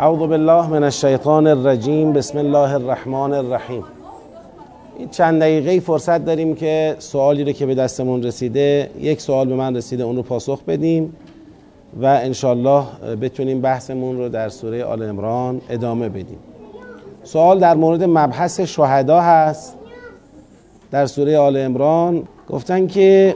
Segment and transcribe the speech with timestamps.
[0.00, 2.12] اعوذ بالله من الشیطان الرجیم.
[2.12, 3.84] بسم الله الرحمن الرحیم.
[4.98, 9.54] این چند دقیقه فرصت داریم که سوالی رو که به دستمون رسیده یک سوال به
[9.54, 11.16] من رسیده اون رو پاسخ بدیم
[12.02, 12.84] و انشالله
[13.20, 16.38] بتونیم بحثمون رو در سوره آل امران ادامه بدیم.
[17.22, 19.76] سوال در مورد مبحث شهدا هست
[20.90, 23.34] در سوره آل امران گفتن که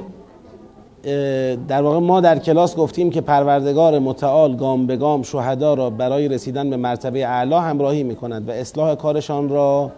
[1.68, 6.28] در واقع ما در کلاس گفتیم که پروردگار متعال گام به گام شهدا را برای
[6.28, 9.90] رسیدن به مرتبه اعلا همراهی می کند و اصلاح کارشان را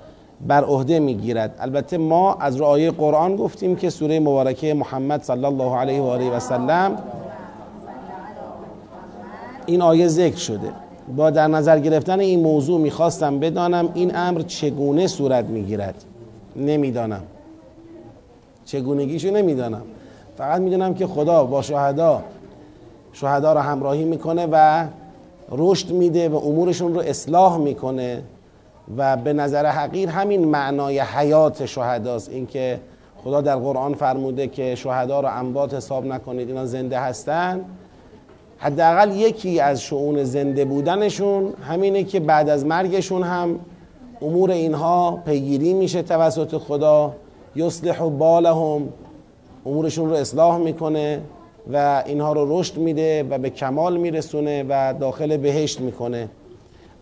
[0.47, 5.45] بر عهده می گیرد البته ما از رعایه قرآن گفتیم که سوره مبارکه محمد صلی
[5.45, 6.99] الله علیه و آله و سلم
[9.67, 10.71] این آیه ذکر شده.
[11.17, 16.05] با در نظر گرفتن این موضوع می‌خواستم بدانم این امر چگونه صورت می‌گیرد.
[16.57, 17.23] نمی‌دانم.
[18.65, 19.83] چگونگیشو نمی‌دانم.
[20.37, 22.23] فقط می‌دونم که خدا با شهدا
[23.13, 24.87] شهدا رو همراهی می‌کنه و
[25.51, 28.23] رشد میده و امورشون رو اصلاح می‌کنه
[28.97, 32.29] و به نظر حقیر همین معنای حیات شهداست.
[32.31, 32.81] اینکه
[33.25, 37.61] خدا در قرآن فرموده که شهدا رو انبات حساب نکنید اینا زنده هستن.
[38.59, 43.59] حداقل یکی از شعون زنده بودنشون همینه که بعد از مرگشون هم
[44.23, 47.13] امور اینها پیگیری میشه توسط خدا.
[47.57, 48.89] یصلح بالهم
[49.67, 51.21] امورشون رو اصلاح می‌کنه
[51.73, 56.29] و اینها رو رشد میده و به کمال میرسونه و داخل بهشت می‌کنه.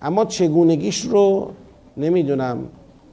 [0.02, 1.50] اما چگونگیش رو
[1.96, 2.58] نمی‌دونم.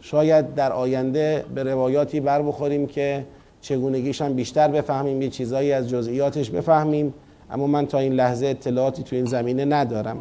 [0.01, 3.25] شاید در آینده به روایاتی بر بخوریم که
[3.61, 7.13] چگونگیش هم بیشتر بفهمیم یه چیزایی از جزئیاتش بفهمیم.
[7.51, 10.17] اما من تا این لحظه اطلاعاتی تو این زمینه ندارم.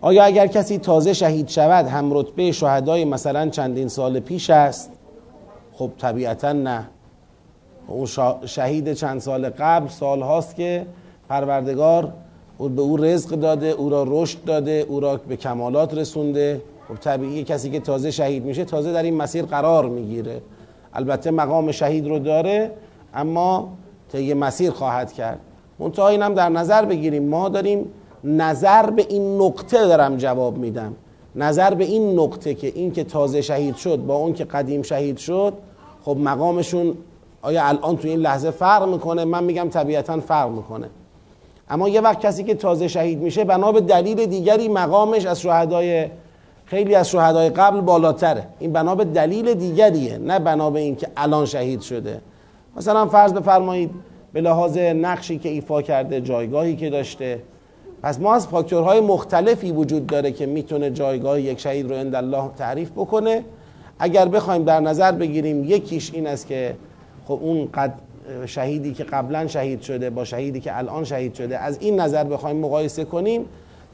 [0.00, 4.90] آیا اگر کسی تازه شهید شود هم رتبه شهدای مثلا چندین سال پیش است؟
[5.72, 6.88] خب طبیعتا نه.
[7.86, 8.06] اون
[8.46, 10.86] شهید چند سال قبل سال هاست که
[11.28, 12.12] پروردگار
[12.58, 16.62] به او رزق داده او را رشد داده او را به کمالات رسونده.
[16.88, 20.42] خب طبیعی کسی که تازه شهید میشه تازه در این مسیر قرار می‌گیره.
[20.94, 22.70] البته مقام شهید رو داره
[23.14, 23.72] اما
[24.12, 25.40] طی مسیر خواهد کرد.
[25.78, 27.28] منتها اینم در نظر بگیریم.
[27.28, 27.86] ما داریم
[28.24, 30.94] نظر به این نقطه دارم جواب میدم.
[31.36, 35.18] نظر به این نقطه که این که تازه شهید شد با اون که قدیم شهید
[35.18, 35.52] شد
[36.04, 36.96] خب مقامشون
[37.44, 40.86] آیا الان تو این لحظه فرق می‌کنه؟ من میگم طبیعتا فرق می‌کنه.
[41.70, 46.06] اما یه وقت کسی که تازه شهید میشه بنا به دلیل دیگری مقامش از شهدای
[46.66, 48.46] خیلی از شهدای قبل بالاتره.
[48.58, 52.20] این بنا به دلیل دیگریه نه بنا به اینکه الان شهید شده.
[52.76, 53.90] مثلا فرض بفرمایید
[54.32, 57.40] به لحاظ نقشی که ایفا کرده جایگاهی که داشته.
[58.02, 62.50] پس ما از فاکتورهای مختلفی وجود داره که می‌تونه جایگاه یک شهید رو عند الله
[62.58, 63.44] تعریف بکنه.
[63.98, 66.74] اگر بخوایم در نظر بگیریم یکیش این است که
[67.24, 67.94] خب اون قد
[68.46, 72.56] شهیدی که قبلا شهید شده با شهیدی که الان شهید شده از این نظر بخوایم
[72.56, 73.44] مقایسه کنیم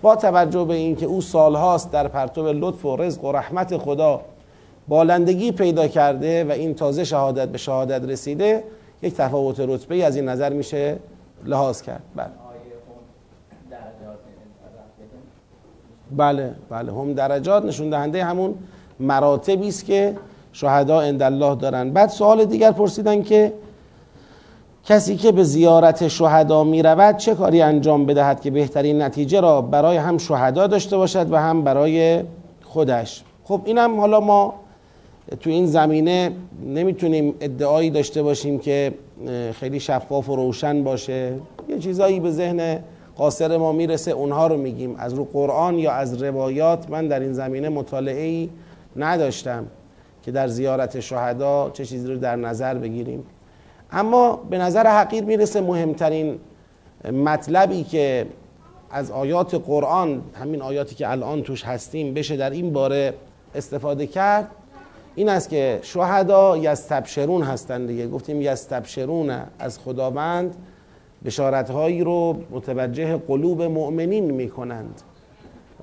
[0.03, 4.21] با توجه به اینکه او سالهاست در پرتو لطف و رزق و رحمت خدا
[4.89, 8.65] بالندگی پیدا کرده و این تازه شهادت به شهادت رسیده
[9.03, 10.97] یک تفاوت رتبه از این نظر میشه
[11.45, 12.03] لحاظ کرد.
[12.17, 12.27] بله.
[16.17, 16.93] بله بله.
[16.93, 18.55] هم درجات نشون دهنده همون
[19.01, 20.17] مراتبی است که
[20.53, 21.91] شهدا عند الله دارن.
[21.91, 23.53] بعد سوال دیگر پرسیدن که
[24.85, 29.63] کسی که به زیارت شهدا می رود چه کاری انجام بدهد که بهترین نتیجه را
[29.63, 32.23] برای هم شهدا داشته باشد و هم برای
[32.65, 33.23] خودش.
[33.45, 34.55] خب اینم حالا ما
[35.41, 36.31] تو این زمینه
[36.67, 38.95] نمی‌تونیم ادعایی داشته باشیم که
[39.53, 41.33] خیلی شفاف و روشن باشه.
[41.69, 42.79] یه چیزایی به ذهن
[43.17, 44.97] قاصر ما می‌رسه اونها رو میگیم.
[44.99, 48.49] از رو قرآن یا از روایات من در این زمینه مطالعه ای
[48.97, 49.67] نداشتم.
[50.23, 53.25] که در زیارت شهدا چه چیزی رو در نظر بگیریم.
[53.93, 56.39] اما به نظر حقیر می‌رسه مهمترین
[57.25, 58.27] مطلبی که
[58.91, 63.15] از آیات قرآن همین آیاتی که الان توش هستیم بشه در این باره
[63.55, 64.47] استفاده کرد
[65.15, 68.09] این است که شهدا یستبشرون هستند دیگه.
[68.09, 70.57] گفتیم یستبشرون از خداوند
[71.25, 75.01] بشارتهایی رو متوجه قلوب مؤمنین می‌کنند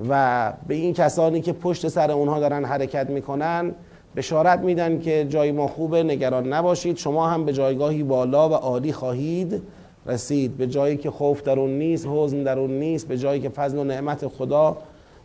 [0.09, 3.73] و به این کسانی که پشت سر اونها دارن حرکت می‌کنن
[4.17, 6.97] بشارت میدن که جای ما خوبه نگران نباشید.
[6.97, 9.61] شما هم به جایگاهی بالا و عالی خواهید
[10.05, 10.57] رسید.
[10.57, 13.77] به جایی که خوف در اون نیست حزن در اون نیست به جایی که فضل
[13.77, 14.77] و نعمت خدا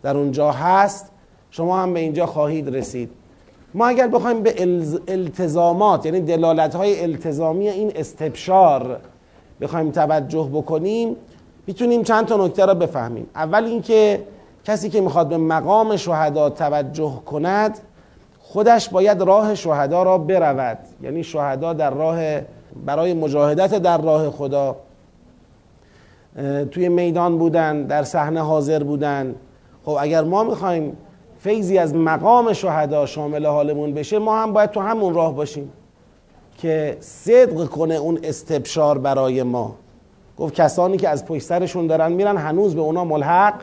[0.03, 1.11] در اونجا هست
[1.51, 3.11] شما هم به اینجا خواهید رسید.
[3.75, 4.55] ما اگر بخوایم به
[5.09, 9.01] التزامات یعنی دلالت های التزامی این استبشار
[9.61, 11.17] بخوایم توجه بکنیم
[11.67, 13.27] می‌تونیم چند تا نکته را بفهمیم.
[13.35, 14.23] اول اینکه
[14.65, 17.79] کسی که می‌خواد به مقام شهدا توجه کند
[18.53, 20.79] خودش باید راه شهدا را برود.
[21.03, 22.41] یعنی شهدا در راه
[22.87, 24.77] برای مجاهدت در راه خدا.
[26.71, 29.35] توی میدان بودن در صحنه حاضر بودن.
[29.85, 30.97] خب اگر ما می‌خوایم
[31.39, 35.73] فیضی از مقام شهدا شامل حالمون بشه ما هم باید تو همون راه باشیم
[36.59, 39.75] که صدق کنه اون استبشار برای ما.
[40.39, 43.55] گفت کسانی که از پشت سرشون دارن میرن هنوز به اونا ملحق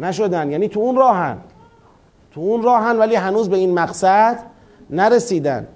[0.00, 0.50] نشدن.
[0.50, 1.38] یعنی تو اون راهن.
[2.34, 4.38] تو اون راهن ولی هنوز به این مقصد
[4.90, 5.66] نرسیدن.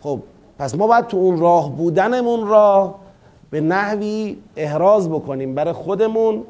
[0.00, 0.20] خب
[0.58, 2.94] پس ما باید تو اون راه بودنمون را
[3.50, 6.42] به نحوی احراز بکنیم برای خودمون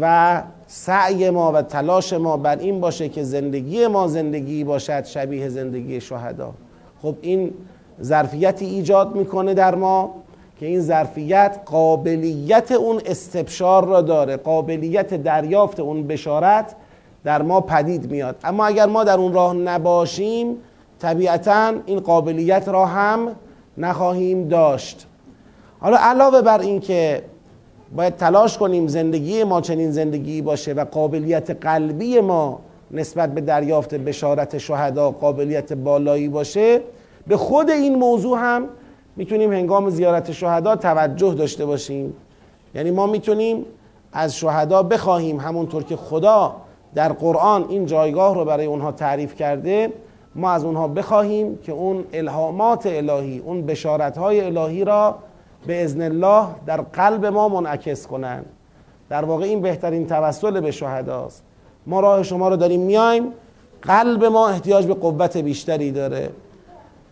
[0.00, 5.48] و سعی ما و تلاش ما بر این باشه که زندگی ما زندگی باشد شبیه
[5.48, 6.52] زندگی شهدا.
[7.02, 7.54] خب این
[8.02, 10.14] ظرفیتی ایجاد می‌کنه در ما
[10.60, 16.74] که این ظرفیت قابلیت اون استبشار را داره قابلیت دریافت اون بشارت
[17.24, 18.36] در ما پدید میاد.
[18.44, 20.56] اما اگر ما در اون راه نباشیم
[20.98, 23.28] طبیعتا این قابلیت را هم
[23.78, 25.06] نخواهیم داشت.
[25.80, 27.22] حالا علاوه بر این که
[27.96, 32.60] باید تلاش کنیم زندگی ما چنین زندگی باشه و قابلیت قلبی ما
[32.90, 36.80] نسبت به دریافت بشارت شهدا قابلیت بالایی باشه
[37.26, 38.68] به خود این موضوع هم
[39.16, 42.14] می‌تونیم هنگام زیارت شهدا توجه داشته باشیم.
[42.74, 43.64] یعنی ما می‌تونیم
[44.12, 46.56] از شهدا بخواهیم همونطور که خدا
[46.94, 49.92] در قرآن این جایگاه رو برای اونها تعریف کرده
[50.34, 55.14] ما از اونها بخواهیم که اون الهامات الهی اون بشارت الهی را
[55.66, 58.46] به ازن الله در قلب ما منعکس کنند.
[59.08, 61.42] در واقع این بهترین توسل به شهداست.
[61.86, 63.32] ما راه شما رو داریم میایم
[63.82, 66.30] قلب ما احتیاج به قوت بیشتری داره.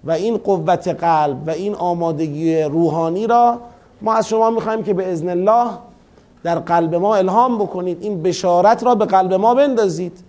[0.04, 3.60] و این قوت قلب و این آمادگی روحانی را
[4.00, 5.70] ما از شما می‌خوایم که به ازن الله
[6.44, 8.02] در قلب ما الهام بکنید.
[8.02, 10.24] این بشارت را به قلب ما بندازید.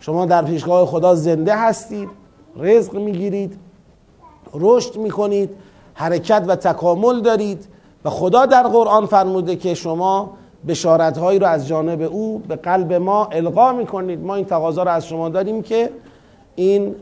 [0.00, 2.08] شما در پیشگاه خدا زنده هستید.
[2.56, 3.56] رزق می‌گیرید.
[4.54, 5.50] رشد می‌کنید.
[5.94, 7.66] حرکت و تکامل دارید.
[8.04, 10.30] و خدا در قرآن فرموده که شما
[10.68, 14.20] بشارت هایی رو از جانب او به قلب ما القا می‌کنید.
[14.20, 15.90] ما این تقاضا رو از شما داریم که
[16.54, 16.94] این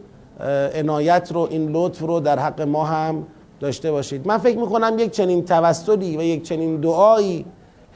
[0.74, 3.26] عنایت رو این لطف رو در حق ما هم
[3.60, 4.26] داشته باشید.
[4.26, 7.44] من فکر می‌کنم یک چنین توسلی و یک چنین دعایی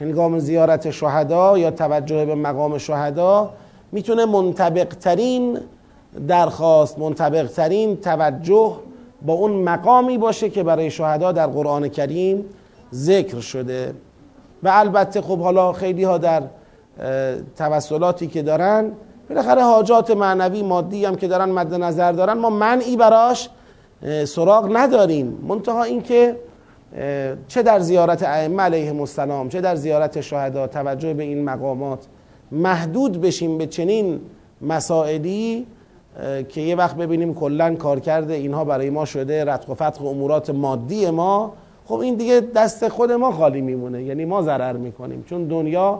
[0.01, 3.49] هنگام زیارت شهدا یا توجه به مقام شهدا
[3.91, 5.59] می‌تونه منطبق ترین
[6.27, 8.75] درخواست منطبق ترین توجه
[9.21, 12.45] با اون مقامی باشه که برای شهدا در قرآن کریم
[12.93, 13.93] ذکر شده.
[14.63, 16.43] و البته خب حالا خیلی ها در
[17.57, 18.91] توسلاتی که دارن
[19.29, 23.49] بالاخره حاجات معنوی مادی هم که دارن مد نظر دارن ما منعی براش
[24.25, 25.39] سراغ نداریم.
[25.47, 26.35] منتها اینکه
[27.47, 31.99] چه در زیارت ائمه علیهم السلام چه در زیارت شهدا توجه به این مقامات.
[32.51, 34.19] محدود بشیم به چنین
[34.61, 35.65] مسائلی
[36.49, 40.49] که یه وقت ببینیم کلا کار کرده اینها برای ما شده رتق و فتق امورات
[40.49, 41.53] مادی ما.
[41.85, 45.23] خب این دیگه دست خود ما خالی میمونه یعنی ما ضرر می‌کنیم.
[45.29, 45.99] چون دنیا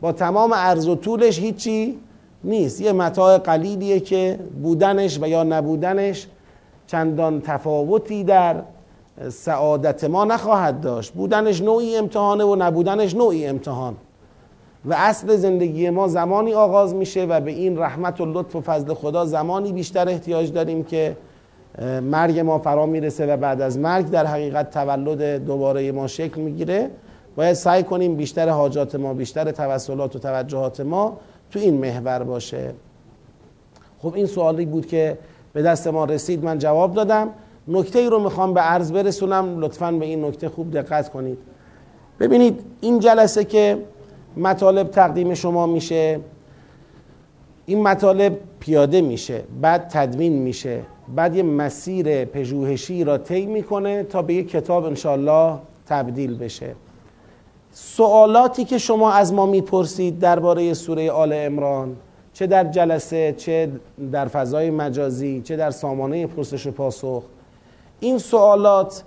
[0.00, 1.98] با تمام عرض و طولش هیچی
[2.44, 2.80] نیست.
[2.80, 6.26] یه متاع قلیلیه که بودنش و یا نبودنش
[6.86, 8.56] چندان تفاوتی در
[9.28, 11.12] سعادت ما نخواهد داشت.
[11.12, 13.96] بودنش نوعی امتحانه و نبودنش نوعی امتحان.
[14.84, 18.94] و اصل زندگی ما زمانی آغاز میشه و به این رحمت و لطف و فضل
[18.94, 21.16] خدا زمانی بیشتر احتیاج داریم که
[22.02, 26.90] مرگ ما فرا می‌رسه و بعد از مرگ در حقیقت تولد دوباره ما شکل می‌گیره.
[27.36, 31.16] باید سعی کنیم بیشتر حاجات ما بیشتر توسلات و توجهات ما
[31.50, 32.74] تو این محور باشه.
[34.02, 35.18] خب این سوالی بود که
[35.52, 37.28] به دست ما رسید من جواب دادم.
[37.68, 41.38] نکته ای رو می‌خوام به عرض برسونم لطفا به این نکته خوب دقت کنید.
[42.20, 43.78] ببینید این جلسه که
[44.36, 46.20] مطالب تقدیم شما میشه
[47.66, 50.80] این مطالب پیاده میشه بعد تدوین میشه
[51.14, 56.74] بعد یه مسیر پژوهشی را طی می‌کنه تا به یک کتاب انشالله تبدیل بشه.
[57.72, 61.96] سوالاتی که شما از ما می‌پرسید درباره سوره آل امران
[62.32, 63.70] چه در جلسه چه
[64.12, 67.22] در فضای مجازی چه در سامانه پرسش و پاسخ
[68.00, 69.02] این سوالات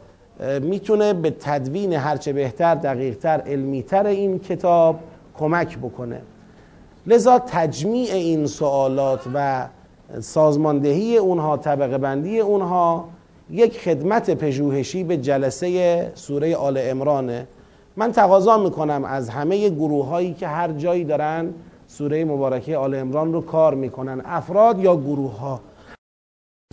[0.61, 4.99] می‌تونه به تدوین هرچه بهتر دقیقتر علمیتر این کتاب
[5.37, 6.21] کمک بکنه.
[7.07, 9.67] لذا تجمیع این سوالات و
[10.19, 13.05] سازماندهی اونها طبقه بندی اونها
[13.49, 17.47] یک خدمت پژوهشی به جلسه سوره آل امرانه
[17.95, 21.53] من تقاضا می‌کنم از همه گروه هایی که هر جایی دارن
[21.87, 25.59] سوره مبارکه آل امران رو کار می‌کنن افراد یا گروه ها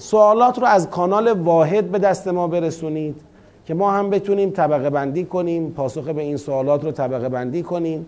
[0.01, 3.21] سوالات رو از کانال واحد به دست ما برسونید
[3.67, 8.07] که ما هم بتونیم طبقه بندی کنیم پاسخ به این سوالات رو طبقه بندی کنیم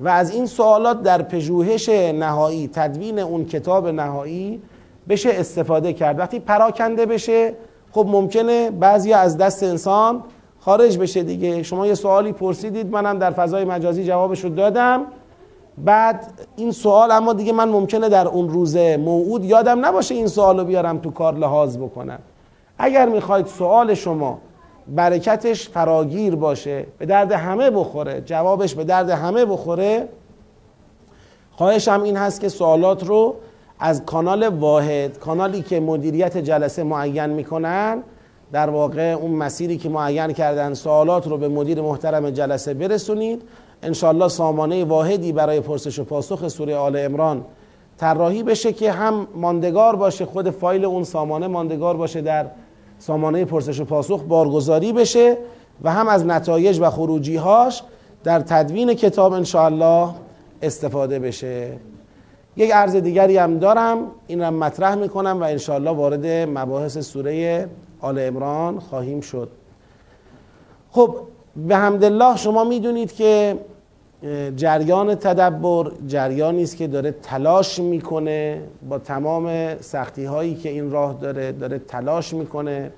[0.00, 4.62] و از این سوالات در پژوهش نهایی تدوین اون کتاب نهایی
[5.08, 6.18] بشه استفاده کرد.
[6.18, 7.54] وقتی پراکنده بشه
[7.92, 10.22] خب ممکنه بعضی از دست انسان
[10.60, 11.62] خارج بشه دیگه.
[11.62, 15.06] شما یه سوالی پرسیدید منم در فضای مجازی جوابش رو دادم.
[15.84, 20.58] بعد این سوال اما دیگه من ممکنه در اون روز موعود یادم نباشه این سوال
[20.58, 22.18] رو بیارم تو کار لحاظ بکنم.
[22.78, 24.38] اگر می‌خواید سوال شما
[24.88, 30.08] برکتش فراگیر باشه به درد همه بخوره جوابش به درد همه بخوره
[31.52, 33.34] خواهشم این هست که سوالات رو
[33.80, 38.02] از کانال واحد کانالی که مدیریت جلسه معین می‌کنن
[38.52, 43.42] در واقع اون مسیری که معین کردن سوالات رو به مدیر محترم جلسه برسونید.
[43.82, 47.44] انشالله سامانه واحدی برای پرسش و پاسخ سوره آل امران
[47.98, 52.46] طراحی بشه که هم ماندگار باشه خود فایل اون سامانه ماندگار باشه در
[52.98, 55.36] سامانه پرسش و پاسخ بارگذاری بشه
[55.82, 57.82] و هم از نتایج و خروجیهاش
[58.24, 60.08] در تدوین کتاب انشاءالله
[60.62, 61.72] استفاده بشه.
[62.56, 67.68] یک عرض دیگری هم دارم این را مطرح می‌کنم و انشاءالله وارد مباحث سوره
[68.00, 69.50] آل امران خواهیم شد.
[70.90, 71.16] خب
[71.66, 73.56] به حمدالله شما می‌دونید که
[74.56, 81.18] جریان تدبر جریانی است که داره تلاش می‌کنه با تمام سختی هایی که این راه
[81.20, 82.90] داره داره تلاش می‌کنه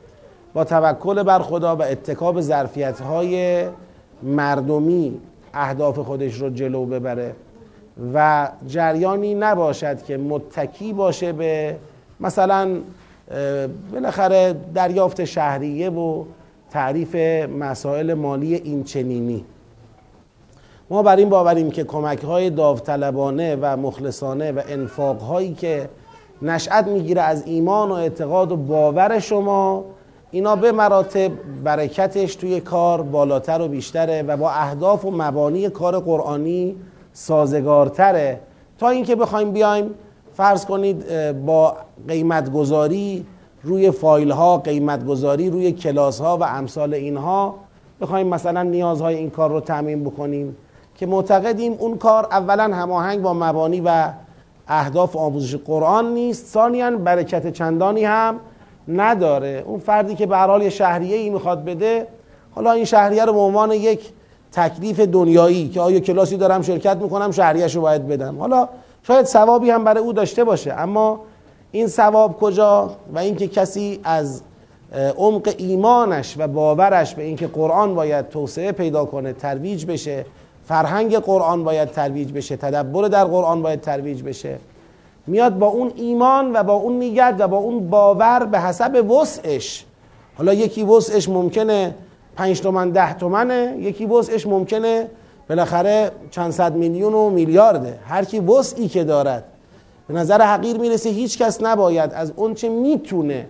[0.55, 3.65] با توکل بر خدا و اتکاب ظرفیت های
[4.23, 5.21] مردمی
[5.55, 7.35] اهداف خودش رو جلو ببره
[8.15, 11.77] و جریانی نباشد که متکی باشه به
[12.21, 12.77] مثلا
[13.93, 16.25] بالاخره دریافت شهریه و
[16.71, 17.15] تعریف
[17.59, 19.45] مسائل مالی اینچنینی
[20.91, 25.89] ما بر این باوریم که کمک های داوطلبانه و مخلصانه و انفاق هایی که
[26.43, 29.85] نشأت می‌گیره از ایمان و اعتقاد و باور شما
[30.31, 31.31] اینا به مراتب
[31.65, 36.77] برکتش توی کار بالاتر و بیشتره و با اهداف و مبانی کار قرآنی
[37.13, 38.41] سازگارتره.
[38.79, 39.95] تا اینکه بخوایم بیایم
[40.35, 41.05] فرض کنید
[41.47, 41.77] با
[42.09, 43.27] قیمت گذاری
[43.63, 47.55] روی فایل ها قیمت گذاری روی کلاس ها و امثال اینها
[48.01, 50.57] بخوایم مثلا نیازهای این کار رو تعمین بکنیم
[50.95, 54.09] که معتقدیم اون کار اولا هماهنگ با مبانی و
[54.69, 58.41] اهداف آموزش قرآن نیست ثانیا برکت چندانی هم
[58.89, 59.65] نداره.
[59.67, 62.07] اون فردی که به حال شهریه ای می‌خواد بده
[62.55, 64.11] حالا این شهریه رو به عنوان یک
[64.53, 68.39] تکلیف دنیایی که آیا کلاسی دارم شرکت می‌کنم شهریهش رو باید بدم.
[68.39, 68.69] حالا
[69.03, 71.21] شاید ثوابی هم برای او داشته باشه اما
[71.73, 74.43] این ثواب کجا و اینکه کسی از
[75.17, 80.27] عمق ایمانش و باورش به اینکه قرآن باید توسعه پیدا کنه ترویج بشه
[80.65, 84.59] فرهنگ قرآن باید ترویج بشه تدبر در قرآن باید ترویج بشه
[85.27, 89.85] میاد با اون ایمان و با اون نیت و با اون باور به حسب وسعش.
[90.39, 91.95] حالا یکی وسعش ممکنه
[92.37, 95.07] پنج تومن ده تومنه یکی وسعش ممکنه
[95.49, 97.99] بالاخره چند صد میلیون و میلیارده.
[98.07, 99.45] هر کی وسعی که دارد
[100.11, 103.47] به نظر حقیر می‌رسه هیچ کس نباید از اون چه می‌تونه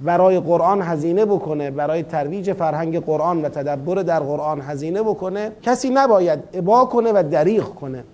[0.00, 5.90] برای قرآن هزینه بکنه برای ترویج فرهنگ قرآن و تدبر در قرآن هزینه بکنه کسی
[5.90, 8.04] نباید ابا کنه و دریغ کنه.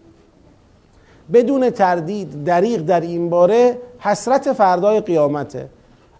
[1.32, 5.68] بدون تردید دریغ در این باره حسرت فردای قیامته.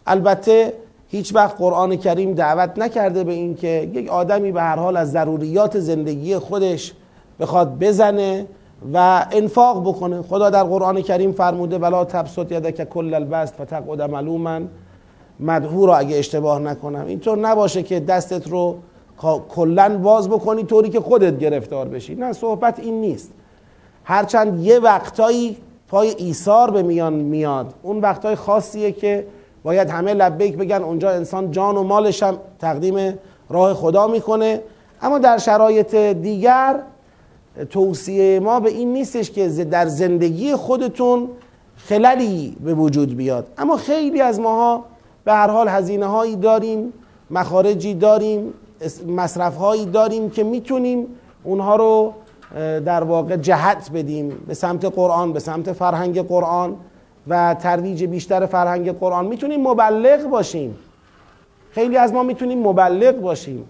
[0.06, 0.72] البته
[1.08, 5.78] هیچ وقت قرآن کریم دعوت نکرده به اینکه یک آدمی به هر حال از ضروریات
[5.78, 6.92] زندگی خودش
[7.40, 8.46] بخواد بزنه
[8.94, 10.22] و انفاق بکنه.
[10.22, 14.60] خدا در قرآن کریم فرموده ولا تبسط یدک کل البست فتقعد ملوما
[15.40, 17.06] مدهور اگه اشتباه نکنم.
[17.06, 18.76] اینطور نباشه که دستت رو
[19.48, 22.14] کلا باز بکنی طوری که خودت گرفتار بشی.
[22.14, 23.32] نه صحبت این نیست.
[24.04, 25.56] هرچند یه وقتایی
[25.88, 27.74] پای ایثار به میان میاد.
[27.82, 29.26] اون وقتای خاصیه که
[29.62, 34.60] باید همه لبیک بگن اونجا انسان جان و مالش هم تقدیم راه خدا می‌کنه.
[35.02, 36.80] اما در شرایط دیگر
[37.70, 41.28] توصیه ما به این نیستش که در زندگی خودتون
[41.76, 43.46] خللی به وجود بیاد.
[43.58, 44.84] اما خیلی از ماها
[45.24, 46.92] به هر حال هزینه هایی داریم
[47.30, 48.54] مخارجی داریم
[49.06, 51.06] مصرف هایی داریم که می‌تونیم
[51.44, 52.12] اونها رو
[52.84, 56.76] در واقع جهت بدیم به سمت قرآن به سمت فرهنگ قرآن
[57.28, 59.26] و ترویج بیشتر فرهنگ قرآن.
[59.26, 60.78] می‌تونیم مبلغ باشیم.
[61.70, 63.64] خیلی از ما می‌تونیم مبلغ باشیم.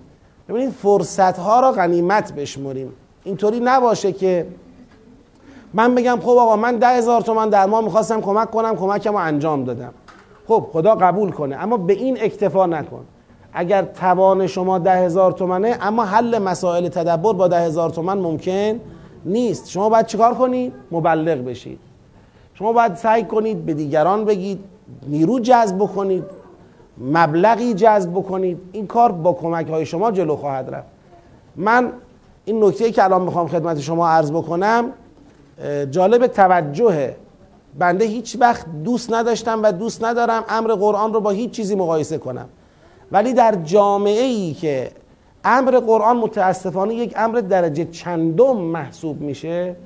[0.48, 2.92] ببینید فرصت ها را غنیمت بشمریم.
[3.24, 4.46] اینطوری نباشه که
[5.74, 9.16] من بگم خب آقا من ده هزار تومن در ما می‌خواستم کمک کنم کمکم رو
[9.16, 9.92] انجام دادم.
[10.48, 13.04] خب خدا قبول کنه اما به این اکتفا نکن.
[13.52, 18.80] اگر توان شما ده هزار تومنه اما حل مسائل تدبر با ده هزار تومن ممکن
[19.24, 19.70] نیست.
[19.70, 21.78] شما باید چیکار کنید؟ مبلغ بشید.
[22.54, 24.64] شما باید سعی کنید به دیگران بگید
[25.08, 26.24] نیرو جذب بکنید
[26.98, 28.58] مبلغی جذب بکنید.
[28.72, 30.88] این کار با کمک های شما جلو خواهد رفت.
[31.56, 31.92] من
[32.44, 34.92] این نکته که الان می‌خوام خدمت شما عرض بکنم
[35.90, 37.16] جالب توجهه
[37.78, 42.18] بنده هیچ وقت دوست نداشتم و دوست ندارم امر قرآن رو با هیچ چیزی مقایسه
[42.18, 42.48] کنم.
[43.12, 44.90] ولی در جامعه ای که
[45.44, 49.76] امر قرآن متاسفانه یک امر درجه چندم محسوب میشه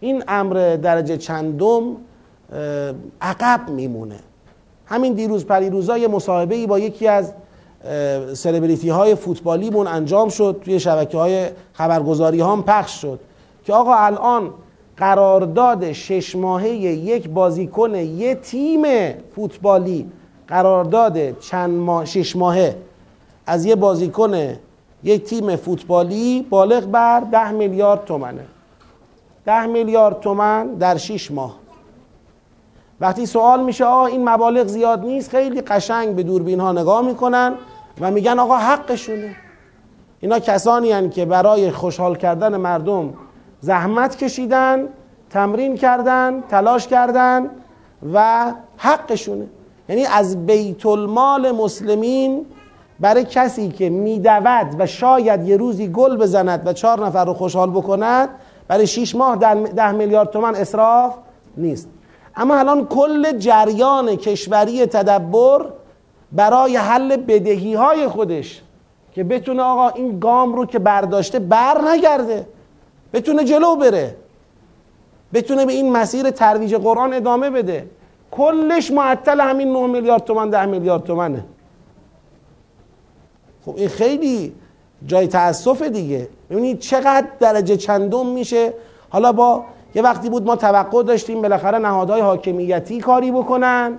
[0.00, 1.96] این امر درجه چندم
[3.20, 4.18] عقب میمونه.
[4.86, 7.32] همین دیروز پریروزا یه مصاحبه با یکی از
[8.34, 13.20] سلبریتی های فوتبالیمون انجام شد توی شبکه های خبرگزاری هم پخش شد.
[13.64, 14.50] که آقا الان
[14.96, 18.82] قرارداد شش ماهه یک بازیکن یه تیم
[19.36, 20.06] فوتبالی
[20.48, 22.76] قرارداد چند ماه شش ماهه.
[23.46, 24.34] از یه بازیکن
[25.04, 28.44] یک تیم فوتبالی بالغ بر ده میلیارد تومنه.
[29.46, 31.56] ده میلیارد تومن در شش ماه.
[33.00, 37.54] وقتی سوال میشه آقا این مبالغ زیاد نیست؟ خیلی قشنگ به دوربین ها نگاه می‌کنن.
[38.00, 39.36] و میگن آقا حقشونه.
[40.20, 43.14] اینا کسانی هن که برای خوشحال کردن مردم
[43.60, 44.88] زحمت کشیدن
[45.30, 47.50] تمرین کردن تلاش کردن
[48.12, 49.46] و حقشونه.
[49.88, 52.46] یعنی از بیت المال مسلمین
[53.00, 57.70] برای کسی که میدود و شاید یه روزی گل بزند و چهار نفر رو خوشحال
[57.70, 58.28] بکند
[58.68, 59.36] برای شیش ماه
[59.76, 61.14] ده میلیارد تومن اصراف
[61.56, 61.88] نیست.
[62.36, 65.66] اما الان کل جریان کشوری تدبر
[66.32, 68.62] برای حل بدهی های خودش
[69.12, 72.46] که بتونه آقا این گام رو که برداشته بر نگرده
[73.12, 74.16] بتونه جلو بره
[75.34, 77.90] بتونه به این مسیر ترویج قرآن ادامه بده.
[78.30, 81.44] کلش معطل همین 9 میلیارد تومن 10 میلیارد تومنه.
[83.64, 84.52] خب این خیلی
[85.06, 86.28] جای تاسف دیگه.
[86.50, 88.72] ببینید چقدر درجه چندم میشه.
[89.10, 93.98] حالا با یه وقتی بود ما توقع داشتیم بالاخره نهادهای حاکمیتی کاری بکنن.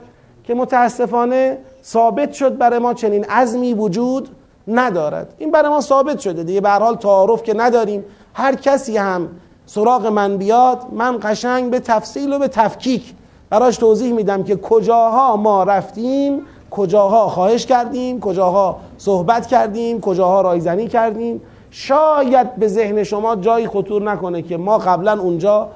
[0.50, 4.29] که متاسفانه ثابت شد برای ما چنین عزمی وجود
[4.68, 5.34] ندارد.
[5.38, 6.62] این برای ما ثابت شده دیگه.
[6.62, 8.06] به حال تعارف که نداریم.
[8.34, 9.29] هر کسی هم
[9.65, 13.13] سراغ من بیاد من قشنگ به تفصیل و به تفکیک
[13.50, 16.41] براش توضیح میدم که کجاها ما رفتیم
[16.72, 21.41] کجاها خواهش کردیم کجاها صحبت کردیم کجاها رایزنی کردیم.
[21.72, 25.67] شاید به ذهن شما جایی خطور نکنه که ما قبلا اونجا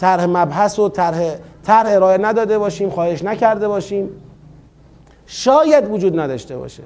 [0.00, 4.08] طرح مبحث و طرح طرح ارائه نداده باشیم خواهش نکرده باشیم.
[5.26, 6.82] شاید وجود نداشته باشه.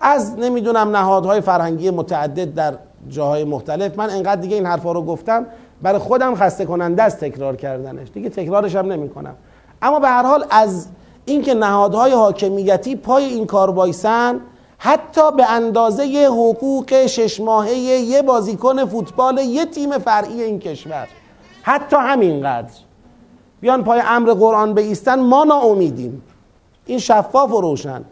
[0.00, 2.74] از نمی‌دونم نهادهای فرهنگی متعدد در
[3.08, 5.46] جاهای مختلف من انقدر دیگه این حرفا رو گفتم
[5.82, 8.08] برای خودم خسته کننده است تکرار کردنش.
[8.14, 9.34] دیگه تکرارش هم نمی کنم
[9.82, 10.86] اما به هر حال از
[11.24, 14.40] اینکه نهادهای حاکمیتی پای این کار وایسن
[14.78, 21.08] حتی به اندازه حقوق شش ماهه یه بازیکن فوتبال یه تیم فرعی این کشور.
[21.62, 22.85] حتی همینقدر.
[23.60, 26.22] بیان پای امر قرآن بیستن ما ناامیدیم.
[26.86, 28.04] این شفاف و روشن.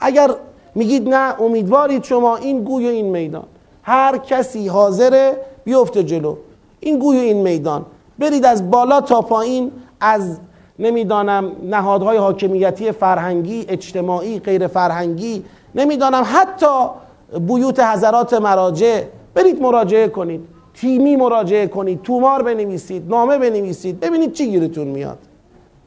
[0.00, 0.30] اگر
[0.74, 3.44] میگید نه امیدوارید شما این گوی و این میدان.
[3.82, 6.36] هر کسی حاضره بیفته جلو.
[6.80, 7.86] این گوی و این میدان.
[8.18, 10.38] برید از بالا تا پایین از
[10.78, 16.86] نمی‌دانم نهادهای حاکمیتی فرهنگی اجتماعی غیر فرهنگی نمی‌دانم حتی
[17.40, 19.02] بیوت حضرات مراجع.
[19.34, 20.40] برید مراجعه کنید.
[20.74, 25.18] تیمی مراجعه کنید تومار بنویسید نامه بنویسید ببینید چی گیرتون میاد.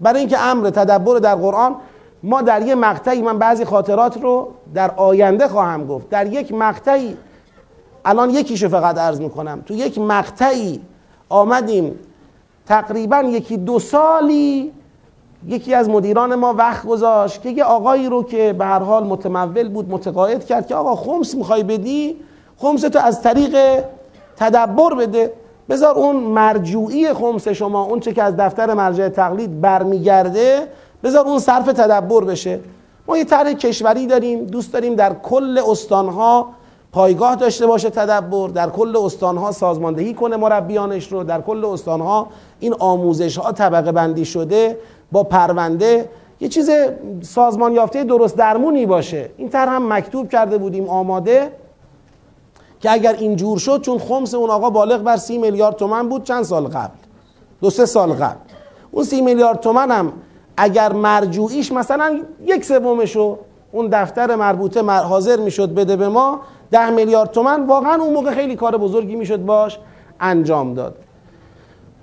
[0.01, 1.75] برای اینکه امر تدبر در قرآن
[2.23, 6.09] ما در یک مقطعی من بعضی خاطرات رو در آینده خواهم گفت.
[6.09, 7.17] در یک مقطعی
[8.05, 9.63] الان یکیشو فقط عرض می‌کنم.
[9.65, 10.81] تو یک مقطعی
[11.29, 11.99] آمدیم
[12.65, 14.71] تقریبا یکی دو سالی
[15.47, 19.69] یکی از مدیران ما وقت گذاشت که یه آقایی رو که به هر حال متمول
[19.69, 22.15] بود متقاعد کرد که آقا خمس می‌خوای بدی؟
[22.57, 23.55] خمس تو از طریق
[24.37, 25.33] تدبر بده.
[25.69, 30.67] بذار اون مرجوعی خمس شما اون چه که از دفتر مرجع تقلید برمیگرده
[31.03, 32.59] بذار اون صرف تدبر بشه.
[33.07, 36.49] ما یه طرح کشوری داریم دوست داریم در کل استانها
[36.91, 42.27] پایگاه داشته باشه تدبر در کل استانها سازماندهی کنه مربیانش رو در کل استانها
[42.59, 44.77] این آموزش ها طبقه بندی شده
[45.11, 46.09] با پرونده.
[46.39, 46.69] یه چیز
[47.21, 49.29] سازمان یافته درست درمونی باشه.
[49.37, 51.51] این طرح هم مکتوب کرده بودیم آماده.
[52.85, 56.43] که اگر اینجور شد چون خمس اون آقا بالغ بر سی میلیارد تومن بود چند
[56.43, 56.93] سال قبل؟
[57.61, 58.37] دو سه سال قبل.
[58.91, 60.13] اون سی میلیارد تومن هم
[60.57, 63.37] اگر مرجوعیش مثلا یک سومشو
[63.71, 66.39] اون دفتر مربوطه حاضر می‌شد بده به ما
[66.71, 69.79] ده میلیارد تومن واقعا اون موقع خیلی کار بزرگی می‌شد باش
[70.19, 70.95] انجام داد.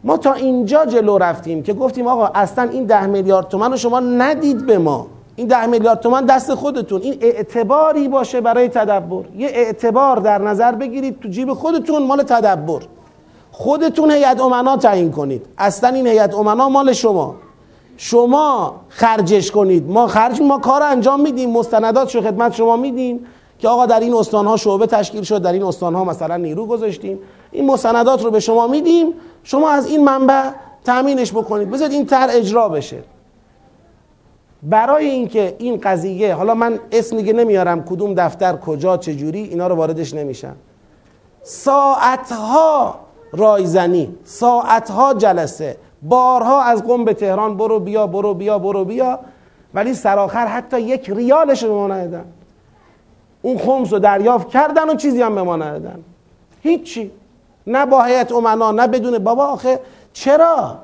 [0.05, 4.01] ما تا اینجا جلو رفتیم که گفتیم آقا اصلا این ده میلیارد تومن رو شما
[4.01, 5.07] ندید به ما.
[5.37, 7.03] این ده میلیارد تومن دست خودتون.
[7.03, 9.25] این اعتباری باشه برای تدبر.
[9.37, 12.81] یه اعتبار در نظر بگیرید تو جیب خودتون مال تدبر.
[13.53, 15.47] خودتون هیئت امنا تعیین کنید.
[15.59, 17.35] اصلا این هیئت امنا مال شما.
[17.97, 19.91] شما خرجش کنید.
[19.91, 21.51] ما خرج ما کار انجام میدیم.
[21.51, 23.27] مستندات شو خدمت شما میدیم
[23.59, 27.19] که آقا در این استانها شعبه تشکیل شد در این استانها مثلا نیرو گذاشتیم.
[27.51, 29.15] این مستندات رو به شما میدیم.
[29.45, 30.51] شما از این منبع
[30.85, 31.71] تامینش بکنید.
[31.71, 32.99] بذارید این طرح اجرا بشه.
[34.63, 39.75] برای اینکه این قضیه حالا من اسم دیگه نمیارم کدوم دفتر کجا چجوری اینا رو
[39.75, 40.57] واردش نمیشم.
[41.43, 42.95] ساعتها
[43.33, 49.19] رایزنی ساعتها جلسه بارها از قم به تهران برو بیا برو بیا برو بیا
[49.75, 52.25] ولی سرآخر حتی یک ریالش به ما ندادن
[53.43, 55.99] اون خمس رو دریافت کردن و چیزی هم به ما ندادن
[56.63, 57.11] هیچی.
[57.67, 59.19] نه با هیئت امنا نه بدون.
[59.19, 59.81] بابا آخه
[60.13, 60.79] چرا؟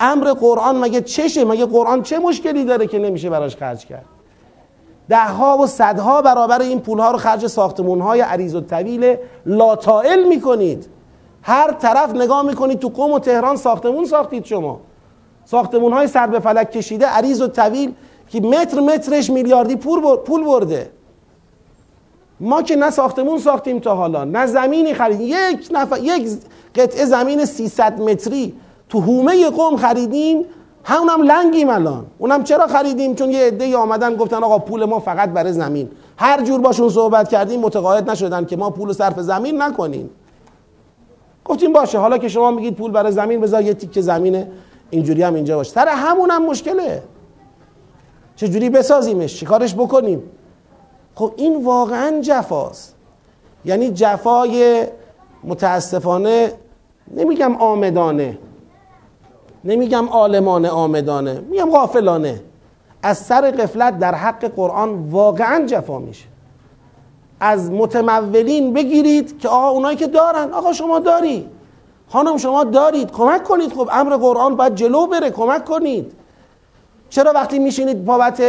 [0.00, 4.04] امر قرآن مگه چشه؟ مگه قرآن چه مشکلی داره که نمیشه براش خرج کرد؟
[5.08, 9.16] ده ها و صدها برابر این پول ها رو خرج ساختمون های عریض و طویل
[9.46, 10.86] لاتائل می‌کنید.
[11.42, 14.80] هر طرف نگاه می‌کنید تو قوم و تهران ساختمون ساختید شما.
[15.44, 17.94] ساختمون های سر به فلک کشیده عریض و طویل
[18.28, 20.90] که متر مترش میلیاردی پول برده.
[22.40, 26.28] ما که نه ساختمون ساختیم تا حالا نه زمینی خرید یک نفر یک
[26.74, 28.54] قطعه زمین 300 متری
[28.88, 30.44] تو حومه قوم خریدیم
[30.84, 32.06] همونم لنگیم الان.
[32.18, 35.90] اونم چرا خریدیم؟ چون یه عده آمدن گفتن آقا پول ما فقط برای زمین.
[36.16, 40.10] هر جور باشون صحبت کردیم متقاعد نشدن که ما پول صرف زمین نکنیم.
[41.44, 44.44] گفتیم باشه حالا که شما میگید پول برای زمین بذار یه تیکه زمین
[44.90, 45.72] اینجوری هم اینجا باشه.
[45.72, 47.02] سر همون هم مشکله.
[48.36, 50.22] چجوری بسازیمش؟ چیکارش بکنیم؟
[51.14, 52.94] خب این واقعا جفاست.
[53.64, 54.86] یعنی جفای
[55.44, 56.52] متاسفانه
[57.14, 58.38] نمیگم آمدانه.
[59.64, 62.40] نمیگم عالمانه آمدانه میگم غافلانه.
[63.02, 66.24] از سر قفلت در حق قرآن واقعا جفا میشه.
[67.40, 70.52] از متمولین بگیرید که آقا اونایی که دارن.
[70.52, 71.48] آقا شما داری.
[72.08, 73.10] خانم شما دارید.
[73.10, 73.72] کمک کنید.
[73.72, 75.30] خب امر قرآن باید جلو بره.
[75.30, 76.12] کمک کنید.
[77.10, 78.42] چرا وقتی میشینید بابت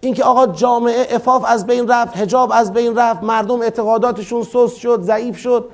[0.00, 5.02] اینکه آقا جامعه افاف از بین رفت حجاب از بین رفت مردم اعتقاداتشون سست شد
[5.02, 5.68] ضعیف شد.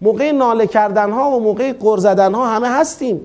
[0.00, 3.20] موقع ناله کردن ها و موقع قر زدن ها همه هستیم.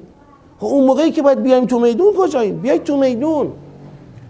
[0.62, 3.52] خب اون موقعی که باید بیایم تو میدون کجاییم؟ بیایید تو میدون.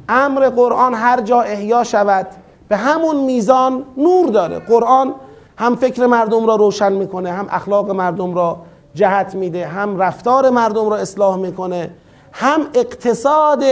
[0.09, 2.27] امر قرآن هر جا احیا شود
[2.69, 4.59] به همون میزان نور داره.
[4.59, 5.13] قرآن
[5.57, 8.57] هم فکر مردم را روشن می‌کنه هم اخلاق مردم را
[8.93, 11.89] جهت میده هم رفتار مردم را اصلاح می‌کنه
[12.31, 13.63] هم اقتصاد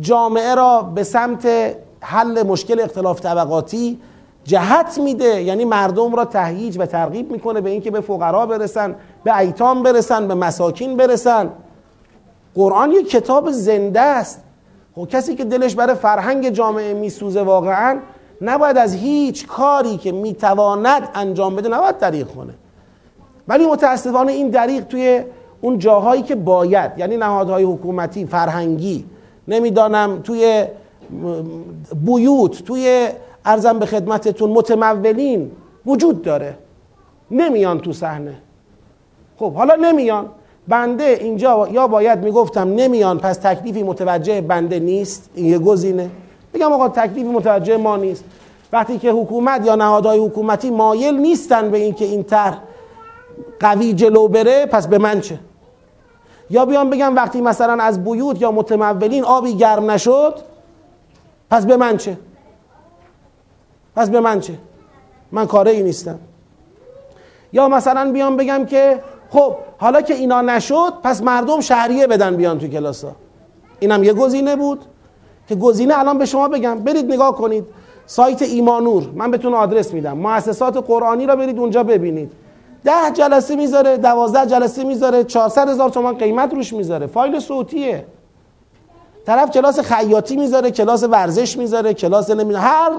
[0.00, 1.48] جامعه را به سمت
[2.00, 3.98] حل مشکل اختلاف طبقاتی
[4.44, 5.42] جهت میده.
[5.42, 10.28] یعنی مردم را تهییج و ترغیب می‌کنه به اینکه به فقرا برسن به ایتام برسن
[10.28, 11.50] به مساکین برسن.
[12.58, 14.42] قرآن یک کتاب زنده است.
[14.94, 17.98] خب کسی که دلش برای فرهنگ جامعه میسوزه واقعا
[18.40, 22.54] نباید از هیچ کاری که می‌تواند انجام بده نباید دریغ کنه.
[23.48, 25.22] ولی متاسفانه این دریغ توی
[25.60, 29.04] اون جاهایی که باید یعنی نهادهای حکومتی فرهنگی
[29.48, 30.64] نمی‌دانم توی
[31.94, 33.08] بیوت توی
[33.44, 35.50] ارزم به خدمتتون متمولین
[35.86, 36.58] وجود داره.
[37.30, 38.34] نمیان تو صحنه.
[39.36, 40.26] خب حالا نمیان.
[40.68, 46.10] بنده اینجا یا باید می‌گفتم نمیان پس تکلیفی متوجه بنده نیست؟ این یه گزینه.
[46.54, 48.24] بگم آقا تکلیفی متوجه ما نیست.
[48.72, 52.58] وقتی که حکومت یا نهادهای حکومتی مایل نیستن به اینکه این طرح
[53.60, 55.38] قوی جلو بره پس به من چه؟
[56.50, 60.34] یا بیان بگم وقتی مثلا از بیوت یا متمولین آبی گرم نشد
[61.50, 62.18] پس به من چه؟
[63.96, 64.54] پس به من چه؟
[65.32, 66.18] من کاره ای نیستم.
[67.52, 72.58] یا مثلا بیان بگم که خب حالا که اینا نشد پس مردم شهریه بدن بیان
[72.58, 73.04] تو کلاس
[73.80, 74.84] اینم یه گزینه بود
[75.48, 76.78] که گزینه الان به شما بگم.
[76.78, 77.64] برید نگاه کنید.
[78.06, 80.18] سایت ایمانور من بهتون آدرس میدم.
[80.18, 82.32] مؤسسات قرآنی را برید اونجا ببینید.
[82.84, 87.06] ده جلسه می‌ذاره دوازده جلسه می‌ذاره 400 هزار تومان قیمت روش می‌ذاره.
[87.06, 88.04] فایل صوتیه.
[89.26, 92.64] طرف کلاس خیاطی می‌ذاره کلاس ورزش می‌ذاره کلاس نمی‌دونم.
[92.64, 92.90] هر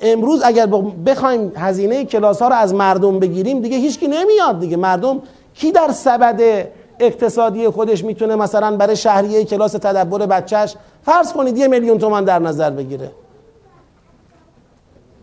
[0.00, 0.66] امروز اگر
[1.06, 4.76] بخوایم هزینه کلاس ها رو از مردم بگیریم دیگه هیچکی نمیاد دیگه.
[4.76, 5.22] مردم
[5.56, 6.68] کی در سبد
[7.00, 12.38] اقتصادی خودش می‌تونه مثلا برای شهریه کلاس تدبر بچهش فرض کنید یه میلیون تومن در
[12.38, 13.10] نظر بگیره؟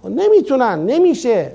[0.04, 1.52] خب نمی‌تونن نمیشه.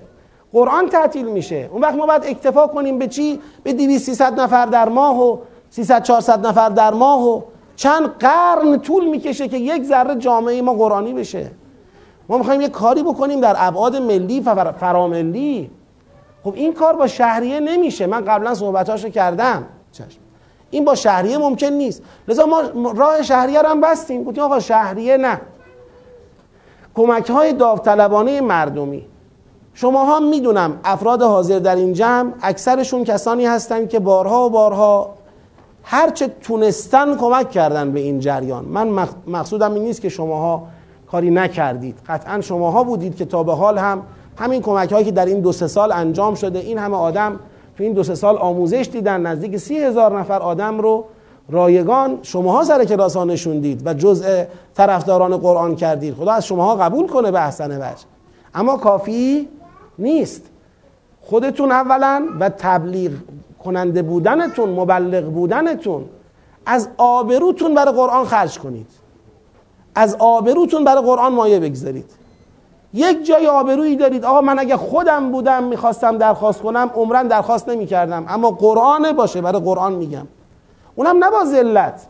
[0.53, 1.69] قرآن تعطیل میشه.
[1.73, 5.38] اون وقت ما باید اکتفا کنیم به چی؟ به 200 300 نفر در ماه و
[5.71, 7.43] 300 400 نفر در ماه و
[7.77, 11.51] چند قرن طول می‌کشه که یک ذره جامعه ما قرآنی بشه.
[12.29, 15.71] ما می‌خوایم یه کاری بکنیم در ابعاد ملی و فراملی.
[16.44, 18.07] خب این کار با شهریه نمیشه.
[18.07, 19.64] من قبلا صحبتاشو کردم.
[19.92, 20.18] چشم.
[20.70, 22.03] این با شهریه ممکن نیست.
[22.29, 24.24] لذا ما راه شهریه رو هم بستیم.
[24.24, 25.40] گفتیم آقا شهریه نه.
[26.94, 29.05] کمک های داوطلبانه مردمی.
[29.74, 35.14] شما ها می‌دونم افراد حاضر در این جمع اکثرشون کسانی هستند که بارها و بارها
[35.83, 38.64] هرچه تونستن کمک کردن به این جریان.
[38.64, 40.66] من مقصودم این نیست که شماها
[41.11, 41.98] کاری نکردید.
[42.09, 44.03] قطعا شماها بودید که تا به حال هم
[44.38, 47.40] همین کمک هایی که در این دو سه سال انجام شده این همه آدم
[47.77, 51.05] تو این دو سه سال آموزش دیدن نزدیک سی هزار نفر آدم رو
[51.51, 56.14] رایگان شماها سر کلاس ها نشوندید و جزء طرفداران قرآن کردید.
[56.14, 58.05] خدا از شماها قبول کنه به احسن وجه.
[58.55, 59.48] اما کافی
[59.98, 60.42] نیست.
[61.20, 63.12] خودتون اولا و تبلیغ
[63.64, 66.05] کننده بودنتون مبلغ بودنتون
[66.66, 68.90] از آبروتون برای قرآن خرج کنید.
[69.94, 72.17] از آبروتون برای قرآن مایه بگذارید.
[72.94, 74.24] یک جای آبرویی دارید.
[74.24, 78.24] آقا من اگه خودم بودم می‌خواستم درخواست کنم عمرن درخواست نمی‌کردم.
[78.29, 80.27] اما قرآن باشه برای قرآن میگم.
[80.94, 82.07] اونم نه با ذلت.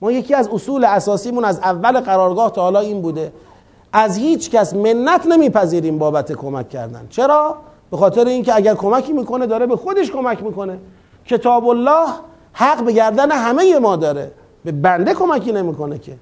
[0.00, 3.32] ما یکی از اصول اساسیمون از اول قرارگاه تا حالا این بوده.
[3.92, 7.06] از هیچ کس منت نمیپذیریم بابت کمک کردن.
[7.10, 7.56] چرا؟
[7.90, 10.78] به خاطر اینکه اگر کمکی می‌کنه داره به خودش کمک می‌کنه.
[11.26, 12.08] کتاب الله
[12.52, 14.32] حق به گردن همه ما داره.
[14.64, 16.16] به بنده کمکی نمی‌کنه که.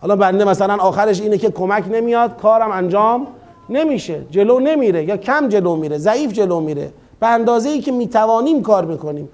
[0.00, 3.26] حالا بنده مثلا آخرش اینه که کمک نمیاد کارم انجام
[3.70, 4.20] نمیشه.
[4.30, 6.92] جلو نمیره یا کم جلو میره ضعیف جلو میره.
[7.20, 9.28] به اندازه ای که می‌توانیم کار می‌کنیم.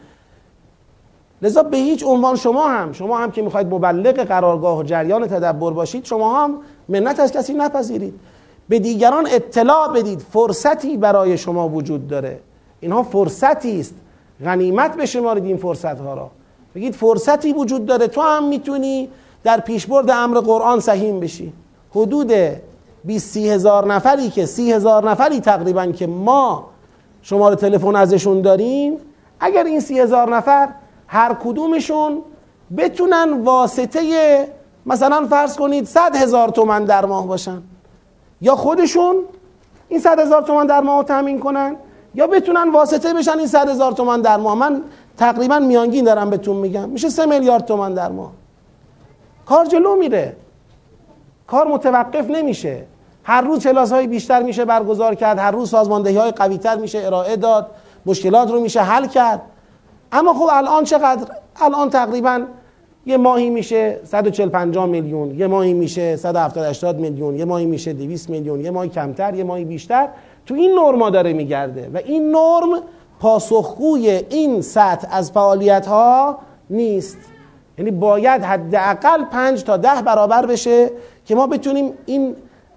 [1.42, 5.70] لذا به هیچ عنوان شما هم شما هم که می‌خواید مبلغ قرارگاه و جریان تدبر
[5.70, 6.54] باشید شما هم
[6.88, 8.14] منت از کسی نپذیرید.
[8.68, 12.40] به دیگران اطلاع بدید فرصتی برای شما وجود داره.
[12.80, 13.94] اینها فرصتی است.
[14.44, 16.30] غنیمت بشمارید این فرصت ها را.
[16.74, 19.08] بگید فرصتی وجود داره تو هم می‌تونی
[19.44, 21.52] در پیشبرد امر قرآن سهیم بشی.
[21.90, 22.32] حدود
[23.04, 26.68] 20 هزار نفری که سی هزار نفری تقریبا که ما
[27.22, 28.96] شماره تلفن ازشون داریم
[29.40, 30.68] اگر این سی هزار نفر
[31.06, 32.22] هر کدومشون
[32.76, 34.48] بتونن واسطه
[34.86, 37.62] مثلا فرض کنید صد هزار تومن در ماه باشن.
[38.40, 39.16] یا خودشون
[39.88, 41.76] این صد هزار تومن در ماه تامین کنن
[42.14, 44.54] یا بتونن واسطه بشن این صد هزار تومن در ماه.
[44.54, 44.82] من
[45.16, 46.88] تقریبا میانگین دارم بهتون میگم.
[46.88, 48.30] میشه سه میلیارد تومن در ماه.
[49.46, 50.36] کار جلو میره.
[51.46, 52.84] کار متوقف نمیشه.
[53.24, 56.98] هر روز کلاس های بیشتر میشه برگزار کرد هر روز سازماندهی های قوی تر میشه
[56.98, 57.70] ارائه داد
[58.06, 59.42] مشکلات رو میشه حل کرد.
[60.12, 61.26] اما خب الان چقدر؟
[61.56, 62.46] الان تقریبا
[63.06, 67.92] یه ماهی میشه 140 50 میلیون یه ماهی میشه 170 80 میلیون یه ماهی میشه
[67.92, 70.08] 200 میلیون یه ماهی کمتر یه ماهی بیشتر.
[70.46, 72.82] تو این نرما داره میگرده و این نرم
[73.20, 76.38] پاسخگوی این سطح از فعالیت ها
[76.70, 77.18] نیست.
[77.78, 80.90] یعنی باید حداقل پنج تا ده برابر بشه
[81.24, 82.36] که ما بتونیم این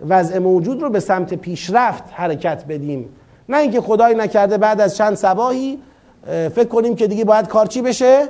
[0.10, 3.10] وضع موجود رو به سمت پیشرفت حرکت بدیم.
[3.49, 5.79] نه اینکه خدای نکرده بعد از چند سباهی
[6.25, 8.27] فکر کنیم که دیگه باید کار چی بشه؟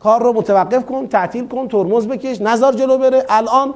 [0.00, 3.24] کار رو متوقف کن تعطیل کن ترمز بکش نظر جلو بره.
[3.28, 3.74] الان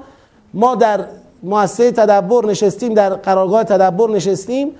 [0.54, 1.04] ما در
[1.42, 4.70] مؤسسه تدبر نشستیم در قرارگاه تدبر نشستیم.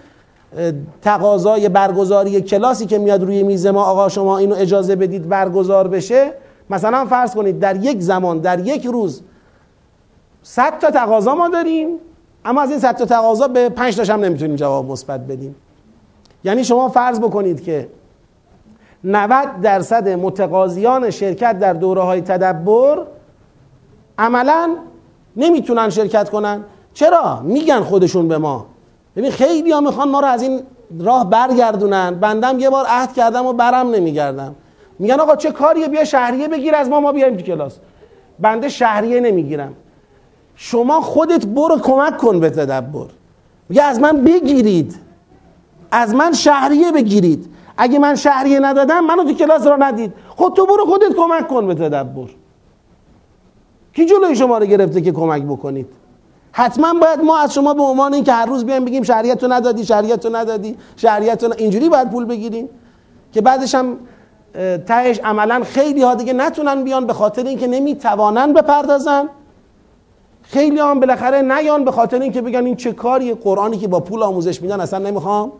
[1.02, 6.32] تقاضای برگزاری کلاسی که میاد روی میز ما آقا شما اینو اجازه بدید برگزار بشه.
[6.70, 9.22] مثلا فرض کنید در یک زمان در یک روز
[10.42, 11.88] 100 تا تقاضا ما داریم
[12.44, 15.56] اما از این 100 تا تقاضا به 5 تاش هم نمی‌تونیم جواب مثبت بدیم.
[16.44, 17.88] یعنی شما فرض بکنید که
[19.04, 23.06] 90 درصد متقاضیان شرکت در دوره های تدبر
[24.18, 24.76] عملا
[25.36, 26.64] نمی‌تونن شرکت کنن.
[26.94, 28.66] چرا؟ میگن خودشون به ما.
[29.16, 30.60] ببین خیلی ها می‌خوان ما رو از این
[31.00, 32.14] راه برگردونن.
[32.14, 34.54] بندم یه بار عهد کردم و برم نمیگردم.
[34.98, 37.78] میگن آقا چه کاریه؟ بیا شهریه بگیر از ما ما بیایم تو کلاس.
[38.38, 39.74] بنده شهریه نمی‌گیرم.
[40.56, 43.06] شما خودت برو کمک کن به تدبر.
[43.68, 44.96] میگه از من بگیرید.
[45.90, 47.50] از من شهریه بگیرید.
[47.76, 50.12] اگه من شهریه ندادم منو تو کلاس را ندید.
[50.28, 52.28] خود تو برو خودت کمک کن به تدبر.
[53.92, 55.86] کی جلوی شما رو گرفته که کمک بکنید؟
[56.52, 59.84] حتما باید ما از شما به عنوان اینکه هر روز بیایم بگیم شهریت تو ندادی
[59.84, 62.68] شهریت تو ندادی شهریت تو اینجوری باید پول بگیریم
[63.32, 63.96] که بعدش هم
[64.86, 69.28] تهش عملا خیلی ها دیگه نتونن بیان به خاطر اینکه نمی‌توانن بپردازن.
[70.42, 74.22] خیلی هم بالاخره نیان به خاطر اینکه بگن این چه کاری قرآنی که با پول
[74.22, 75.52] آموزش میدن اصلا نمی‌خوام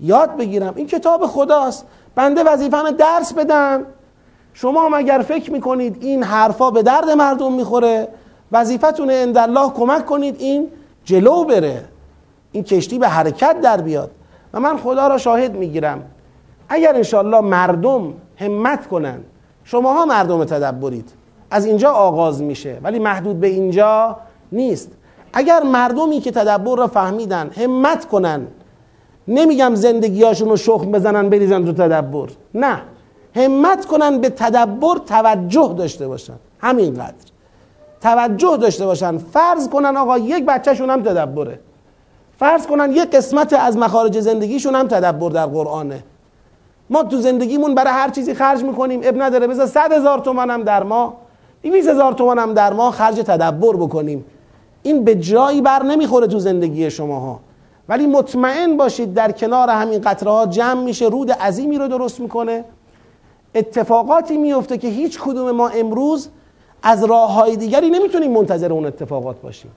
[0.00, 0.72] یاد بگیرم.
[0.76, 1.86] این کتاب خداست.
[2.14, 3.82] بنده وظیفم درس بدم.
[4.54, 8.08] شما هم اگر فکر می‌کنید این حرفا به درد مردم می‌خوره
[8.52, 10.68] وظیفتون الله کمک کنید این
[11.04, 11.84] جلو بره.
[12.52, 14.10] این کشتی به حرکت در بیاد.
[14.54, 16.02] و من خدا را شاهد می‌گیرم.
[16.70, 19.20] اگر انشالله مردم همت کنن
[19.64, 21.12] شماها مردم تدبرید.
[21.50, 24.16] از اینجا آغاز میشه ولی محدود به اینجا
[24.52, 24.90] نیست.
[25.32, 28.46] اگر مردمی که تدبر را فهمیدن همت کنن
[29.28, 32.28] نمیگم زندگیاشون رو شخم بزنن بریزن تو تدبر.
[32.54, 32.82] نه.
[33.36, 36.34] همت کنن به تدبر توجه داشته باشن.
[36.58, 37.14] همینقدر.
[38.00, 39.18] توجه داشته باشن.
[39.18, 41.60] فرض کنن آقا یک بچهشون هم تدبره.
[42.38, 46.02] فرض کنن یک قسمت از مخارج زندگیشون هم تدبر در قرآنه.
[46.90, 49.00] ما تو زندگیمون برای هر چیزی خرج می‌کنیم.
[49.02, 49.46] اب نداره.
[49.46, 51.16] بذار صد هزار تومن هم در ما
[51.62, 54.24] 200 هزار تومن هم در ما خرج تدبر بکنیم.
[54.82, 57.40] این به جایی بر نمی‌خوره تو زندگی شماها.
[57.88, 62.64] ولی مطمئن باشید در کنار همین قطره ها جمع میشه رود عظیمی رو درست می‌کنه.
[63.54, 66.28] اتفاقاتی میفته که هیچ کدوم ما امروز
[66.82, 69.70] از راه های دیگری نمی‌تونیم منتظر اون اتفاقات باشیم.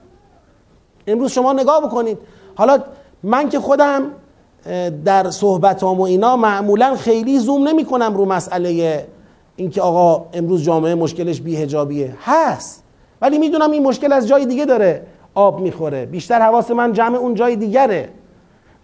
[1.06, 2.18] امروز شما نگاه بکنید.
[2.54, 2.78] حالا
[3.22, 4.02] من که خودم
[5.04, 9.06] در صحبتام و اینا معمولا خیلی زوم نمی کنم رو مسئله
[9.56, 12.84] اینکه آقا امروز جامعه مشکلش بیهجابیه هست.
[13.20, 16.06] ولی می‌دونم این مشکل از جای دیگه داره آب می‌خوره.
[16.06, 18.08] بیشتر حواس من جمع اون جای دیگره.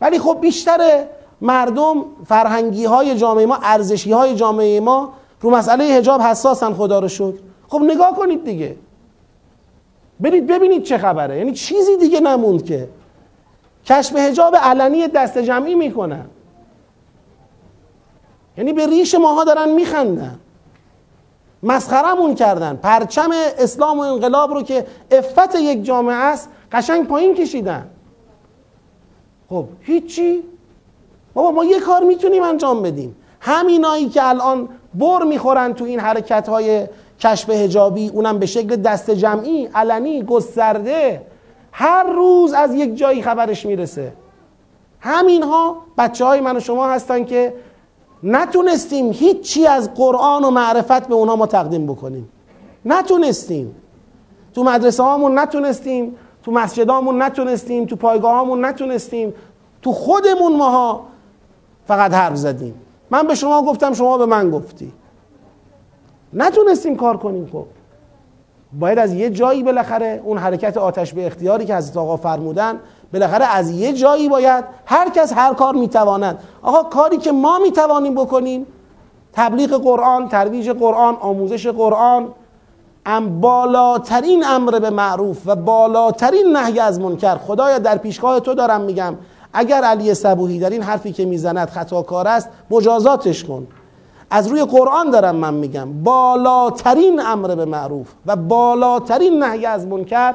[0.01, 1.05] ولی خب بیشتر
[1.41, 7.09] مردم فرهنگی های جامعه ما ارزشی های جامعه ما رو مسئله هجاب حساسن خدا رو
[7.09, 7.39] شد
[7.69, 8.77] خب نگاه کنید دیگه.
[10.21, 11.39] برید ببینید چه خبره.
[11.39, 12.89] یعنی چیزی دیگه نموند که
[13.85, 16.25] کشف هجاب علنی دست جمعی می‌کنن
[18.59, 20.39] یعنی به ریش ماها دارن میخندن.
[21.63, 22.77] مسخرمون کردن.
[22.77, 27.91] پرچم اسلام و انقلاب رو که افت یک جامعه است قشنگ پایین کشیدن.
[29.49, 30.43] خب هیچی؟
[31.35, 33.17] بابا ما یه کار می‌تونیم انجام بدیم.
[33.41, 36.87] همینایی که الان بر می‌خورن تو این حرکت های
[37.21, 41.23] کشف هجابی اونم به شکل دست جمعی علنی گسترده.
[41.73, 44.13] هر روز از یک جایی خبرش می‌رسه.
[45.01, 47.55] همینها بچه های من و شما هستن که
[48.23, 52.29] نتونستیم هیچی از قرآن و معرفت به اونها ما تقدیم بکنیم.
[52.85, 53.77] نتونستیم.
[54.55, 59.35] تو مدرسه هامون نتونستیم تو مسجدامون نتونستیم تو پایگاه هامون نتونستیم
[59.83, 61.07] تو خودمون ماها
[61.87, 62.75] فقط حرف زدیم.
[63.11, 64.93] من به شما گفتم شما به من گفتی.
[66.33, 67.67] نتونستیم کار کنیم خب.
[68.73, 72.81] باید از یه جایی بالاخره اون حرکت آتش به اختیاری که حضرت آقا فرمودن
[73.13, 76.39] بالاخره از یه جایی باید هر کس هر کار می‌تواند.
[76.63, 78.67] آقا کاری که ما می‌توانیم بکنیم
[79.33, 82.29] تبلیغ قرآن ترویج قرآن آموزش قرآن
[83.07, 87.37] ام بالاترین امر به معروف و بالاترین نهی از منکر.
[87.37, 89.15] خدایا در پیشگاه تو دارم میگم
[89.53, 93.67] اگر علی صبوهی در این حرفی که می‌زند خطاکار است مجازاتش کن.
[94.31, 96.03] از روی قرآن دارم من میگم.
[96.03, 100.35] بالاترین امر به معروف و بالاترین نهی از منکر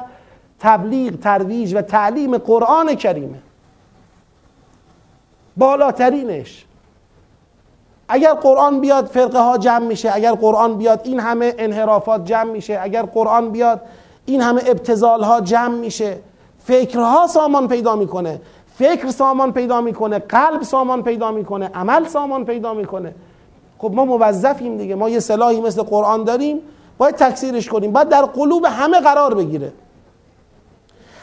[0.60, 3.38] تبلیغ ترویج و تعلیم قرآن کریمه.
[5.56, 6.64] بالاترینش.
[8.08, 12.78] اگر قرآن بیاد فرقه ها جمع میشه اگر قرآن بیاد این همه انحرافات جمع میشه
[12.82, 13.80] اگر قرآن بیاد
[14.26, 16.18] این همه ابتزال ها جمع میشه
[16.58, 18.40] فکرها سامان پیدا می‌کنه.
[18.74, 23.14] فکر سامان پیدا می‌کنه قلب سامان پیدا می‌کنه عمل سامان پیدا می‌کنه.
[23.78, 26.60] خب ما موظفیم دیگه ما یه سلاحی مثل قرآن داریم
[26.98, 27.92] باید تکثیرش کنیم.
[27.92, 29.72] باید در قلوب همه قرار بگیره.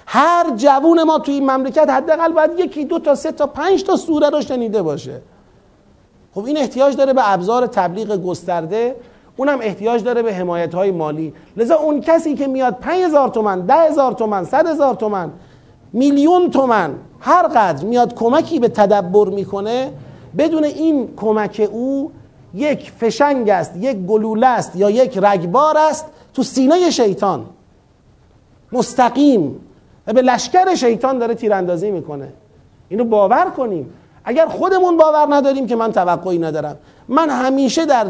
[0.06, 3.96] هر جوون ما توی این مملکت حداقل باید یکی دو تا سه تا پنج تا
[3.96, 5.22] سوره رو شنیده باشه.
[6.36, 8.96] خب این احتیاج داره به ابزار تبلیغ گسترده
[9.38, 11.34] اونم احتیاج داره به حمایت های مالی.
[11.58, 15.32] لذا اون کسی که میاد 5000 تومن ده هزار تومن صد هزار تومن
[15.94, 19.94] میلیون تومن هر قدر میاد کمکی به تدبر می‌کنه
[20.38, 22.12] بدون این کمک او
[22.54, 27.46] یک فشنگ است یک گلوله است یا یک رگبار است تو سینه شیطان.
[28.72, 29.60] مستقیم.
[30.08, 32.34] و به لشکر شیطان داره تیراندازی می‌کنه.
[32.90, 33.94] اینو باور کنیم.
[34.26, 36.78] اگر خودمون باور نداریم که من توقعی ندارم.
[37.08, 38.08] من همیشه در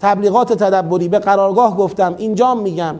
[0.00, 2.94] تبلیغات تدبری به قرارگاه گفتم اینجام میگم.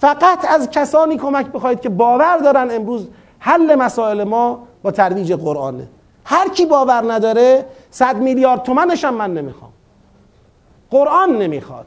[0.00, 3.06] فقط از کسانی کمک بخواید که باور دارن امروز
[3.38, 5.88] حل مسائل ما با ترویج قرآنه.
[6.24, 9.70] هر کی باور نداره صد میلیارد تومنش هم من نمی‌خوام.
[10.90, 11.86] قرآن نمی‌خواد.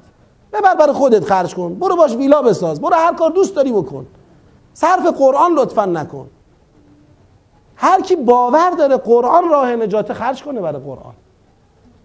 [0.53, 1.75] ببر برای خودت خرج کن.
[1.75, 2.81] برو باش ویلا بساز.
[2.81, 4.05] برو هر کار دوست داری بکن.
[4.73, 6.27] صرف قرآن لطفا نکن.
[7.75, 11.13] هر کی باور داره قرآن راه نجات خرج کنه برای قرآن.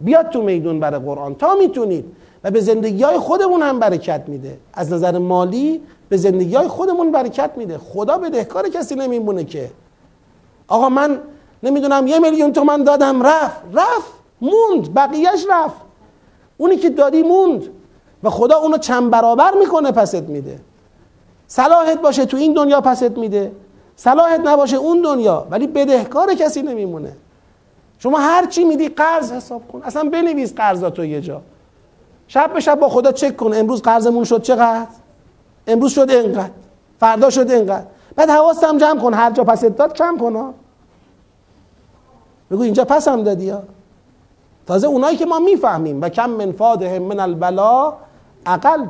[0.01, 1.35] بیاد تو میدون برای قرآن.
[1.35, 2.05] تا می‌تونید.
[2.45, 4.59] و به زندگی های خودمون هم برکت میده.
[4.75, 7.79] از نظر مالی به زندگی های خودمون برکت میده.
[7.79, 9.71] خدا بدهکار کسی نمیمونه که.
[10.69, 11.19] آقا من
[11.63, 13.61] نمی‌دونم یه میلیون تومن دادم رفت.
[13.73, 14.13] رفت.
[14.41, 14.95] موند.
[14.95, 15.84] بقیهش رفت.
[16.57, 17.63] اونی که دادی موند
[18.23, 20.61] و خدا اونو چند برابر می‌کنه پست میده.
[21.47, 23.53] صلاحت باشه تو این دنیا پست میده.
[23.97, 27.17] صلاحت نباشه اون دنیا ولی بدهکار کسی نمیمونه.
[27.99, 29.83] شما هر چی میدی قرض حساب کن.
[29.85, 31.43] اصلا بنویس قرضاتو یه جا.
[32.29, 33.55] شب به شب با خدا چک کن.
[33.55, 34.87] امروز قرضمون شد چقدر؟
[35.67, 36.51] امروز شد اینقدر.
[37.01, 37.87] فردا شد اینقدر.
[38.17, 39.15] بعد حواستم جمع کن.
[39.15, 40.55] هر جا پست داد کم کن
[42.51, 43.63] بگو اینجا پسم دادی ها.
[44.67, 46.03] تازه اونایی که ما می‌فهمیم.
[46.03, 47.93] و کم من فادهم من البلا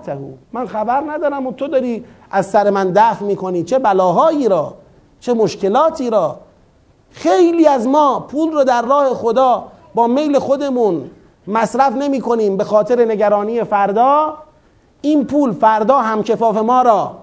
[0.05, 3.63] تهو من خبر ندارم و تو داری از سر من دفع می‌کنی.
[3.63, 4.75] چه بلاهایی را
[5.21, 6.37] چه مشکلاتی را.
[7.11, 9.65] خیلی از ما پول رو در راه خدا
[9.95, 11.11] با میل خودمون
[11.47, 14.35] مصرف نمی کنیم به خاطر نگرانی فردا.
[15.01, 17.17] این پول فردا هم کفاف ما را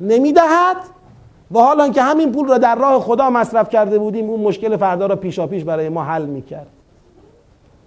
[0.00, 0.76] نمی‌دهد.
[1.52, 5.06] و حالا که همین پول را در راه خدا مصرف کرده بودیم اون مشکل فردا
[5.06, 6.66] را پیشا پیش برای ما حل می‌کرد.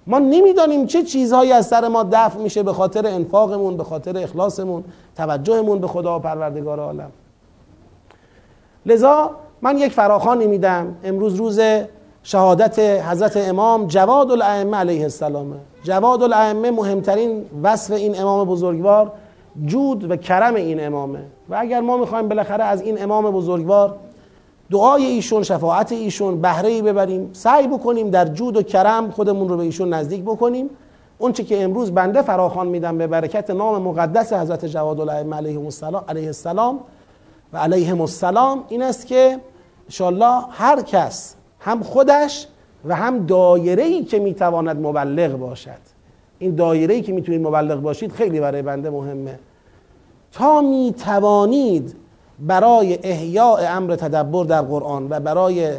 [0.09, 4.83] ما نمی‌دانیم چه چیزهایی از سر ما دفع میشه به خاطر انفاقمون به خاطر اخلاصمون
[5.17, 7.11] توجهمون به خدا و پروردگار عالم.
[8.85, 9.31] لذا
[9.61, 10.95] من یک فراخانی میدم.
[11.03, 11.59] امروز روز
[12.23, 15.55] شهادت حضرت امام جواد الائمه علیه السلامه.
[15.83, 19.11] جواد الائمه مهمترین وصف این امام بزرگوار
[19.65, 21.19] جود و کرم این امامه.
[21.49, 23.95] و اگر ما می‌خوایم بالاخره از این امام بزرگوار
[24.71, 29.57] دعای ایشون شفاعت ایشون بهره ای ببریم سعی بکنیم در جود و کرم خودمون رو
[29.57, 30.69] به ایشون نزدیک بکنیم.
[31.17, 35.59] اون که امروز بنده فراخوان میدم به برکت نام مقدس حضرت جواد الائمه علیه
[36.27, 36.79] السلام
[37.53, 39.39] و علیهم السلام این است که
[39.85, 42.47] انشاءالله هر کس هم خودش
[42.85, 45.89] و هم دایره ای که می‌تواند مبلغ باشد.
[46.39, 49.39] این دایره ای که می‌تونید مبلغ باشید خیلی برای بنده مهمه.
[50.31, 51.95] تا می‌توانید
[52.47, 55.71] برای احیاء امر تدبر در قرآن و برای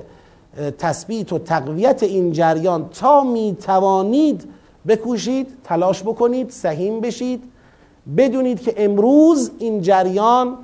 [0.78, 4.44] تثبیت و تقویت این جریان تا می‌توانید
[4.88, 7.42] بکوشید تلاش بکنید سهیم بشید
[8.16, 10.56] بدونید که امروز این جریان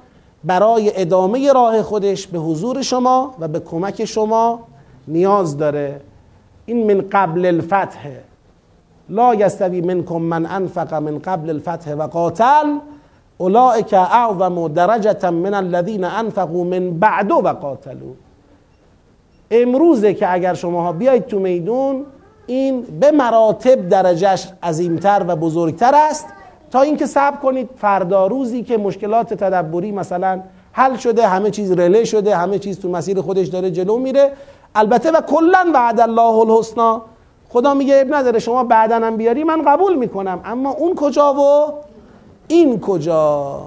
[0.44, 4.60] برای ادامه راه خودش به حضور شما و به کمک شما
[5.08, 6.00] نیاز داره.
[6.66, 8.08] این من قبل الفتح.
[9.08, 12.78] لا یستوی منکم من انفق من قبل الفتح و قاتل.
[13.38, 18.12] اولئک اعظم درجه من الذین انفقوا من بعد و قاتلوا.
[19.50, 22.04] امروزه که اگر شما بیاید تو میدون
[22.46, 26.26] این به مراتب درجهش عظیمتر و بزرگتر است.
[26.70, 30.40] تا اینکه صبر کنید فردا روزی که مشکلات تدبری مثلا
[30.72, 34.32] حل شده همه چیز رله شده همه چیز تو مسیر خودش داره جلو میره.
[34.74, 37.02] البته و کلا وعد الله الحسنا.
[37.48, 40.40] خدا میگه اب نداره شما بعدنم بیاری من قبول می‌کنم.
[40.44, 41.72] اما اون کجا و؟
[42.48, 43.60] این کجا؟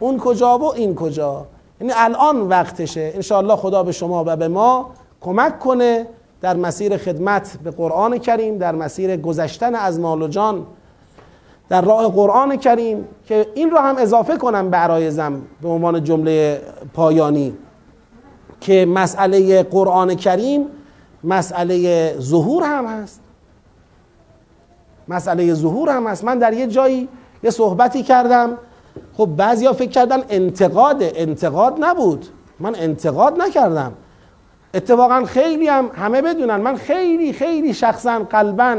[0.00, 1.46] اون کجا و این کجا؟
[1.80, 3.12] یعنی الان وقتشه.
[3.14, 4.90] انشاءالله خدا به شما و به ما
[5.20, 6.06] کمک کنه
[6.40, 10.66] در مسیر خدمت به قرآن کریم در مسیر گذشتن از مال و جان
[11.68, 16.62] در راه قرآن کریم که این رو هم اضافه کنم به عرایزم به عنوان جمله
[16.94, 17.54] پایانی
[18.60, 20.66] که مسئله قرآن کریم
[21.24, 23.20] مسئله ظهور هم هست.
[25.08, 26.24] مسئله ظهور هم هست.
[26.24, 27.08] من در یه جایی
[27.46, 28.58] یه صحبتی کردم.
[29.16, 32.26] خب بعضیا فکر کردن انتقاد انتقاد نبود.
[32.60, 33.92] من انتقاد نکردم.
[34.74, 36.56] اتفاقا خیلی هم همه بدونن.
[36.56, 38.76] من خیلی خیلی شخصا قلبا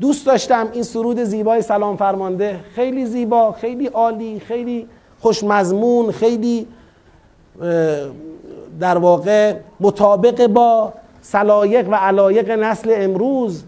[0.00, 2.60] دوست داشتم این سرود زیبای سلام فرمانده.
[2.74, 4.88] خیلی زیبا خیلی عالی خیلی
[5.20, 6.66] خوشمزمون خیلی
[8.80, 10.92] در واقع مطابق با
[11.22, 13.64] سلایق و علایق نسل امروز.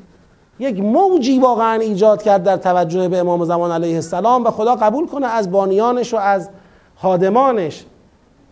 [0.62, 5.06] یک موجی واقعا ایجاد کرد در توجه به امام زمان علیه السلام و خدا قبول
[5.06, 6.48] کنه از بانیانش و از
[6.96, 7.84] خادمانش.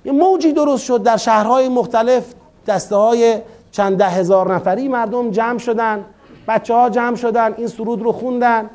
[0.05, 2.35] یه موجی درست شد در شهرهای مختلف.
[2.67, 3.39] دسته های
[3.73, 6.05] چند ده هزار نفری مردم جمع شدن.
[6.49, 8.71] بچه ها جمع شدن این سرود رو خوندن.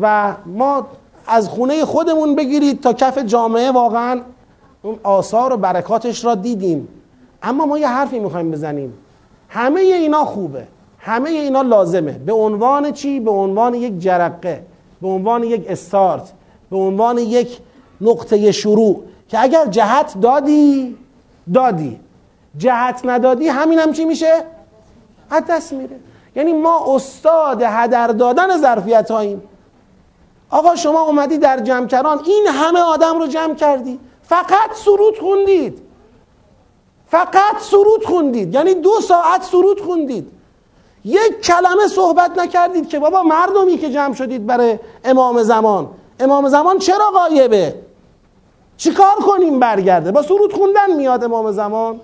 [0.00, 0.86] و ما
[1.26, 4.20] از خونه خودمون بگیرید تا کف جامعه واقعا
[4.82, 6.88] اون آثار و برکاتش را دیدیم.
[7.42, 8.94] اما ما یه حرفی می‌خوایم بزنیم.
[9.48, 10.66] همه اینا خوبه.
[11.00, 12.12] همه اینا لازمه.
[12.12, 14.62] به عنوان چی؟ به عنوان یک جرقه.
[15.02, 16.32] به عنوان یک استارت.
[16.70, 17.58] به عنوان یک
[18.00, 19.02] نقطه شروع.
[19.28, 20.96] که اگر جهت دادی
[21.54, 22.00] دادی.
[22.58, 24.44] جهت ندادی همین هم چی میشه؟
[25.30, 25.96] از دست میره.
[26.36, 29.42] یعنی ما استاد هدر دادن ظرفیت هاییم
[30.50, 33.98] آقا شما اومدی در جمع این همه آدم رو جمع کردی.
[34.22, 35.78] فقط سرود خوندید.
[37.06, 38.54] فقط سرود خوندید.
[38.54, 40.39] یعنی دو ساعت سرود خوندید.
[41.04, 45.88] یک کلمه صحبت نکردید که بابا مردمی که جمع شدید برای امام زمان.
[46.20, 47.74] امام زمان چرا غایبه؟
[48.76, 52.00] چیکار کنیم برگرده؟ با سرود خوندن میاد امام زمان.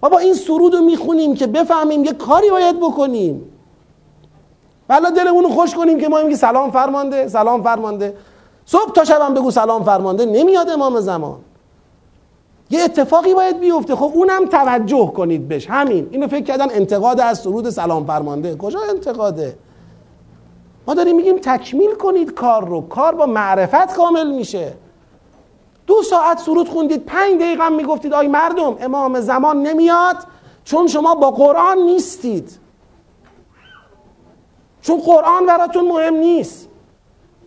[0.00, 3.52] بابا این سرود رو می‌خونیم که بفهمیم یه کاری باید بکنیم.
[4.88, 8.16] بلا دلمون خوش کنیم که ما میگی سلام فرمانده سلام فرمانده.
[8.66, 10.26] صبح تا شبم بگو سلام فرمانده.
[10.26, 11.36] نمیاد امام زمان.
[12.70, 13.96] یه اتفاقی باید بیفته.
[13.96, 15.70] خب اونم توجه کنید بهش.
[15.70, 16.08] همین.
[16.10, 18.56] اینو فکر کردن انتقاد از سرود سلام فرمانده.
[18.56, 19.58] کجا انتقاده؟
[20.86, 22.80] ما داریم میگیم تکمیل کنید کار رو.
[22.80, 24.72] کار با معرفت کامل میشه.
[25.86, 30.16] دو ساعت سرود خوندید پنج دقیقه هم می‌گفتید آی مردم امام زمان نمیاد
[30.64, 32.58] چون شما با قرآن نیستید.
[34.82, 36.68] چون قرآن براتون مهم نیست.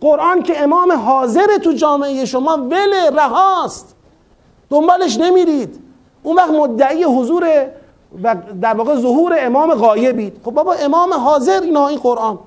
[0.00, 3.93] قرآن که امام حاضر تو جامعه شما وله رهاست.
[4.70, 5.80] دنبالش نمیرید.
[6.22, 7.66] اون وقت مدعی حضور
[8.22, 12.38] و در واقع ظهور امام غایبید خب بابا امام حاضر اینا این قرآن.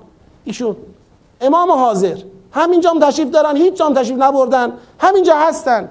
[0.44, 0.76] ایشون.
[1.40, 2.16] امام حاضر.
[2.52, 4.72] همینجا هم تشریف دارن هیچ جام تشریف نبردن.
[4.98, 5.88] همینجا هستن.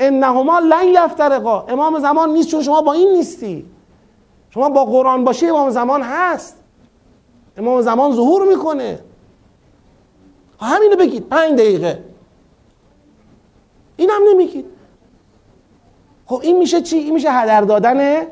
[0.00, 1.64] انهما لن یفترقا.
[1.68, 3.66] امام زمان نیست چون شما با این نیستی.
[4.50, 6.56] شما با قرآن باشی امام زمان هست.
[7.56, 8.98] امام زمان ظهور می‌کنه.
[10.60, 11.28] همینو بگید.
[11.28, 12.04] پنج دقیقه.
[13.96, 14.64] این هم نمیگید.
[16.30, 18.22] خب این میشه چی؟ این میشه هدر دادن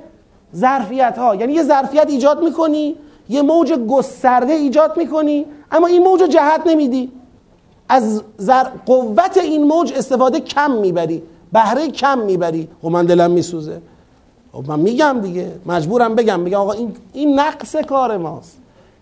[0.57, 2.97] ظرفیت ها یعنی یه ظرفیت ایجاد می‌کنی
[3.29, 7.13] یه موج گسترده ایجاد می‌کنی اما این موج جهت نمیدی.
[7.89, 8.65] از زر...
[8.87, 11.23] قوت این موج استفاده کم می‌بری
[11.53, 12.69] بهره کم می‌بری.
[12.83, 13.81] خب من دلم میسوزه.
[14.53, 16.45] خب من میگم دیگه مجبورم بگم.
[16.45, 18.59] بگم آقا این, این نقص کار ماست.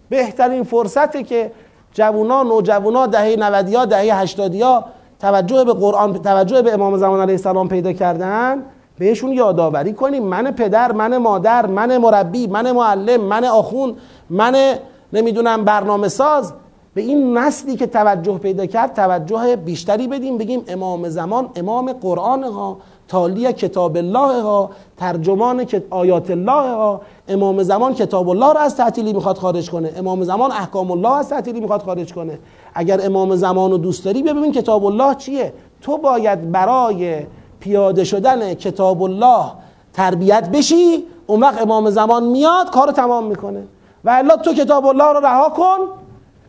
[0.09, 1.53] بهترین فرصته که
[1.93, 4.85] جوونا نوجوانا دهه 90 ها دهه 80 ها
[5.21, 8.63] توجه به قرآن توجه به امام زمان علیه السلام پیدا کردن
[8.99, 10.23] بهشون یادآوری کنیم.
[10.23, 13.95] من پدر من مادر من مربی من معلم من آخون
[14.31, 14.75] من
[15.13, 16.53] نمی‌دونم برنامه ساز
[16.95, 20.39] به این نسلی که توجه پیدا کرد توجه بیشتری بدیم.
[20.39, 22.77] بگیم امام زمان امام قرآن ها
[23.09, 27.01] تالی کتاب الله ها ترجمان آیات الله ها.
[27.29, 29.93] امام زمان کتاب الله رو از تعطیلی می‌خواد خارج کنه.
[29.97, 32.39] امام زمان احکام الله از تعطیلی می‌خواد خارج کنه.
[32.75, 35.53] اگر امام زمان رو دوست داری ببین کتاب الله چیه.
[35.83, 37.27] تو باید برای
[37.61, 39.45] پیاده شدن کتاب الله
[39.93, 43.65] تربیت بشی اون وقت امام زمان میاد کارو تمام می‌کنه.
[44.05, 45.79] و الا تو کتاب الله رو رها کن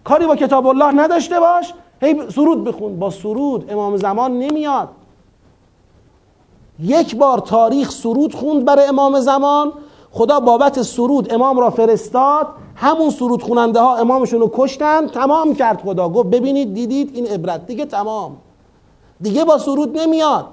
[0.04, 1.74] کاری با کتاب الله نداشته باش.
[2.02, 3.00] هی سرود بخون.
[3.00, 4.90] با سرود امام زمان نمیاد.
[6.80, 9.72] یک بار تاریخ سرود خوند برای امام زمان.
[10.12, 12.48] خدا بابت سرود امام را فرستاد.
[12.76, 15.08] همون سرود خوننده ها امامشون رو کشتن.
[15.08, 16.10] تمام کرد خدا.
[16.10, 17.68] گفت ببینید دیدید این عبرت.
[17.68, 18.38] دیگه تمام.
[19.22, 20.46] دیگه با سرود نمیاد.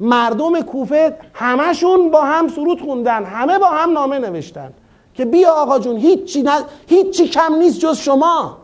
[0.00, 4.72] مردم کوفه همشون با هم سرود خوندن همه با هم نامه نوشتن
[5.14, 6.48] که بیا آقا جون هیچی, ن...
[6.86, 8.56] هیچی کم نیست جز شما.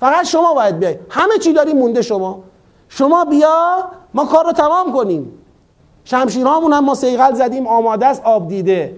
[0.00, 0.96] فقط شما باید بیای.
[1.10, 2.42] همه چی داری مونده شما.
[2.88, 3.84] شما بیا
[4.14, 5.32] ما کار رو تمام کنیم.
[6.04, 8.96] شمشیرهامون هم ما سیغل زدیم آماده است آب دیده.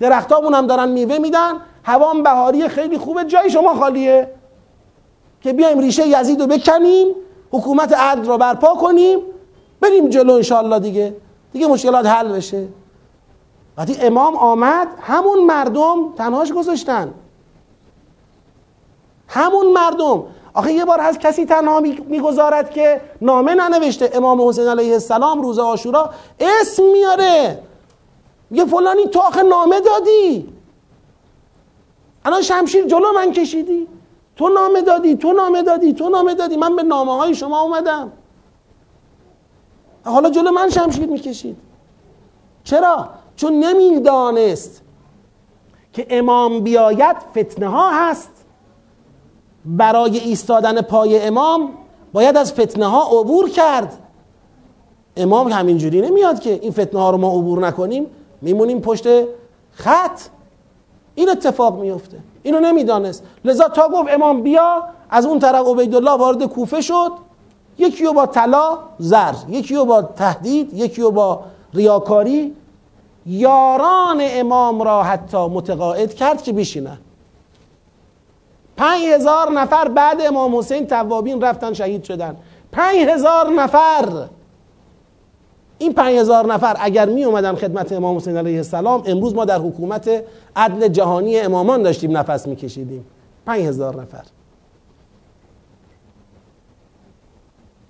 [0.00, 1.52] درختامون هم دارن میوه میدن.
[1.84, 3.24] هوام بهاری خیلی خوبه.
[3.24, 4.30] جای شما خالیه.
[5.40, 7.06] که بیایم ریشه یزید رو بکنیم
[7.50, 9.18] حکومت عدل را برپا کنیم.
[9.80, 11.16] بریم جلو انشالله دیگه.
[11.52, 12.68] دیگه مشکلات حل بشه.
[13.76, 17.14] وقتی امام آمد همون مردم تنهاش گذاشتن.
[19.28, 20.24] همون مردم.
[20.54, 24.10] آخه یه بار از کسی تنها می‌گذارد که نامه ننوشته.
[24.14, 26.10] امام حسین علیه السلام روز آشورا
[26.40, 27.58] اسم میاره.
[28.50, 30.48] میگه فلانی تو آخه نامه دادی.
[32.24, 33.88] الان شمشیر جلو من کشیدی.
[34.36, 36.56] تو نامه دادی تو نامه دادی تو نامه دادی.
[36.56, 38.12] من به نامه های شما اومدم.
[40.06, 41.56] حالا جلو من شمشیر می‌کشید.
[42.64, 44.82] چرا؟ چون نمی‌دانست
[45.92, 48.30] که امام بیاید فتنه ها هست.
[49.64, 51.70] برای ایستادن پای امام
[52.12, 53.98] باید از فتنه ها عبور کرد.
[55.16, 58.06] امام همینجوری نمیاد که این فتنه ها رو ما عبور نکنیم
[58.42, 59.04] میمونیم پشت
[59.72, 60.20] خط.
[61.14, 63.24] این اتفاق میفته اینو نمی‌دانست.
[63.44, 67.12] لذا تا گفت امام بیا از اون طرف عبیدالله وارد کوفه شد.
[67.78, 71.40] یکی رو با طلا زر یکی رو با تهدید یکی رو با
[71.74, 72.54] ریاکاری.
[73.26, 76.98] یاران امام را حتی متقاعد کرد که بشینن.
[78.76, 82.36] پنج هزار نفر بعد امام حسین توابین رفتن شهید شدن.
[82.72, 84.26] پنج هزار نفر.
[85.78, 89.58] این پنج هزار نفر اگر می اومدن خدمت امام حسین علیه السلام امروز ما در
[89.58, 90.24] حکومت
[90.56, 93.06] عدل جهانی امامان داشتیم نفس میکشیدیم.
[93.46, 94.22] پنج هزار نفر.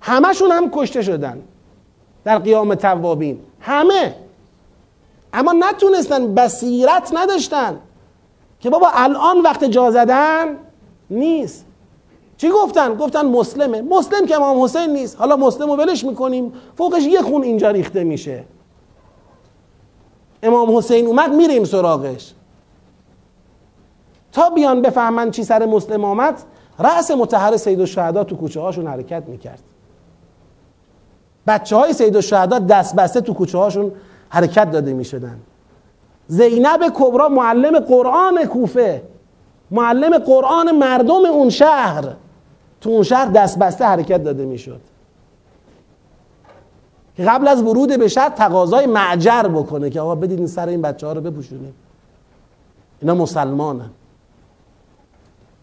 [0.06, 1.42] همشون هم کشته شدن
[2.24, 3.40] در قیام توابین.
[3.60, 4.14] همه.
[5.32, 7.78] اما نتونستن بصیرت نداشتن
[8.60, 10.56] که بابا الان وقت جا زدن
[11.10, 11.66] نیست.
[12.36, 13.82] چی گفتن؟ گفتن مسلمه.
[13.82, 15.16] مسلم که امام حسین نیست.
[15.18, 16.52] حالا مسلم رو ولش می‌کنیم.
[16.78, 18.44] فوقش یه خون اینجا ریخته میشه.
[20.42, 22.32] امام حسین اومد میریم سراغش.
[24.32, 26.42] تا بیان بفهمن چی سر مسلم آمد
[26.78, 29.62] رأس متحر سید الشهدا تو کوچه هاشون حرکت می‌کرد.
[31.46, 33.92] بچه های سید الشهدا دست بسته تو کوچه هاشون
[34.28, 35.38] حرکت داده می‌شدن.
[36.28, 39.02] زینب کبرا معلم قرآن کوفه
[39.70, 42.04] معلم قرآن مردم اون شهر
[42.80, 44.80] تو اون شهر دست بسته حرکت داده می‌شد.
[47.16, 50.82] که قبل از ورود به شهر تقاضای معجر بکنه که آقا بدید این سر این
[50.82, 51.74] بچه ها رو بپوشونیم.
[53.00, 53.90] اینا مسلمانن.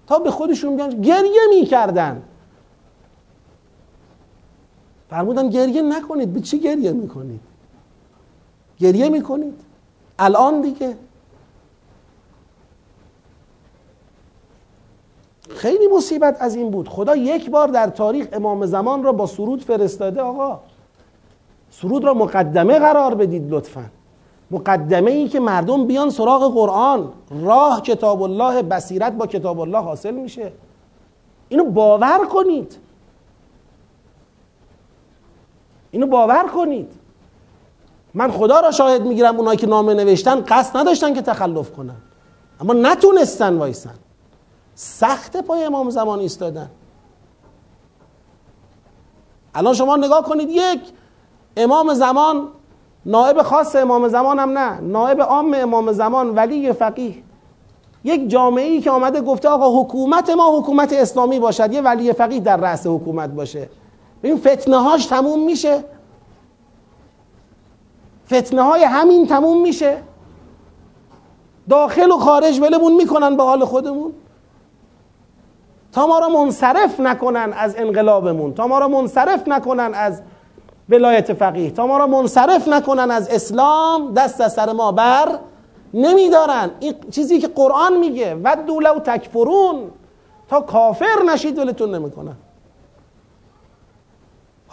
[0.07, 2.21] تا به خودشون میگن گریه می‌کردن.
[5.14, 6.34] فرمودن گریه نکنید.
[6.34, 7.39] به چی گریه می‌کنید؟
[8.80, 9.61] گریه می‌کنید.
[10.20, 10.97] الان دیگه.
[15.49, 16.89] خیلی مصیبت از این بود.
[16.89, 20.22] خدا یک بار در تاریخ امام زمان را با سرود فرستاده.
[20.22, 20.59] آقا
[21.70, 23.86] سرود را مقدمه قرار بدید لطفا.
[24.51, 27.11] مقدمه ای که مردم بیان سراغ قرآن.
[27.30, 30.51] راه کتاب الله بصیرت با کتاب الله حاصل میشه.
[31.49, 32.78] اینو باور کنید.
[35.93, 36.91] اینو باور کنید.
[38.13, 41.95] من خدا را شاهد می‌گیرم اونایی که نامه نوشتن قصد نداشتن که تخلف کنن.
[42.61, 43.95] اما نتونستن وایسن.
[44.75, 46.69] سخت پای امام زمان ایستادن.
[49.55, 50.79] الان شما نگاه کنید یک
[51.57, 52.47] امام زمان
[53.05, 57.15] نائب خاص امام زمان هم نه نائب عام امام زمان ولی فقیه.
[58.03, 62.39] یک جامعه ای که آمده گفته آقا حکومت ما حکومت اسلامی باشد یه ولی فقیه
[62.39, 63.69] در رأس حکومت باشه.
[64.24, 65.84] این فتنه هاش تموم میشه.
[68.28, 69.97] فتنه های همین تموم میشه.
[71.69, 74.13] داخل و خارج ولمون می‌کنن به حال خودمون.
[75.91, 80.21] تا ما را منصرف نکنن از انقلابمون تا ما را منصرف نکنن از
[80.89, 85.39] ولایت فقیه تا ما را منصرف نکنن از اسلام دست از سر ما بر
[85.93, 86.71] نمیدارن.
[86.80, 89.91] این چیزی که قرآن میگه و دولو تکفرون
[90.49, 92.36] تا کافر نشید ولتون نمی‌کنن.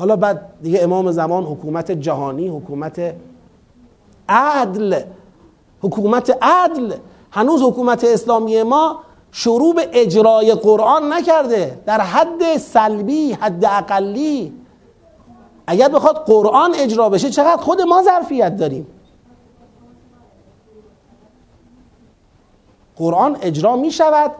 [0.00, 3.14] حالا بعد دیگه امام زمان حکومت جهانی حکومت
[4.28, 5.00] عدل
[5.82, 6.92] حکومت عدل.
[7.30, 9.00] هنوز حکومت اسلامی ما
[9.32, 11.78] شروع به اجرای قرآن نکرده.
[11.86, 14.52] در حد سلبی حد اقلی.
[15.66, 18.86] اگر بخواد قرآن اجرا بشه چقدر خود ما ظرفیت داریم؟
[22.96, 24.30] قرآن اجرا می شود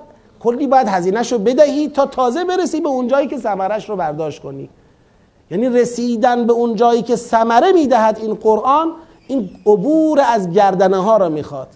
[0.40, 4.42] کلی باید هزینهش رو بدهی تا تازه برسی به اون جایی که ثمرش رو برداشت
[4.42, 4.70] کنی.
[5.50, 8.92] یعنی رسیدن به اون جایی که ثمره می‌دهد این قرآن
[9.28, 11.68] این عبور از گردنه ها را می‌خواد.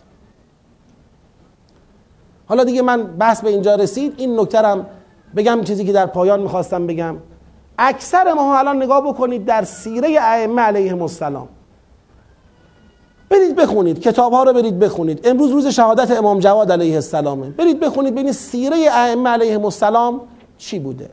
[2.46, 4.14] حالا دیگه من بحث به اینجا رسید.
[4.16, 4.86] این نکترم
[5.36, 7.16] بگم چیزی که در پایان می‌خواستم بگم.
[7.78, 11.48] اکثر ما الان نگاه بکنید در سیره ائمه علیهم السلام.
[13.30, 15.26] برید بخونید کتاب ها رو برید بخونید.
[15.26, 20.20] امروز روز شهادت امام جواد علیه السلامه برید بخونید ببینید سیره ائمه علیهم السلام
[20.58, 21.10] چی بوده.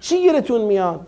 [0.00, 1.00] چی گیرتون میاد؟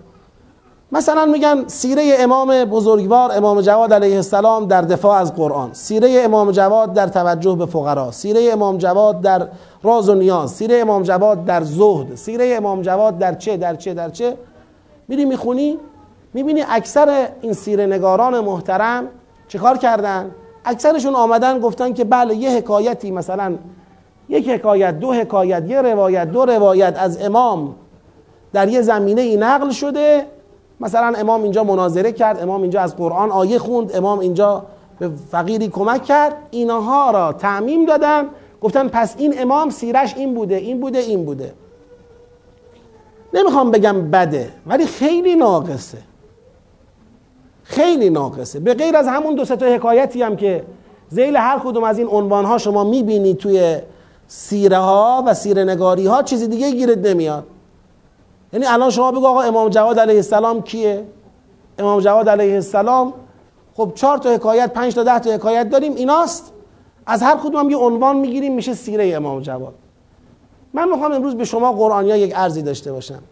[0.93, 6.51] مثلا میگن سیره امام بزرگوار امام جواد علیه السلام در دفاع از قرآن سیره امام
[6.51, 9.49] جواد در توجه به فقرا سیره امام جواد در
[9.83, 13.95] راز و نیاز سیره امام جواد در زهد سیره امام جواد در چه در چه
[13.95, 14.37] در چه؟
[15.09, 15.79] میری می‌خونی
[16.35, 19.09] می‌بینی اکثر این سیره نگاران محترم
[19.49, 20.31] چه کار کردن؟
[20.65, 23.55] اکثرشون آمدن گفتن که بله یه حکایتی مثلا
[24.29, 27.75] یک حکایت دو حکایت یه روایت دو روایت از امام
[28.53, 30.27] در یه زمینه ای نقل شده
[30.81, 34.65] مثلا امام اینجا مناظره کرد امام اینجا از قرآن آیه خوند امام اینجا
[34.99, 36.37] به فقیری کمک کرد.
[36.51, 38.25] اینها را تعمیم دادن.
[38.61, 41.53] گفتن پس این امام سیرش این بوده این بوده این بوده.
[43.35, 45.99] نمی‌خوام بگم بده ولی خیلی ناقصه.
[47.63, 48.61] خیلی ناقصه.
[48.61, 50.65] به غیر از همون دو تا حکایتی هم که
[51.09, 53.77] زیل هر کدوم از این عنوان ها شما می‌بینید توی
[54.27, 57.45] سیره ها و سیره نگاری ها چیزی دیگه گیرت نمیاد.
[58.53, 61.07] یعنی الان شما بگو آقا امام جواد علیه السلام کیه؟
[61.79, 63.13] امام جواد علیه السلام
[63.75, 66.53] خب چهار تا حکایت پنج تا ده تا حکایت داریم ایناست؟
[67.07, 69.75] از هر کدوم هم یه عنوان می‌گیریم میشه سیره امام جواد.
[70.73, 73.23] من می‌خوام امروز به شما قرآنیا یک ارزی داشته باشم.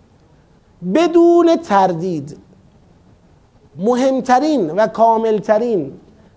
[0.94, 2.38] بدون تردید
[3.78, 5.92] مهمترین و کاملترین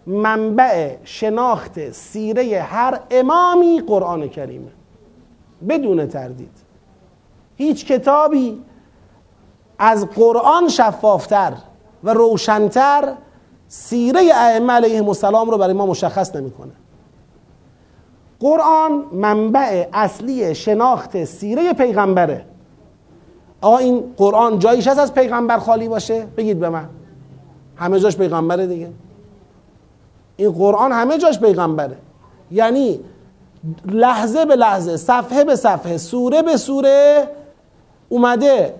[0.08, 4.72] منبع شناخت سیره هر امامی قرآن کریمه.
[5.70, 6.52] بدون تردید.
[7.56, 8.62] هیچ کتابی
[9.80, 11.54] از قرآن شفافتر
[12.04, 13.14] و روشنتر
[13.68, 16.72] سیره ائمه علیهم السلام رو برای ما مشخص نمی‌کنه.
[18.40, 22.46] قرآن منبع اصلی شناخت سیره پیغمبره.
[23.62, 26.90] آقا این قرآن جاییش هست از پیغمبر خالی باشه؟ بگید به من.
[27.76, 28.90] همه جاش پیغمبره دیگه.
[30.38, 31.98] این قرآن همه جاش پیغمبره.
[32.52, 33.00] یعنی
[33.86, 37.28] لحظه به لحظه صفحه به صفحه سوره به سوره
[38.10, 38.76] اومده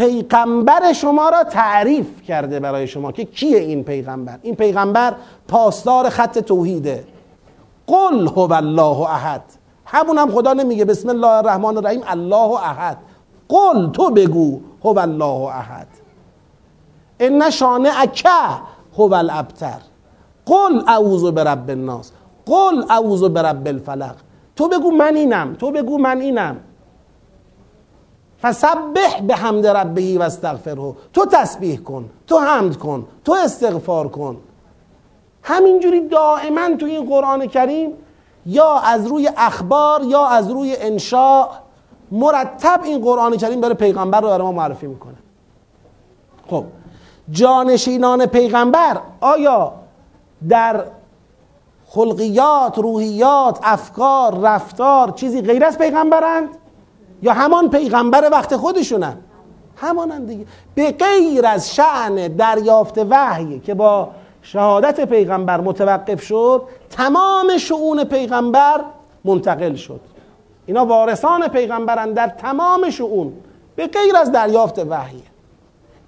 [0.00, 5.14] پیغمبر شما را تعریف کرده برای شما که کیه این پیغمبر؟ این پیغمبر
[5.48, 7.04] پاسدار خط توحیده.
[7.86, 9.42] قل هو الله احد.
[9.84, 10.84] همون هم خدا نمیگه.
[10.84, 12.96] بسم الله الرحمن الرحیم الله احد.
[13.48, 15.88] قل تو بگو هو الله احد.
[17.20, 18.28] ان اکه
[18.98, 19.80] هو الابتر.
[20.46, 22.12] قل اعوذ برب الناس.
[22.46, 24.16] قل اعوذ برب الفلق.
[24.56, 25.54] تو بگو من اینم.
[25.54, 26.56] تو بگو من اینم.
[28.42, 30.94] فسبح به حمد ربهی و استغفره.
[31.12, 34.36] تو تسبیح کن تو حمد کن تو استغفار کن.
[35.42, 37.92] همینجوری دائما تو این قرآن کریم
[38.46, 41.48] یا از روی اخبار یا از روی انشاء
[42.10, 45.14] مرتب این قرآن کریم برای پیغمبر رو برای ما معرفی می‌کنه.
[46.50, 46.64] خب
[47.30, 49.72] جانشینان پیغمبر آیا
[50.48, 50.84] در
[51.86, 56.48] خلقیات روحیات افکار رفتار چیزی غیر از پیغمبرند؟
[57.22, 59.16] یا همان پیغمبر وقت خودشونن
[59.76, 60.46] همانند دیگه.
[60.74, 64.08] به غیر از شعن دریافت وحی که با
[64.42, 68.80] شهادت پیغمبر متوقف شد تمام شعون پیغمبر
[69.24, 70.00] منتقل شد.
[70.66, 73.32] اینا وارثان پیغمبرن در تمام شعون
[73.76, 75.22] به غیر از دریافت وحی.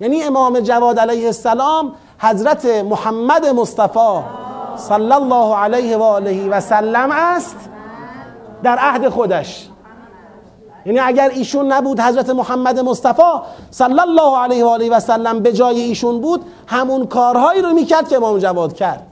[0.00, 4.20] یعنی امام جواد علیه السلام حضرت محمد مصطفی
[4.76, 7.70] صلی الله علیه و آله و سلم است
[8.62, 9.68] در عهد خودش.
[10.86, 13.22] یعنی اگر ایشون نبود حضرت محمد مصطفی
[13.70, 18.08] صلی الله علیه و آله و سلم به جای ایشون بود همون کارهایی رو می‌کرد
[18.08, 19.06] که امام جواد کرد.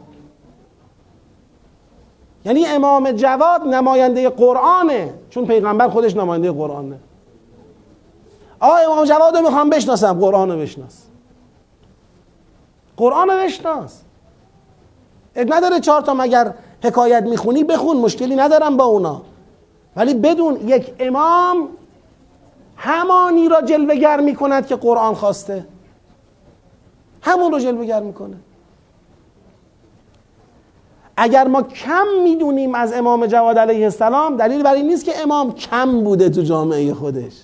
[2.45, 6.99] یعنی امام جواد نماینده قرآنه چون پیغمبر خودش نماینده قرآنه.
[8.61, 11.03] آقا امام جواد رو می‌خوام بشناسم قرآن رو بشناس.
[12.97, 14.01] قرآن رو بشناس.
[15.37, 16.55] نداره چهار تا مگر
[16.85, 19.23] حکایت می‌خونی بخون مشکلی ندارم با اونا.
[19.97, 21.69] ولی بدون یک امام
[22.77, 25.67] همانی را جلوگر می‌کند که قرآن خواسته.
[27.23, 28.37] همون رو جلوگر می‌کنه.
[31.17, 35.55] اگر ما کم می‌دونیم از امام جواد علیه السلام دلیل بر این نیست که امام
[35.55, 37.35] کم بوده تو جامعه خودش.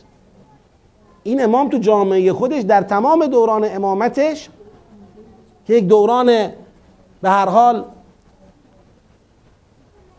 [1.22, 4.49] این امام تو جامعه خودش در تمام دوران امامتش
[5.66, 6.26] که یک دوران
[7.22, 7.84] به هر حال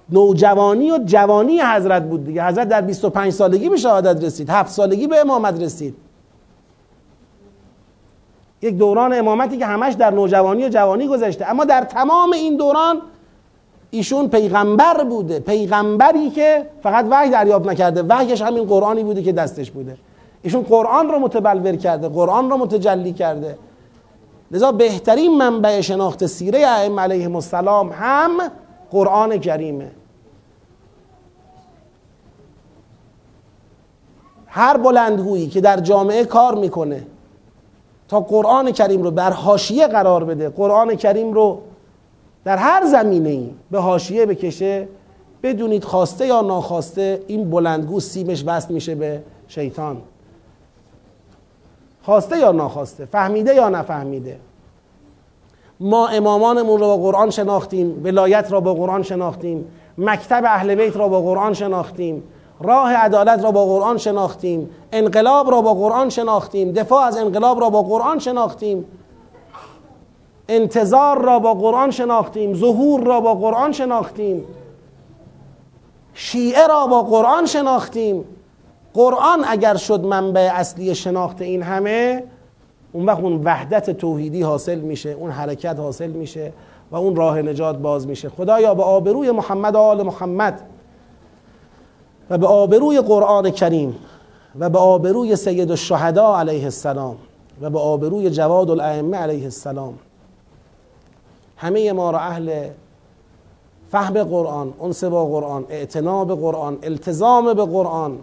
[0.09, 2.43] نوجوانی و جوانی حضرت بود دیگه.
[2.43, 4.49] حضرت در 25 سالگی به شهادت رسید.
[4.49, 5.95] 7 سالگی به امامت رسید.
[8.61, 11.49] یک دوران امامتی که همش در نوجوانی و جوانی گذشته.
[11.49, 13.01] اما در تمام این دوران
[13.91, 15.39] ایشون پیغمبر بوده.
[15.39, 18.03] پیغمبری که فقط وحی دریافت نکرده.
[18.03, 19.97] وحیش همین قرآنی بوده که دستش بوده.
[20.41, 23.57] ایشون قرآن رو متبلور کرده قرآن رو متجلی کرده.
[24.51, 28.31] لذا بهترین منبع شناخت سیره ائمه علیهم السلام هم
[28.91, 29.91] قرآن کریمه.
[34.47, 37.03] هر بلندگویی که در جامعه کار می‌کنه
[38.07, 41.61] تا قرآن کریم رو بر حاشیه قرار بده قرآن کریم رو
[42.43, 44.87] در هر زمینه ای به حاشیه بکشه
[45.43, 50.01] بدونید خواسته یا ناخواسته این بلندگو سیمش وصل میشه به شیطان.
[52.03, 54.39] خواسته یا ناخواسته فهمیده یا نفهمیده؟
[55.79, 59.65] ما امامانمون رو با قرآن شناختیم ولایت را با قرآن شناختیم
[59.97, 62.23] مکتب اهل بیت را با قرآن شناختیم
[62.59, 67.69] راه عدالت را با قرآن شناختیم انقلاب را با قرآن شناختیم دفاع از انقلاب را
[67.69, 68.85] با قرآن شناختیم
[70.49, 74.43] انتظار را با قرآن شناختیم ظهور را با قرآن شناختیم
[76.13, 78.25] شیعه را با قرآن شناختیم.
[78.93, 82.23] قرآن اگر شد منبع اصلی شناخت این همه
[82.97, 86.53] اون وقت اون وحدت توحیدی حاصل میشه اون حرکت حاصل میشه
[86.91, 88.29] و اون راه نجات باز میشه.
[88.29, 90.61] خدایا به آبروی محمد و آل محمد
[92.29, 93.95] و به آبروی قرآن کریم
[94.59, 97.15] و به آبروی سید الشهدا علیه السلام
[97.61, 99.93] و به آبروی جواد الائمه علیه السلام
[101.57, 102.69] همه ما را اهل
[103.91, 108.19] فهم قرآن انس با قرآن اعتنا به قرآن التزام به قرآن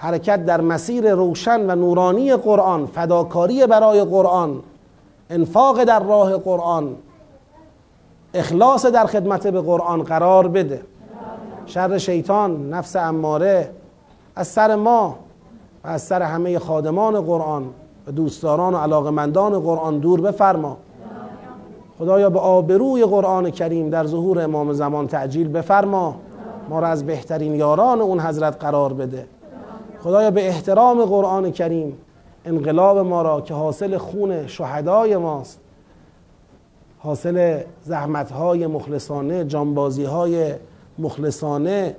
[0.00, 4.60] حرکت در مسیر روشن و نورانی قرآن فداکاری برای قرآن
[5.30, 6.96] انفاق در راه قرآن
[8.34, 10.82] اخلاص در خدمت به قرآن قرار بده.
[11.66, 13.70] شر شیطان نفس اماره
[14.36, 15.16] از سر ما
[15.84, 17.64] و از سر همه خادمان قرآن
[18.06, 20.76] و دوستداران و علاقمندان قرآن دور بفرما.
[21.98, 26.16] خدایا به آبروی قرآن کریم در ظهور امام زمان تعجیل بفرما.
[26.68, 29.26] ما را از بهترین یاران اون حضرت قرار بده.
[30.02, 31.98] خدایا به احترام قرآن کریم
[32.44, 35.60] انقلاب ما را که حاصل خون شهدای ماست
[36.98, 40.54] حاصل زحمتهای مخلصانه جانبازیهای
[40.98, 41.96] مخلصانه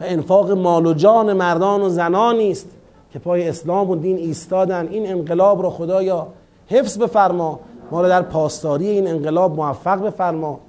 [0.00, 2.68] و انفاق مال و جان مردان و زنانی است
[3.12, 4.88] که پای اسلام و دین ایستادن.
[4.88, 6.26] این انقلاب را خدایا
[6.68, 7.60] حفظ بفرما.
[7.90, 10.60] ما را در پاسداری این انقلاب موفق بفرما.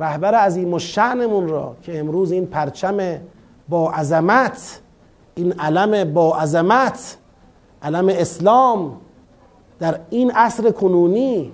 [0.00, 3.18] رهبر عظیم و شعنمون را که امروز این پرچم
[3.68, 4.80] با عظمت
[5.38, 7.16] این علم با عظمت
[7.82, 8.96] علم اسلام
[9.78, 11.52] در این عصر کنونی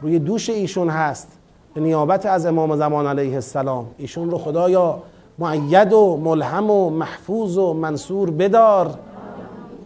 [0.00, 1.28] روی دوش ایشون هست.
[1.74, 3.86] به نیابت از امام زمان علیه السلام.
[3.98, 4.98] ایشون رو خدایا
[5.38, 8.98] معید و ملهم و محفوظ و منصور بدار.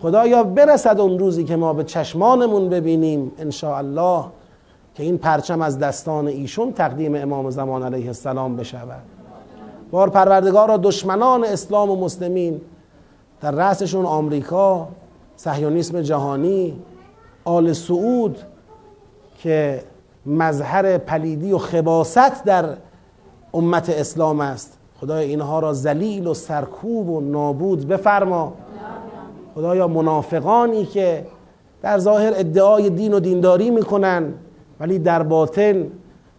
[0.03, 4.25] خدایا برسد اون روزی که ما به چشمانمون ببینیم ان الله
[4.95, 9.03] که این پرچم از دستان ایشون تقدیم امام زمان علیه السلام بشود.
[9.91, 12.61] بار پروردگار را دشمنان اسلام و مسلمین
[13.41, 14.89] در رأسشون آمریکا
[15.37, 16.79] صهیونیسم جهانی
[17.45, 18.39] آل سعود
[19.39, 19.83] که
[20.27, 22.69] مظهر پلیدی و خباست در
[23.55, 24.79] امت اسلام است.
[25.01, 28.53] خدای اینها را ذلیل و سرکوب و نابود بفرما.
[29.55, 31.27] خدایا منافقانی که
[31.83, 34.35] در ظاهر ادعای دین و دینداری می‌کنن
[34.81, 35.87] ولی در باطن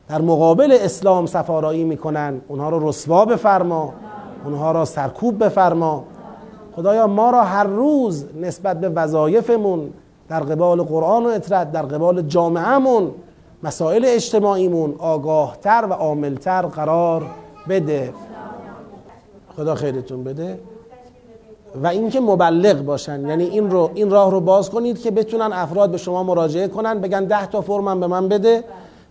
[0.09, 2.41] در مقابل اسلام سفارایی می‌کنن.
[2.47, 3.93] اونها رو رسوا بفرما.
[4.45, 6.03] اونها را سرکوب بفرما.
[6.77, 9.93] خدایا ما را هر روز نسبت به وظایفمون
[10.29, 13.11] در قبال قرآن و اطرت در قبال جامعهمون
[13.63, 17.25] مسائل اجتماعیمون آگاهتر و عاملتر قرار
[17.69, 18.13] بده.
[19.55, 20.59] خدا خیرتون بده.
[21.83, 23.27] و اینکه مبلغ باشن.
[23.27, 27.01] یعنی این رو این راه رو باز کنید که بتونن افراد به شما مراجعه کنن
[27.01, 28.63] بگن ده تا فرمم به من بده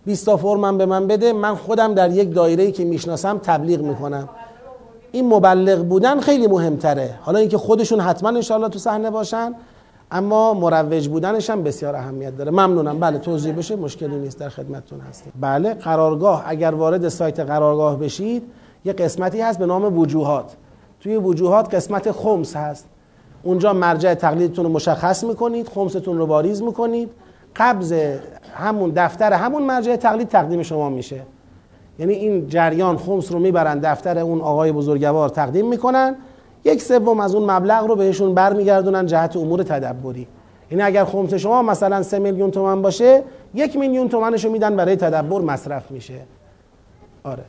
[0.05, 1.33] 20 تا فرمم به من بده.
[1.33, 4.29] من خودم در یک دایره که می‌شناسم تبلیغ می‌کنم.
[5.13, 7.15] این مبلغ بودن خیلی مهمتره.
[7.21, 9.55] حالا اینکه خودشون حتما انشاءالله تو صحنه باشن
[10.11, 12.51] اما مروج بودنش هم بسیار اهمیت داره.
[12.51, 13.01] ممنونم.
[13.01, 14.39] بله توضیح بشه مشکلی نیست.
[14.39, 15.33] در خدمتتون هستیم.
[15.41, 16.45] بله قرارگاه.
[16.47, 18.43] اگر وارد سایت قرارگاه بشید
[18.85, 20.57] یه قسمتی هست به نام وجوهات.
[21.01, 22.87] توی وجوهات قسمت خمس هست.
[23.43, 27.11] اونجا مرجع تقلیدتون رو مشخص می‌کنید خمستون رو واریز می‌کنید.
[27.57, 27.95] قبض
[28.55, 31.23] همون دفتر همون مرجع تقلید تقدیم شما میشه.
[31.99, 36.17] یعنی این جریان خمس رو می‌برن دفتر اون آقای بزرگوار تقدیم می‌کنن
[36.65, 40.27] یک سوم از اون مبلغ رو بهشون برمیگردونن جهت امور تدبری.
[40.71, 43.23] یعنی اگر خمس شما مثلا سه میلیون تومن باشه
[43.55, 46.21] یک میلیون تومنش رو میدن برای تدبر مصرف میشه.
[47.25, 47.45] آره.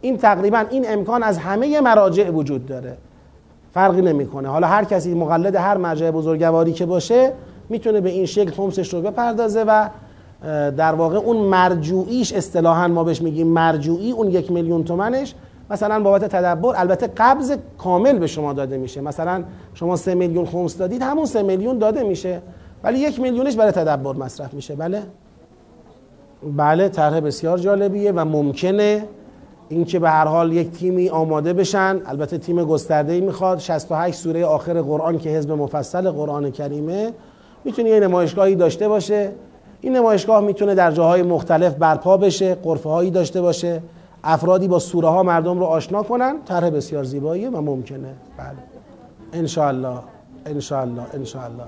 [0.00, 2.96] این تقریبا این امکان از همه مراجع وجود داره.
[3.74, 4.48] فرقی نمی‌کنه.
[4.48, 7.32] حالا هر کسی مقلد هر مرجع بزرگواری که باشه
[7.68, 9.88] می‌تونه به این شکل خمسش رو بپردازه و
[10.76, 15.34] در واقع اون مرجوعیش اصطلاحا ما بهش میگیم مرجوعی اون یک میلیون تومنش
[15.70, 19.00] مثلا بابت تدبر البته قبض کامل به شما داده میشه.
[19.00, 22.42] مثلا شما سه میلیون خمس دادید همون سه میلیون داده میشه.
[22.84, 24.74] ولی یک میلیونش برای تدبر مصرف میشه.
[24.74, 25.02] بله؟
[26.56, 29.04] بله طرح بسیار جالبیه و ممکنه
[29.68, 32.00] اینکه به هر حال یک تیمی آماده بشن.
[32.06, 37.12] البته تیم گسترده ای می‌خواد 68 سوره آخر قرآن که حزب مفصل قرآن کریمه.
[37.64, 39.32] می‌تونه یه نمایشگاهی داشته باشه.
[39.84, 43.82] این نمایشگاه می‌تونه در جاهای مختلف برپا بشه قرفه هایی داشته باشه.
[44.24, 46.36] افرادی با سوره ها مردم رو آشنا کنن.
[46.46, 48.14] طرح بسیار زیباییه و ممکنه.
[48.38, 48.56] بله.
[49.32, 49.98] انشاءالله.
[50.46, 51.02] انشاءالله.
[51.14, 51.64] انشاءالله.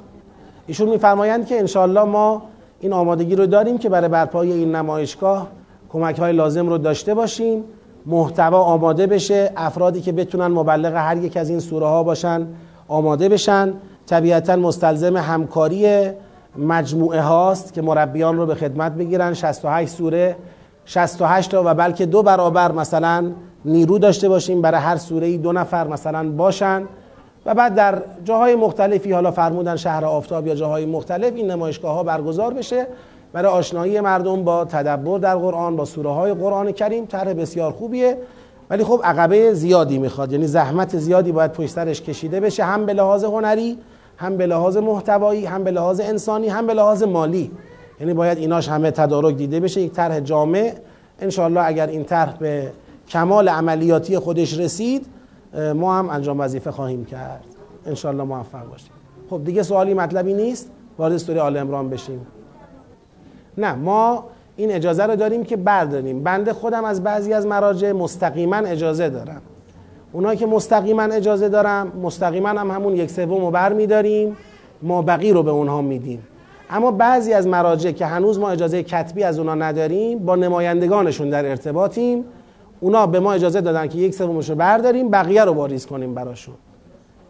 [0.66, 2.42] ایشون میفرمایند که انشاءالله ما
[2.80, 5.46] این آمادگی رو داریم که برای برپای این نمایشگاه
[5.88, 7.64] کمک های لازم رو داشته باشیم.
[8.06, 9.52] محتوا آماده بشه.
[9.56, 12.46] افرادی که بتونن مبلغ هر یک از این سوره ها باشن
[12.88, 13.72] آماده بشن.
[14.06, 16.10] طبیعتا مستلزم همکاری
[16.58, 20.36] مجموعه هاست که مربیان رو به خدمت بگیرن 68 سوره
[20.86, 23.32] 68 تا و بلکه دو برابر مثلا
[23.64, 26.82] نیرو داشته باشیم برای هر سوره دو نفر مثلا باشن.
[27.46, 32.02] و بعد در جاهای مختلفی حالا فرمودن شهر آفتاب یا جاهای مختلف این نمایشگاه ها
[32.02, 32.86] برگزار بشه.
[33.32, 38.18] برای آشنایی مردم با تدبر در قرآن با سوره های قرآن کریم طرح بسیار خوبیه.
[38.70, 40.32] ولی خب عقبه زیادی می‌خواد.
[40.32, 42.64] یعنی زحمت زیادی باید پشت سرش کشیده بشه.
[42.64, 43.78] هم به لحاظ هنری
[44.16, 47.50] هم به لحاظ محتوایی هم به لحاظ انسانی هم به لحاظ مالی.
[48.00, 50.72] یعنی باید ایناش همه تدارک دیده بشه یک طرح جامع.
[51.20, 52.72] انشالله اگر این طرح به
[53.08, 55.06] کمال عملیاتی خودش رسید
[55.74, 57.44] ما هم انجام وظیفه خواهیم کرد.
[57.86, 58.90] انشالله موفق باشیم.
[59.30, 62.26] خب دیگه سوالی مطلبی نیست؟ وارد سوره آل امران بشیم.
[63.58, 64.24] نه ما
[64.56, 66.22] این اجازه رو داریم که برداریم.
[66.22, 69.42] بنده خودم از بعضی از مراجع مستقیما اجازه دارم.
[70.14, 74.36] اونایی که مستقیما اجازه دارم مستقیما هم همون یک سوم رو بر میداریم
[74.82, 76.22] ما بقی رو به اونها میدیم.
[76.70, 81.46] اما بعضی از مراجع که هنوز ما اجازه کتبی از اونا نداریم با نمایندگانشون در
[81.50, 82.24] ارتباطیم.
[82.80, 86.54] اونا به ما اجازه دادن که یک سومش رو برداریم بقیه رو واریز کنیم براشون.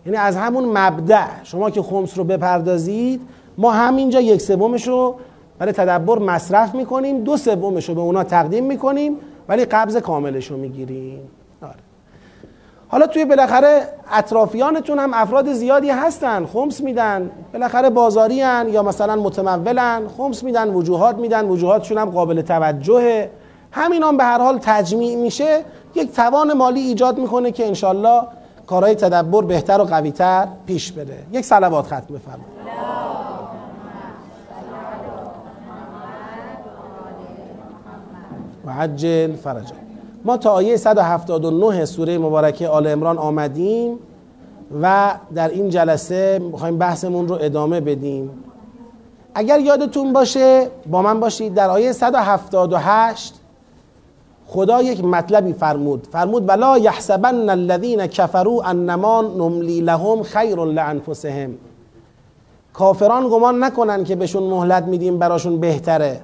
[0.06, 3.20] یعنی از همون مبدع شما که خمس رو بپردازید
[3.58, 5.14] ما همینجا یک سومش رو
[5.58, 9.16] برای تدبر مصرف می‌کنیم دو سومش رو به اونا تقدیم می‌کنیم
[9.48, 11.20] ولی قبض کاملش رو می‌گیریم.
[12.94, 19.16] حالا توی بالاخره اطرافیانتون هم افراد زیادی هستن خمس میدن بالاخره بازاری هن یا مثلا
[19.16, 23.30] متمولن خمس میدن وجوهات میدن وجوهاتشون هم قابل توجهه.
[23.72, 25.64] همین هم به هر حال تجمیع میشه.
[25.94, 28.22] یک توان مالی ایجاد می‌کنه که انشالله
[28.66, 31.18] کارهای تدبر بهتر و قویتر پیش بره.
[31.32, 32.54] یک صلوات ختم بفرمایید.
[38.66, 39.83] و عجل فرجا
[40.24, 43.98] ما تا آیه 179 سوره مبارکه آل امران آمدیم
[44.82, 48.30] و در این جلسه می‌خوایم بحثمون رو ادامه بدیم.
[49.34, 51.54] اگر یادتون باشه با من باشید.
[51.54, 53.34] در آیه 178
[54.46, 56.06] خدا یک مطلبی فرمود.
[56.12, 61.54] فرمود ولا یحسبن الذین کفروا انما نملی لهم خیر لانفسهم
[62.72, 66.20] کافران گمان نکنن که بهشون مهلت میدیم براشون بهتره.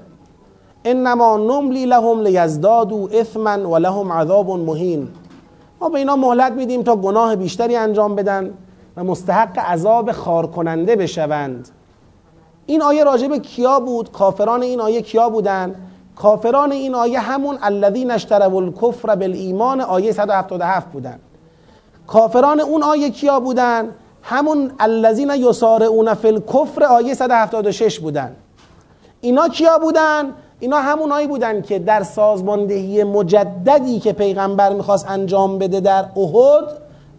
[0.85, 5.09] انما نملی لهم لیزدادوا اثما و لهم عذاب مهین.
[5.81, 8.51] ما به اینا مهلت میدیم تا گناه بیشتری انجام بدن
[8.97, 11.68] و مستحق عذاب خار کننده بشوند.
[12.66, 15.74] این آیه راجع به کیا بود؟ کافران این آیه کیا بودن؟
[16.16, 21.18] کافران این آیه همون الذین اشتروا الکفر بالایمان آیه 177 بودن.
[22.07, 23.89] کافران اون آیه کیا بودن؟
[24.22, 28.37] همون الذین یسارعون فی الکفر آیه 176 بودن.
[29.20, 35.81] اینا کیا بودن؟ اینا همونایی بودن که در سازماندهی مجددی که پیغمبر می‌خواست انجام بده
[35.81, 36.65] در احد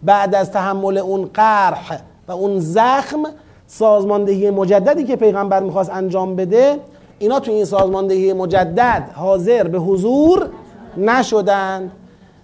[0.02, 3.22] بعد از تحمل اون قرح و اون زخم
[3.66, 6.78] سازماندهی مجددی که پیغمبر می‌خواست انجام بده
[7.18, 10.48] اینا تو این سازماندهی مجدد حاضر به حضور
[10.96, 11.92] نشدند.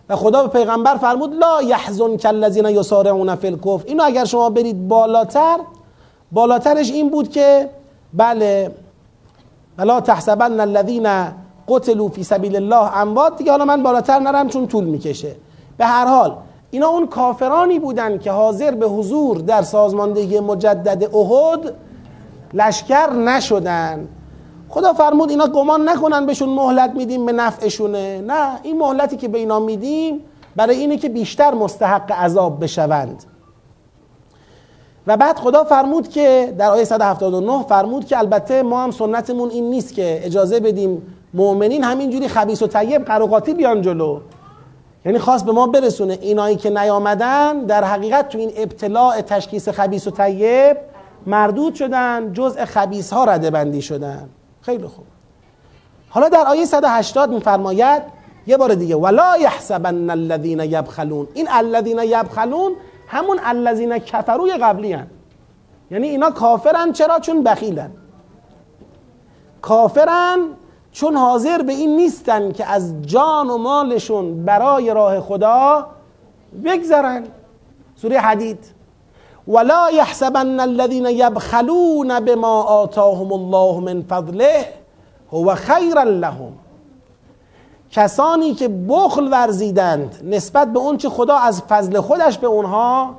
[0.09, 3.85] و خدا به پیغمبر فرمود لا یحزن کالذین یسارعون فی الکفر.
[3.87, 5.59] اینو اگر شما برید بالاتر
[6.33, 7.71] بالاترش این بود که
[8.15, 8.71] بله
[9.79, 11.09] ولا تحسبن الذین
[11.69, 13.37] قتلوا فی سبیل الله اموات.
[13.37, 15.37] دیگه حالا من بالاتر نرم چون طول می‌کشه.
[15.79, 16.37] به هر حال
[16.71, 21.75] اینا اون کافرانی بودن که حاضر به حضور در سازماندهی مجدد احد
[22.55, 24.09] لشکر نشدن.
[24.69, 28.21] خدا فرمود اینا گمان نکنن بهشون مهلت میدیم به نفعشونه.
[28.21, 30.25] نه این مهلتی که به اینا میدیم
[30.57, 33.25] برای اینه که بیشتر مستحق عذاب بشوند.
[35.09, 39.71] و بعد خدا فرمود که در آیه 179 فرمود که البته ما هم سنتمون این
[39.71, 41.03] نیست که اجازه بدیم
[41.35, 44.21] مؤمنین همینجوری خبیس و طیب قراقاتی بیان جلو.
[45.05, 46.19] یعنی خواست به ما برسونه.
[46.21, 50.77] اینایی که نیامدن در حقیقت تو این ابتلاع تشخیص خبیس و طیب
[51.27, 54.29] مردود شدن جزء خبیس ها رده بندی شدن.
[54.61, 55.05] خیلی خوب.
[56.09, 58.03] حالا در آیه 180 میفرماید
[58.47, 62.73] یه بار دیگه ولا یحسبن الذین یبخلون این الذین یبخلون
[63.09, 65.07] همون الذین کفروی قبلی هن.
[65.91, 66.93] یعنی اینا کافرن.
[66.93, 67.91] چرا؟ چون بخیلن.
[69.63, 70.39] کافرن
[70.93, 75.87] چون حاضر به این نیستن که از جان و مالشون برای راه خدا
[76.65, 77.25] بگذرن.
[77.97, 78.59] سوره حدید.
[79.49, 84.67] ولا يحسبن الذين يبخلون بما آتاهم الله من فضله
[85.33, 86.53] هو خیرا لهم.
[87.91, 93.15] کسانی که بخل ورزیدند نسبت به اون چه خدا از فضل خودش به اونها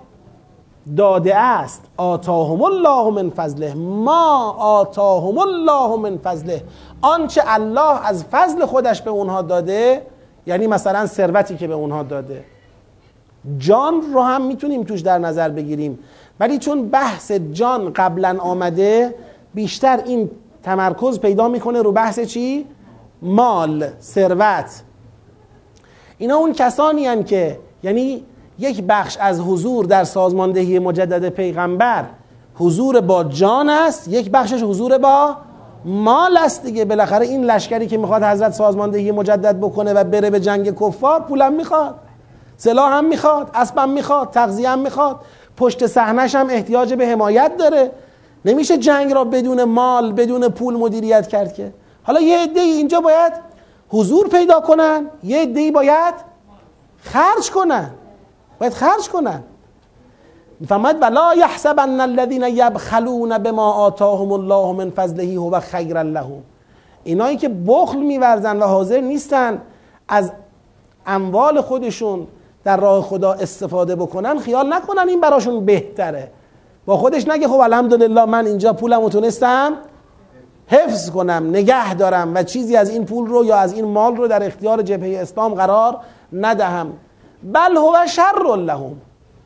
[0.97, 1.85] داده است.
[1.97, 3.73] آتاهم الله من فضله.
[3.73, 6.63] ما آتاهم الله من فضله.
[7.01, 10.05] آنچه الله از فضل خودش به اونها داده
[10.47, 12.43] یعنی مثلا ثروتی که به اونها داده.
[13.57, 15.99] جان رو هم می‌تونیم توش در نظر بگیریم.
[16.39, 19.15] ولی چون بحث جان قبلا آمده
[19.53, 20.29] بیشتر این
[20.63, 22.65] تمرکز پیدا می‌کنه رو بحث چی؟
[23.21, 24.83] مال ثروت.
[26.17, 28.25] اینا اون کسانی هن که یعنی
[28.59, 32.05] یک بخش از حضور در سازماندهی مجدد پیغمبر
[32.55, 35.35] حضور با جان است یک بخشش حضور با
[35.85, 36.85] مال است دیگه.
[36.85, 41.53] بالاخره این لشکری که می‌خواد حضرت سازماندهی مجدد بکنه و بره به جنگ کفار پولم
[41.53, 41.95] می‌خواد
[42.57, 45.19] سلاح هم می‌خواد اسبم می‌خواد تغذیه هم می‌خواد
[45.57, 47.91] پشت صحنش هم احتیاج به حمایت داره.
[48.45, 51.73] نمیشه جنگ را بدون مال بدون پول مدیریت کرد که.
[52.09, 53.33] حالا یه عده اینجا باید
[53.89, 56.13] حضور پیدا کنن یه عده باید
[56.97, 57.89] خرج کنن.
[58.59, 59.43] باید خرج کنن.
[60.59, 66.41] می‌فهمد ولا یحسبن الذین یبخلون بما آتاهم الله من فضله هو خیرا لهم.
[67.03, 69.61] اینایی که بخل میورزن و حاضر نیستن
[70.07, 70.31] از
[71.05, 72.27] اموال خودشون
[72.63, 76.31] در راه خدا استفاده بکنن خیال نکنن این براشون بهتره.
[76.85, 79.73] با خودش نگه خب الحمدلله من اینجا پولم تونستم
[80.69, 84.27] حفظ کنم نگه دارم و چیزی از این پول رو یا از این مال رو
[84.27, 85.97] در اختیار جبهه اسلام قرار
[86.33, 86.93] ندهم.
[87.43, 89.01] بل هو شر لهم.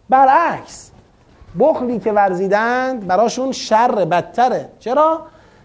[0.10, 0.92] برعکس
[1.60, 4.70] بخلی که ورزیدند براشون شر بدتره.
[4.80, 5.20] چرا؟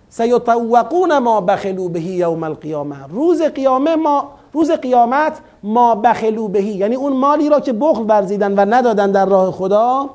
[0.08, 2.96] سیطوقون ما بخلو بهی یوم القیامه.
[3.10, 6.74] روز قیامه ما روز قیامت ما بخلو بهی.
[6.74, 10.10] یعنی اون مالی را که بخل ورزیدن و ندادن در راه خدا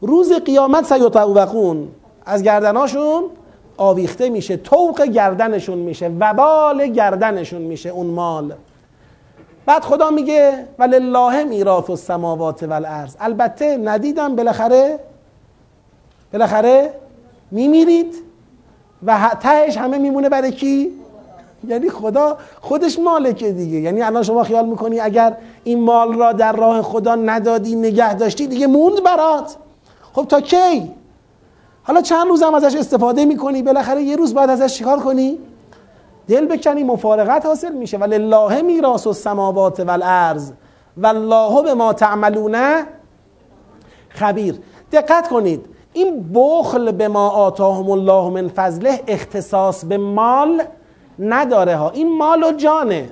[0.00, 1.88] روز قیامت سیطوقون.
[2.26, 3.22] از گردناشون
[3.82, 8.54] آویخته میشه توق گردنشون میشه وبال گردنشون میشه اون مال.
[9.66, 13.16] بعد خدا میگه ولله میراث السماوات والارض.
[13.20, 14.98] البته ندیدم بالاخره
[16.32, 16.94] بالاخره
[17.50, 18.14] میمیرید
[19.06, 20.90] و تهش همه میمونه برای کی؟
[21.68, 23.78] یعنی خدا خودش مالکه دیگه.
[23.78, 28.46] یعنی الان شما خیال می‌کنی اگر این مال را در راه خدا ندادی نگه داشتی
[28.46, 29.56] دیگه موند برات.
[30.12, 30.90] خب تا کی؟
[31.82, 35.38] حالا چند روز هم ازش استفاده می‌کنی؟ بالاخره یه روز بعد ازش چیکار کنی؟
[36.28, 37.98] دل بکنی مفارقت حاصل میشه.
[37.98, 40.52] ولله میراث السماوات والارض.
[40.96, 42.56] والله به ما تعملون
[44.08, 44.58] خبیر.
[44.92, 45.66] دقت کنید.
[45.92, 50.62] این بخل به ما آتاهم الله من فضله اختصاص به مال
[51.18, 51.90] نداره ها.
[51.90, 53.10] این مال و جانه.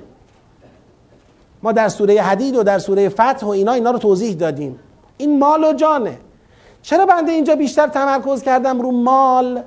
[1.63, 4.79] ما در سوره حدید و در سوره فتح و اینا اینا رو توضیح دادیم.
[5.17, 6.17] این مال و جانه.
[6.81, 9.63] چرا بنده اینجا بیشتر تمرکز کردم رو مال؟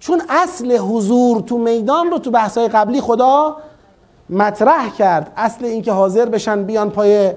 [0.00, 3.56] چون اصل حضور تو میدان رو تو بحثای قبلی خدا
[4.30, 5.32] مطرح کرد.
[5.36, 7.32] اصل اینکه حاضر بشن بیان پای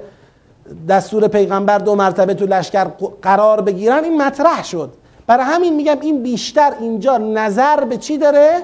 [0.89, 2.83] دستور پیغمبر دو مرتبه تو لشکر
[3.21, 4.93] قرار بگیرن این مطرح شد.
[5.27, 8.63] برای همین میگم این بیشتر اینجا نظر به چی داره؟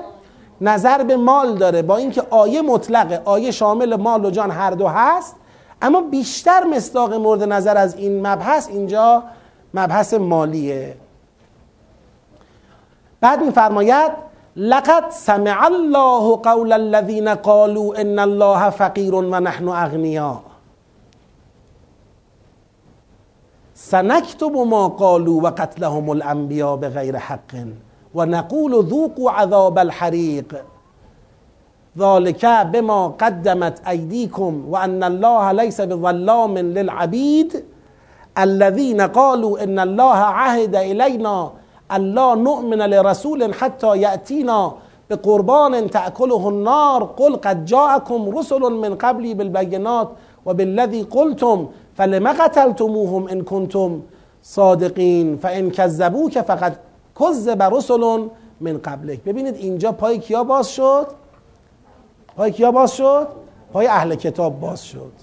[0.62, 1.82] نظر به مال داره.
[1.82, 5.36] با اینکه آیه مطلقه آیه شامل مال و جان هر دو هست
[5.82, 9.24] اما بیشتر مصداق مورد نظر از این مبحث اینجا
[9.74, 10.96] مبحث مالیه.
[13.22, 14.12] بعد میفرماید
[14.56, 20.42] لقد سمع الله قول الذين قالوا ان الله فقیر و نحن اغنیا.
[23.74, 27.56] سنكتب ما قالوا و قتلهم الانبیاء بغیر حق
[28.16, 30.56] و نقول ذوقوا عذاب الحریق.
[31.98, 37.64] ذلك بما قدمت ایدیکم و ان الله ليس بظلام للعبید.
[38.38, 41.52] الذين قالوا ان الله عهد الینا
[41.92, 44.74] الله نؤمن لرسول حتى یأتینا
[45.10, 47.04] به قربان تأکله النار.
[47.04, 50.08] قل قد جاءكم رسل من قبلی بالبینات
[50.46, 51.68] و بالذی قلتم
[51.98, 54.02] فلما قتلتموهم ان کنتم
[54.42, 56.74] صادقین فان کذبوک فقط
[57.20, 58.28] کذب رسل
[58.62, 61.08] من قبلک ببینید اینجا پای کیا باز شد؟
[62.38, 63.28] پای کیا باز شد؟
[63.74, 65.23] پای اهل کتاب باز شد.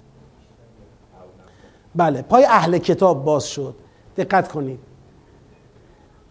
[1.95, 3.75] بله پای اهل کتاب باز شد.
[4.17, 4.79] دقت کنید.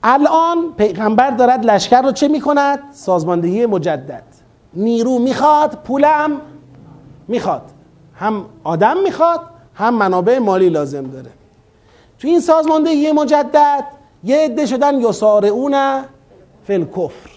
[0.03, 4.23] الان پیغمبر دارد لشکر رو چه می‌کند؟ سازماندهی مجدد.
[4.73, 6.41] نیرو می‌خواد پولم
[7.27, 7.61] می‌خواد.
[8.15, 9.41] هم آدم می‌خواد
[9.73, 11.31] هم منابع مالی لازم داره.
[12.19, 13.83] تو این سازماندهی مجدد
[14.23, 16.01] یه عده شدن یسارعون
[16.67, 17.29] فل کفر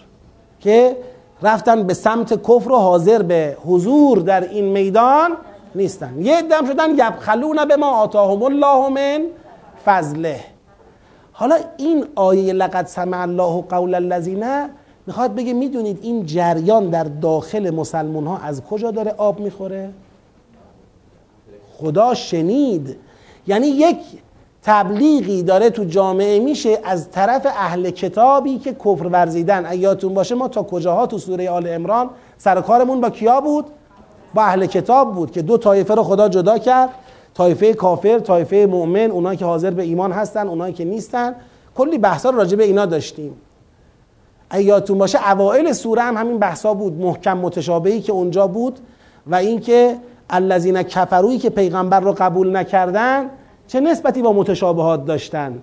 [0.61, 0.97] که
[1.43, 5.31] رفتن به سمت کفر و حاضر به حضور در این میدان
[5.75, 6.21] نیستن.
[6.21, 9.27] یه دم شدن یبخلون به ما آتاهم الله من
[9.85, 10.41] فضله.
[11.33, 14.45] حالا این آیه لقد سمع الله قول الذین
[15.07, 19.91] می‌خواد بگه می‌دونید این جریان در داخل مسلمون ها از کجا داره آب می‌خوره؟
[21.79, 22.97] خدا شنید.
[23.47, 23.99] یعنی یک
[24.63, 29.67] تبلیغی داره تو جامعه میشه از طرف اهل کتابی که کفر ورزیدن.
[29.67, 33.67] ایاتون باشه ما تا کجاها تو سوره آل امران سر کارمون با کیا بود؟
[34.35, 36.91] با اهل کتاب بود که دو طایفه رو خدا جدا کرد.
[37.35, 41.35] طایفه کافر طایفه مؤمن اونایی که حاضر به ایمان هستن اونایی که نیستن.
[41.75, 43.37] کلی بحثا راجع به اینا داشتیم.
[44.53, 48.79] ایاتون باشه اوائل سوره هم همین بحثا بود محکم متشابهی که اونجا بود
[49.27, 49.97] و اینکه
[50.31, 53.31] الذین کفرویی که پیغمبر رو قبول نکردن
[53.67, 55.59] چه نسبتی با متشابهات داشتن؟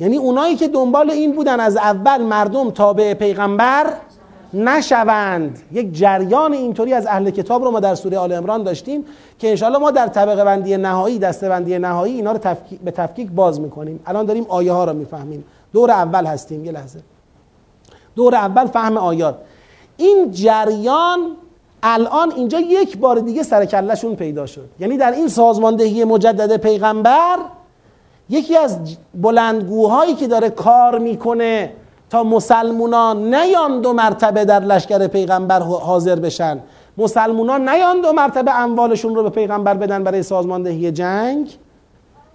[0.00, 3.86] یعنی اونایی که دنبال این بودن از اول مردم تابع پیغمبر
[4.54, 5.58] نشوند.
[5.72, 9.04] یک جریان اینطوری از اهل کتاب رو ما در سوره آل عمران داشتیم
[9.38, 13.30] که انشاءالله ما در طبقه بندی نهایی دسته بندی نهایی اینا رو تفکیک به تفکیک
[13.30, 14.00] باز می‌کنیم.
[14.06, 15.44] الان داریم آیه ها رو می‌فهمیم.
[15.72, 17.00] دور اول هستیم یه لحظه.
[18.16, 19.34] دور اول فهم آیات.
[19.96, 21.18] این جریان
[21.82, 24.68] الان اینجا یک بار دیگه سر کلشون پیدا شد.
[24.80, 27.38] یعنی در این سازماندهی مجدد پیغمبر
[28.28, 28.78] یکی از
[29.14, 31.72] بلندگوهایی که داره کار می‌کنه
[32.10, 36.58] تا مسلمونان نیان دو مرتبه در لشکر پیغمبر حاضر بشن.
[36.98, 41.56] مسلمونان نیان دو مرتبه اموالشون رو به پیغمبر بدن برای سازماندهی جنگ.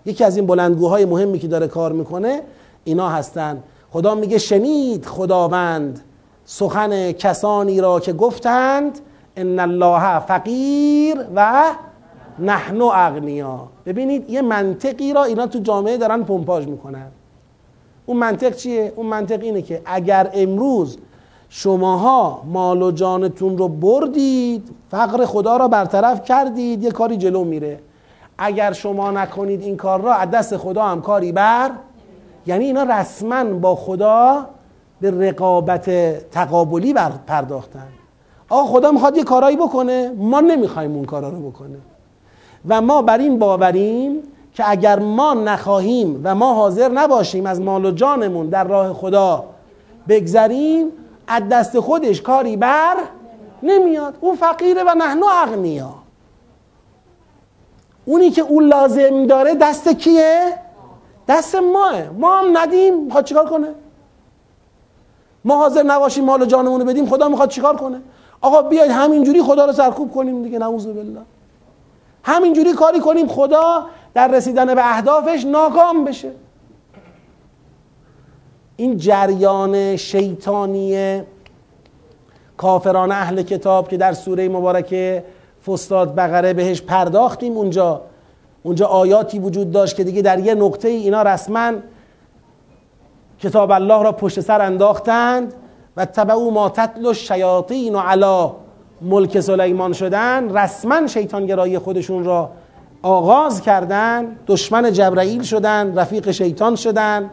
[0.06, 2.42] یکی از این بلندگوهای مهمی که داره کار می‌کنه
[2.84, 3.64] اینا هستن.
[3.92, 6.00] خدا میگه شنید خداوند.
[6.46, 9.00] سخن کسانی را که گفتند
[9.36, 11.64] ان الله فقیر و
[12.39, 13.60] نحن اغنیا.
[13.86, 17.08] ببینید یه منطقی را اینا تو جامعه دارن پمپاژ می‌کنن.
[18.12, 20.97] اون منطق چیه؟ اون منطق اینه که اگر امروز
[21.50, 27.79] شماها مال و جانتون رو بردید فقر خدا را برطرف کردید یه کاری جلو میره.
[28.38, 31.71] اگر شما نکنید این کار را از دست خدا هم کاری بر
[32.47, 34.46] یعنی اینا رسما با خدا
[35.01, 35.89] به رقابت
[36.29, 37.88] تقابلی بر پرداختن.
[38.50, 41.78] آقا خدا می‌خواد یه کارایی بکنه ما نمی‌خوایم اون کارا رو بکنه.
[42.67, 44.20] و ما بر این باوریم
[44.54, 49.44] که اگر ما نخواهیم و ما حاضر نباشیم از مال و جانمون در راه خدا
[50.10, 50.88] بگذریم
[51.28, 52.96] از دست خودش کاری بر
[53.64, 55.94] نمیاد اون فقیره و نحنو اغنیا
[58.06, 60.58] اونی که اون لازم داره دست کیه؟
[61.28, 63.68] دست ماه ما هم ندیم می‌خواد چیکار کنه؟
[65.46, 68.02] ما حاضر نباشیم مال و جانمون بدیم خدا می‌خواد چیکار کنه؟
[68.42, 71.22] آقا بیاید همینجوری خدا رو سرکوب کنیم دیگه نعوذ بالله
[72.24, 76.32] همینجوری کاری کنیم خدا در رسیدن به اهدافش ناکام بشه.
[78.75, 81.21] این جریان شیطانی
[82.58, 85.24] کافران اهل کتاب که در سوره مبارکه
[85.67, 88.01] فستاد بقره بهش پرداختیم اونجا
[88.63, 91.71] اونجا آیاتی وجود داشت که دیگه در یه نقطه اینا رسما
[93.39, 95.54] کتاب الله را پشت سر انداختند
[95.97, 98.51] و تبعو ما تتلو الشیاطین علی
[99.01, 100.58] ملک سلیمان شدن.
[100.58, 102.50] رسما شیطانگرایی خودشون را
[103.02, 107.30] آغاز کردن دشمن جبرائیل شدن رفیق شیطان شدن.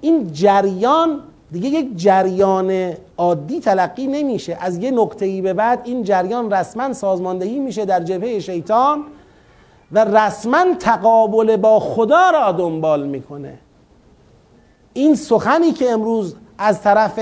[0.00, 1.20] این جریان
[1.52, 4.58] دیگه یک جریان عادی تلقی نمیشه.
[4.60, 9.04] از یه نقطه‌ای به بعد این جریان رسما سازماندهی میشه در جبهه شیطان
[9.92, 13.58] و رسما تقابل با خدا را دنبال می‌کنه.
[14.92, 17.20] این سخنی که امروز از طرف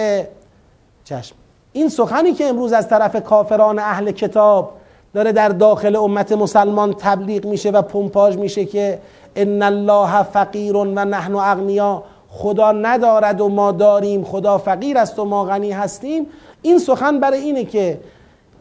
[1.04, 1.36] چشم
[1.72, 4.72] این سخنی که امروز از طرف کافران اهل کتاب
[5.14, 8.98] داره در داخل امت مسلمان تبلیغ میشه و پمپاژ میشه که
[9.36, 15.24] ان الله فقیر و نحن اغنیا خدا ندارد و ما داریم خدا فقیر است و
[15.24, 16.26] ما غنی هستیم.
[16.62, 18.00] این سخن برای اینه که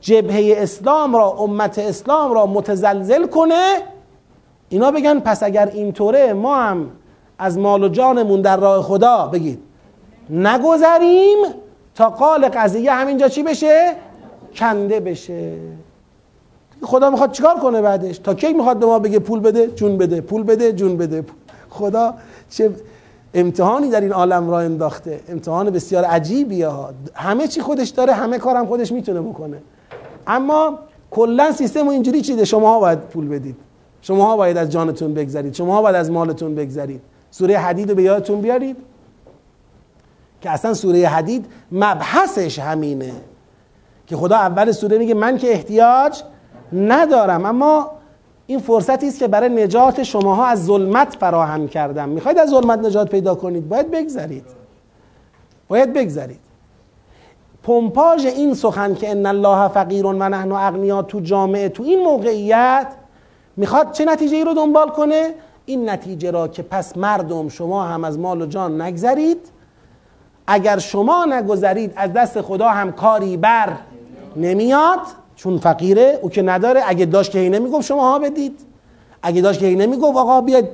[0.01, 3.77] جبهه اسلام را امت اسلام را متزلزل کنه.
[4.69, 6.91] اینا بگن پس اگر اینطوره ما هم
[7.39, 9.59] از مال و جانمون در راه خدا بگید.
[10.29, 11.37] نگذریم
[11.95, 13.95] تا قال قضیه همینجا چی بشه؟
[14.55, 15.53] کنده بشه.
[16.83, 20.21] خدا می‌خواد چیکار کنه بعدش؟ تا کی می‌خواد به ما بگه پول بده؟ جون بده.
[20.21, 21.23] پول بده جون بده.
[21.69, 22.13] خدا
[22.49, 22.71] چه
[23.33, 25.19] امتحانی در این عالم را انداخته.
[25.29, 26.89] امتحان بسیار عجیبیه ها.
[27.13, 29.57] همه چی خودش داره همه کارم خودش می‌تونه بکنه.
[30.27, 30.79] اما
[31.11, 32.45] کلا سیستم اینجوری چیده.
[32.45, 33.55] شما باید پول بدید.
[34.01, 35.53] شما باید از جانتون بگذرید.
[35.53, 37.01] شما باید از مالتون بگذرید.
[37.31, 38.77] سوره حدید رو به یادتون بیارید.
[40.41, 43.11] که اصلا سوره حدید مبحثش همینه.
[44.07, 46.23] که خدا اول سوره میگه من که احتیاج
[46.73, 47.45] ندارم.
[47.45, 47.91] اما
[48.47, 52.09] این فرصتی است که برای نجات شماها از ظلمت فراهم کردم.
[52.09, 54.45] می‌خواید از ظلمت نجات پیدا کنید؟ باید بگذرید.
[55.67, 56.39] باید بگذرید.
[57.63, 62.87] پمپاژ این سخن که ان الله فقیر و نحن اغنیا تو جامعه تو این موقعیت
[63.57, 65.33] می‌خواد چه نتیجه ای رو دنبال کنه؟
[65.65, 69.51] این نتیجه را که پس مردم شما هم از مال و جان نگذرید.
[70.47, 73.69] اگر شما نگذرید از دست خدا هم کاری بر
[74.35, 74.99] نمیاد.
[75.41, 76.81] چون فقیره او که نداره.
[76.85, 78.59] اگه داشت که هی نمی‌گفت شما ها بدید.
[79.21, 80.65] اگه داشت که هی نمی‌گفت آقا بیاید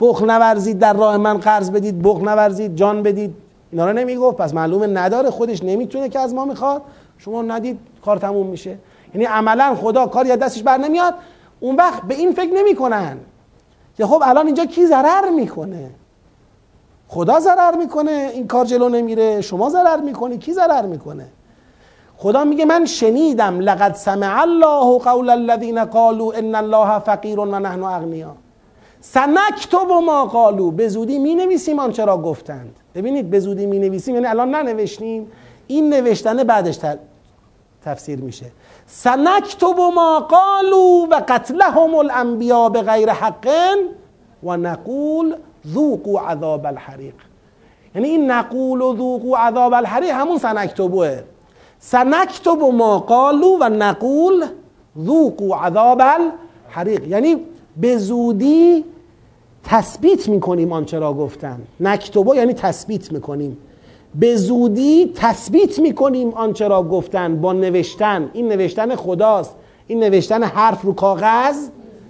[0.00, 3.34] بخ نورزید در راه من قرض بدید بخ نورزید جان بدید.
[3.72, 4.36] اینا رو نمی‌گفت.
[4.36, 5.30] پس معلومه نداره.
[5.30, 6.82] خودش نمی‌تونه که از ما می‌خواد.
[7.18, 8.78] شما ندید کار تموم میشه.
[9.14, 11.14] یعنی عملا خدا کاری از دستش بر نمیاد.
[11.60, 13.16] اون وقت به این فکر نمی‌کنن
[13.96, 15.90] که خب الان اینجا کی ضرر می‌کنه؟
[17.08, 18.30] خدا ضرر می‌کنه.
[18.34, 19.40] این کار جلو نمیره.
[19.40, 20.38] شما ضرر می‌کنی.
[20.38, 21.26] کی ضرر می‌کنه؟
[22.22, 27.82] خدا میگه من شنیدم لقد سمع الله قول الذين قالوا ان الله فقیر و نحن
[27.82, 28.34] اغنیا.
[29.00, 32.76] سنکتب ما قالوا به زودی می نویسیم آنچه را گفتند.
[32.94, 35.32] ببینید به زودی می نویسیم یعنی الان ننوشتیم.
[35.66, 36.78] این نوشتن بعدش
[37.84, 38.46] تفسیر میشه.
[38.86, 43.48] سنکتب ما قالوا و قتلهم الانبیاء بغیر حق
[44.42, 45.36] و نقول
[45.66, 47.14] ذوقوا عذاب الحریق.
[47.94, 51.22] یعنی این نقول و ذوقوا عذاب الحریق همون سنکتبوه
[51.82, 54.44] سنکتب ما قالو و نقول
[55.04, 57.08] ذوقوا عذاب الحریق.
[57.08, 57.36] یعنی
[57.76, 58.84] به زودی
[59.64, 61.60] تثبیت می‌کنیم آنچه را گفتن.
[61.80, 63.56] نکتبو یعنی تثبیت می‌کنیم.
[64.14, 68.30] به زودی تثبیت می‌کنیم آنچه را گفتن با نوشتن.
[68.32, 69.56] این نوشتن خداست.
[69.86, 71.68] این نوشتن حرف رو کاغذ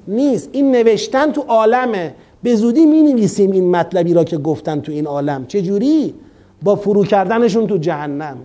[0.09, 0.49] نیست.
[0.53, 2.15] این نوشتن تو عالمه.
[2.43, 5.47] به زودی می نویسیم این مطلبی را که گفتن تو این عالم.
[5.47, 6.15] چجوری؟
[6.63, 8.37] با فرو کردنشون تو جهنم.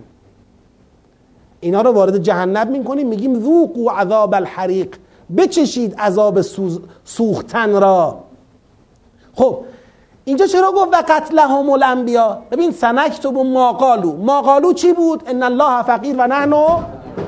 [1.60, 4.96] اینا رو وارد جهنم می‌کنیم میگیم ذوقوا عذاب الحریق.
[5.36, 6.40] بچشید عذاب
[7.04, 8.18] سوختن را.
[9.34, 9.58] خب
[10.24, 15.42] اینجا چرا گفت و قتلهم الانبیا؟ ببین سنکتب ما قالو ما قالو چی بود؟ ان
[15.42, 16.52] الله فقیر و نحن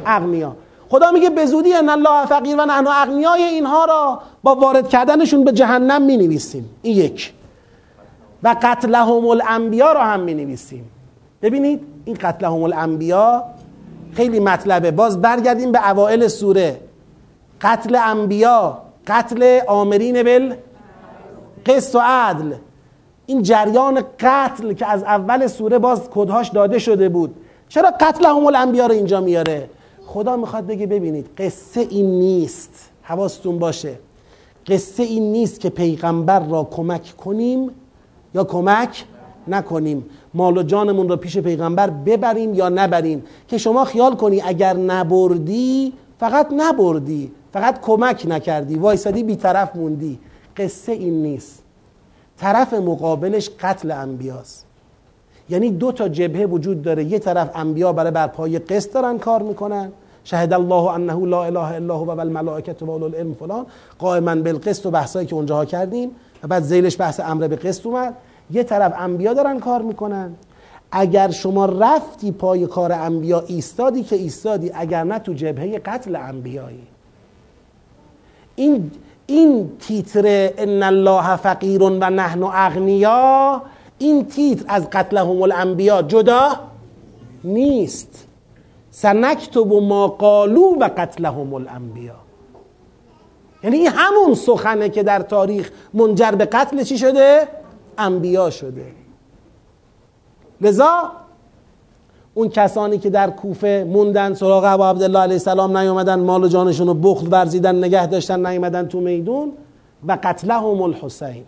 [0.06, 0.56] اغنیا.
[0.90, 5.44] خدا میگه به زودی ان الله فقیر و نحن اغنیای اینها را با وارد کردنشون
[5.44, 7.32] به جهنم می نویسیم این یک.
[8.42, 10.90] و قتلهم الانبیا را هم می نویسیم
[11.42, 13.44] ببینید این قتلهم الانبیا
[14.18, 14.90] خیلی مطلبه.
[14.90, 16.80] باز برگردیم به اوائل سوره.
[17.60, 20.54] قتل انبیا قتل آمرین بل
[21.66, 22.54] قسط و عدل.
[23.26, 27.34] این جریان قتل که از اول سوره باز کدهاش داده شده بود.
[27.68, 29.70] چرا قتل هم الانبیا رو اینجا میاره؟
[30.06, 32.90] خدا می‌خواد بگه ببینید قصه این نیست.
[33.02, 33.98] حواستون باشه.
[34.66, 37.70] قصه این نیست که پیغمبر را کمک کنیم
[38.34, 39.04] یا کمک
[39.48, 40.10] نکنیم.
[40.34, 45.92] مال و جانمون را پیش پیغمبر ببریم یا نبریم؟ که شما خیال کنی اگر نبردی
[46.20, 50.18] فقط نبردی فقط کمک نکردی وایسادی بیطرف موندی.
[50.56, 51.62] قصه این نیست.
[52.38, 54.66] طرف مقابلش قتل انبیاست.
[55.48, 57.04] یعنی دو تا جبهه وجود داره.
[57.04, 59.92] یه طرف انبیا برای برپای قسط دارن کار می‌کنن.
[60.24, 63.66] شهد الله انه لا اله الا هو و الملائکه و العلم فلان.
[63.98, 66.10] قائما بالقسط و بحثایی که اونجاها کردیم.
[66.42, 68.14] و بعد زیلش بحث امر به قسط اومد.
[68.50, 70.34] یه طرف انبیا دارن کار می‌کنن.
[70.92, 76.86] اگر شما رفتی پای کار انبیا ایستادی که ایستادی اگر نه تو جبهه قتل انبیایی.
[78.56, 78.90] این
[79.26, 83.62] این تیتر ان الله فقیر و نحن اغنیا
[83.98, 86.50] این تیتر از قتلهم الانبیا جدا
[87.44, 88.26] نیست.
[88.90, 92.14] سنکتب ما قالو و قتلهم الانبیا.
[93.62, 97.48] یعنی این همون سخنه که در تاریخ منجر به قتل چی شده؟
[97.98, 98.86] انبیا شده.
[100.60, 101.12] لذا
[102.34, 106.86] اون کسانی که در کوفه موندن سراغ ابو عبدالله علیه السلام نیومدن مال و جانشون
[106.86, 109.52] رو بخل ورزیدن نگه داشتن نیومدن تو میدون
[110.06, 111.44] و قتلهم الحسین.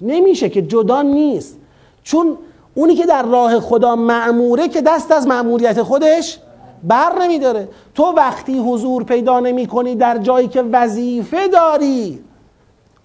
[0.00, 1.58] نمیشه که جدا نیست.
[2.02, 2.38] چون
[2.74, 6.38] اونی که در راه خدا معموره که دست از معموریت خودش
[6.84, 7.68] بر نمیداره.
[7.94, 12.20] تو وقتی حضور پیدا نمی کنی در جایی که وظیفه داری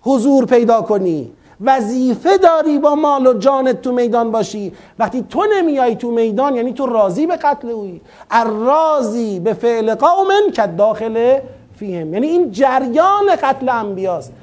[0.01, 1.31] حضور پیدا کنی.
[1.61, 4.73] وظیفه داری با مال و جانت تو میدان باشی.
[4.99, 8.01] وقتی تو نمیای تو میدان یعنی تو راضی به قتل اوی.
[8.31, 11.39] الراضی به فعل قوم که داخل
[11.75, 12.13] فیهم.
[12.13, 14.33] یعنی این جریان قتل انبیاست.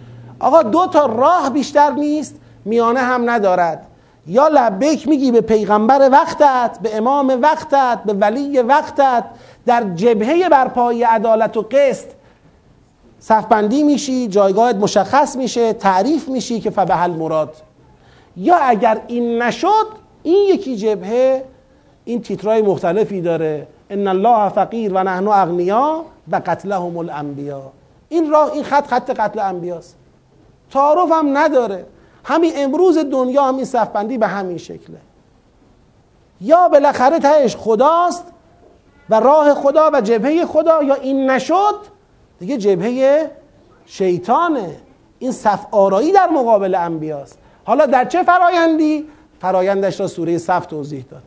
[0.41, 2.35] آقا دو تا راه بیشتر نیست
[2.65, 3.87] میانه هم ندارد.
[4.27, 9.25] یا لبیک میگی به پیغمبر وقتت به امام وقتت به ولی وقتت
[9.67, 12.07] در جبهه برپایی عدالت و قسط
[13.21, 17.57] صفبندی میشی جایگاهت مشخص میشه تعریف میشی که فبهل مراد.
[18.37, 19.87] یا اگر این نشد
[20.23, 21.45] این یکی جبهه
[22.05, 23.67] این تیترای مختلفی داره.
[23.91, 27.63] ان الله فقیر و نحن اغنیا و قتلهم الانبیا.
[28.09, 29.97] این راه این خط خط قتل انبیاست.
[30.71, 31.87] تعارف هم نداره.
[32.25, 34.99] همین امروز دنیا همین صفبندی به همین شکله.
[36.41, 38.25] یا بالاخره تهش خداست
[39.11, 41.75] و راه خدا و جبهه خدا یا این نشد
[42.41, 43.31] دیگه جبهه
[43.87, 44.77] شیطانه.
[45.19, 47.39] این صف آرایی در مقابل انبیاست.
[47.65, 49.09] حالا در چه فرایندی؟
[49.41, 51.23] فرایندش را سوره صف توضیح داد.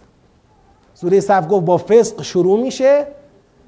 [0.94, 3.08] سوره صف گفت با فسق شروع میشه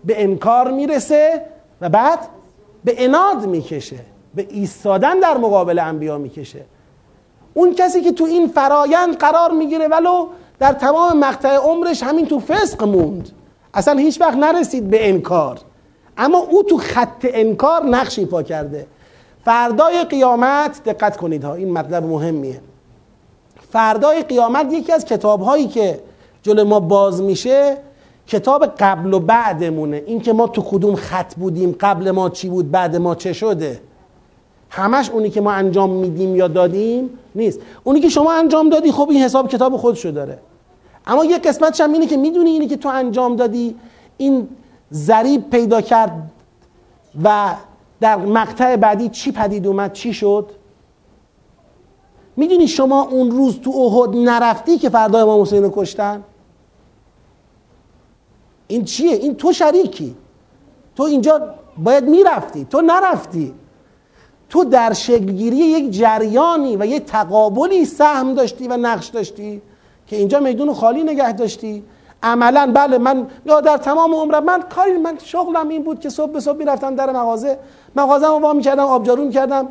[0.05, 1.41] به انکار می‌رسه
[1.81, 2.19] و بعد
[2.83, 3.99] به اناد می‌کشه.
[4.35, 6.65] به ایستادن در مقابل انبیا می‌کشه.
[7.53, 10.27] اون کسی که تو این فرایند قرار می‌گیره ولو
[10.59, 13.29] در تمام مقطع عمرش همین تو فسق موند.
[13.73, 15.59] اصلا هیچ وقت نرسید به انکار.
[16.17, 18.87] اما او تو خط انکار نقش ایفا کرده.
[19.45, 22.61] فردای قیامت دقت کنید ها این مطلب مهمیه.
[23.71, 25.99] فردای قیامت یکی از کتاب هایی که
[26.43, 27.77] جلو ما باز میشه
[28.27, 30.03] کتاب قبل و بعدمونه.
[30.05, 33.81] این که ما تو کدوم خط بودیم قبل ما چی بود بعد ما چه شده.
[34.69, 37.59] همش اونی که ما انجام میدیم یا دادیم نیست.
[37.83, 40.39] اونی که شما انجام دادی خب این حساب کتاب خودشو داره.
[41.07, 43.75] اما یه قسمتش هم اینه که می‌دونی اینی که تو انجام دادی
[44.17, 44.47] این
[44.91, 46.31] ضریب پیدا کرد
[47.23, 47.55] و
[47.99, 50.51] در مقطع بعدی چی پدید اومد؟ چی شد؟
[52.35, 56.23] می‌دونی شما اون روز تو احد نرفتی که فردا امام حسین رو کشتن؟
[58.67, 60.15] این چیه؟ این تو شریکی.
[60.95, 62.65] تو اینجا باید می‌رفتی.
[62.65, 63.53] تو نرفتی.
[64.49, 69.61] تو در شکلگیری یک جریانی و یک تقابلی سهم داشتی و نقش داشتی
[70.07, 71.83] که اینجا میدون خالی نگه داشتی.
[72.23, 73.27] عملا بله من
[73.65, 77.11] در تمام عمرم من کاری من شغلم این بود که صبح به صبح می‌رفتم در
[77.11, 77.59] مغازه.
[77.95, 79.67] مغازه رو وا می‌کردم آبجارو می‌کردم.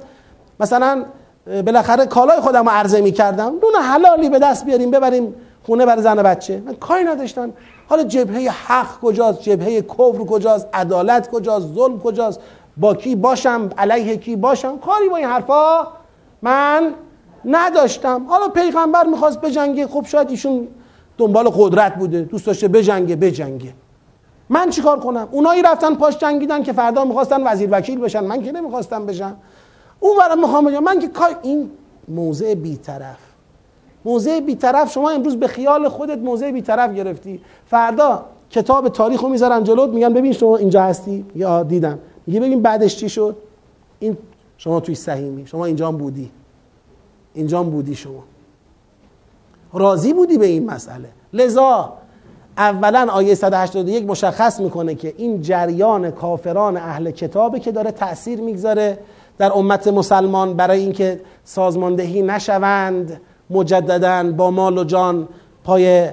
[0.60, 1.04] مثلا
[1.46, 3.58] بالاخره کالای خودم رو عرضه می‌کردم.
[3.58, 5.34] دونه حلالی به دست بیاریم ببریم
[5.66, 6.62] خونه برای زن بچه.
[6.66, 7.52] من کاری نداشتم.
[7.88, 12.40] حالا جبهه حق کجاست؟ جبهه کفر کجاست؟ عدالت کجاست؟ ظلم کجاست؟
[12.76, 15.86] با کی باشم؟ علیه کی باشم؟ کاری با این حرفا
[16.42, 16.94] من
[17.44, 18.24] نداشتم.
[18.28, 19.86] حالا پیغمبر می‌خواست بجنگه.
[19.86, 20.68] خب شاید ایشون
[21.18, 22.20] دنبال قدرت بوده.
[22.22, 23.74] دوست داشته بجنگه بجنگه.
[24.48, 28.52] من چیکار کنم؟ اونایی رفتن پاش جنگیدن که فردا می‌خواستن وزیر وکیل بشن من که
[28.52, 29.36] نمی‌خواستم بشم.
[30.00, 31.70] اون برای می‌خوام من که کار این
[32.08, 33.18] موضع بیطرف.
[34.04, 37.40] موضع بیطرف شما امروز به خیال خودت موضع بیطرف گرفتی.
[37.66, 41.98] فردا کتاب تاریخ رو می‌ذارن جلوت میگن ببین شما اینجا هستی؟ یا دیدم.
[42.26, 43.36] میگه ببین بعدش چی شد؟
[43.98, 44.16] این
[44.58, 46.30] شما توی سهیمی شما اینجا بودی.
[47.34, 48.24] اینجا بودی شما.
[49.74, 51.92] راضی بودی به این مسئله؟ لذا
[52.58, 58.98] اولا آیه 181 مشخص می‌کنه که این جریان کافران اهل کتابه که داره تأثیر می‌گذاره
[59.38, 63.20] در امت مسلمان برای اینکه سازماندهی نشوند
[63.50, 65.28] مجددا با مال و جان
[65.64, 66.10] پای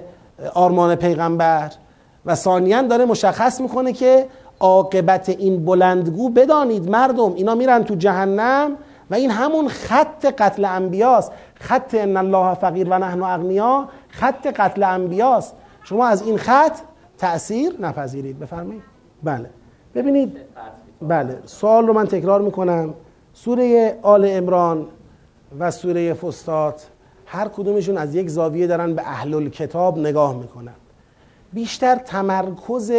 [0.53, 1.71] آرمان پیغمبر.
[2.25, 4.27] و ثانیا داره مشخص می‌کنه که
[4.59, 8.71] عاقبت این بلندگو بدانید مردم اینا میرن تو جهنم
[9.11, 11.31] و این همون خط قتل انبیاست.
[11.61, 15.55] خط ان الله فقیر و نحن اغنیا خط قتل انبیاست.
[15.83, 16.77] شما از این خط
[17.17, 18.39] تأثیر نپذیرید.
[18.39, 18.83] بفرمایید.
[19.23, 19.49] بله.
[19.95, 20.37] ببینید.
[21.01, 21.39] بله.
[21.45, 22.93] سوال رو من تکرار می‌کنم.
[23.33, 24.85] سوره آل امران
[25.59, 26.87] و سوره فستات
[27.25, 30.73] هر کدومشون از یک زاویه دارن به اهل کتاب نگاه می‌کنن.
[31.53, 32.91] بیشتر تمرکز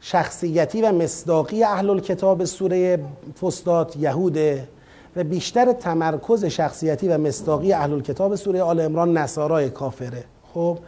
[0.00, 3.04] شخصیتی و مصداقی اهل کتاب سوره
[3.40, 4.68] فستاد یهوده.
[5.16, 10.24] و بیشتر تمرکز شخصیتی و مصداقی اهل کتاب سوره آل عمران نصارای کافره.
[10.54, 10.78] خب؟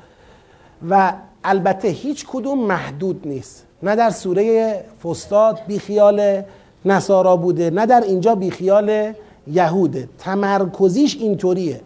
[0.91, 1.13] و
[1.45, 3.67] البته هیچ کدوم محدود نیست.
[3.83, 4.75] نه در سوره
[5.05, 6.43] فستاد بیخیال
[6.85, 9.13] نصارا بوده نه در اینجا بیخیال
[9.47, 10.09] یهوده.
[10.19, 11.81] تمرکزیش اینطوریه.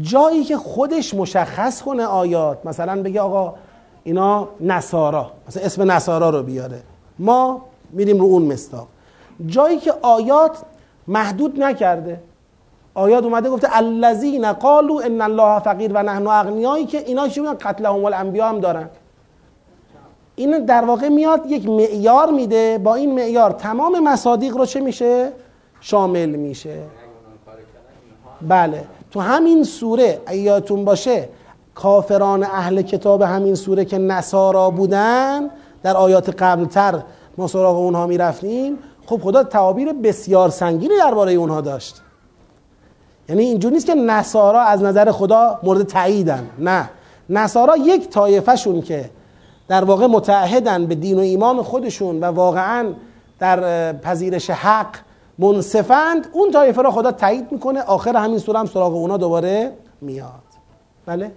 [0.00, 3.54] جایی که خودش مشخص کنه آیات مثلا بگه آقا
[4.04, 6.82] اینا نصارا مثلا اسم نصارا رو بیاره.
[7.18, 7.62] ما
[7.92, 8.88] میریم رو اون مستاق
[9.46, 10.58] جایی که آیات
[11.08, 12.20] محدود نکرده.
[12.94, 17.54] آیات اومده گفته الذین قالوا ان الله فقیر و نحن اغنیایی که اینا چی میگن؟
[17.54, 18.88] قتلهم الانبیا هم دارن.
[20.36, 22.78] این در واقع میاد یک معیار میده.
[22.78, 25.32] با این معیار تمام مصادیق رو چه میشه؟
[25.80, 26.78] شامل میشه.
[28.48, 28.84] بله.
[29.10, 31.28] تو همین سوره ایاتون باشه
[31.74, 35.50] کافران اهل کتاب همین سوره که نصارا بودن
[35.82, 37.02] در آیات قبلتر
[37.38, 38.78] ما سراغ اونها می‌رفتیم.
[39.12, 42.02] خب خدا تعابیر بسیار سنگینی درباره اونها داشت.
[43.28, 46.50] یعنی اینجور نیست که نصارا از نظر خدا مورد تاییدن.
[46.58, 46.90] نه.
[47.30, 49.10] نصارا یک طایفهشون که
[49.68, 52.86] در واقع متعهدن به دین و ایمان خودشون و واقعا
[53.38, 54.96] در پذیرش حق
[55.38, 57.82] منصفند اون طایفه را خدا تایید می‌کنه.
[57.82, 60.30] آخر همین سوره هم سراغ اونا دوباره میاد.
[61.06, 61.32] بله؟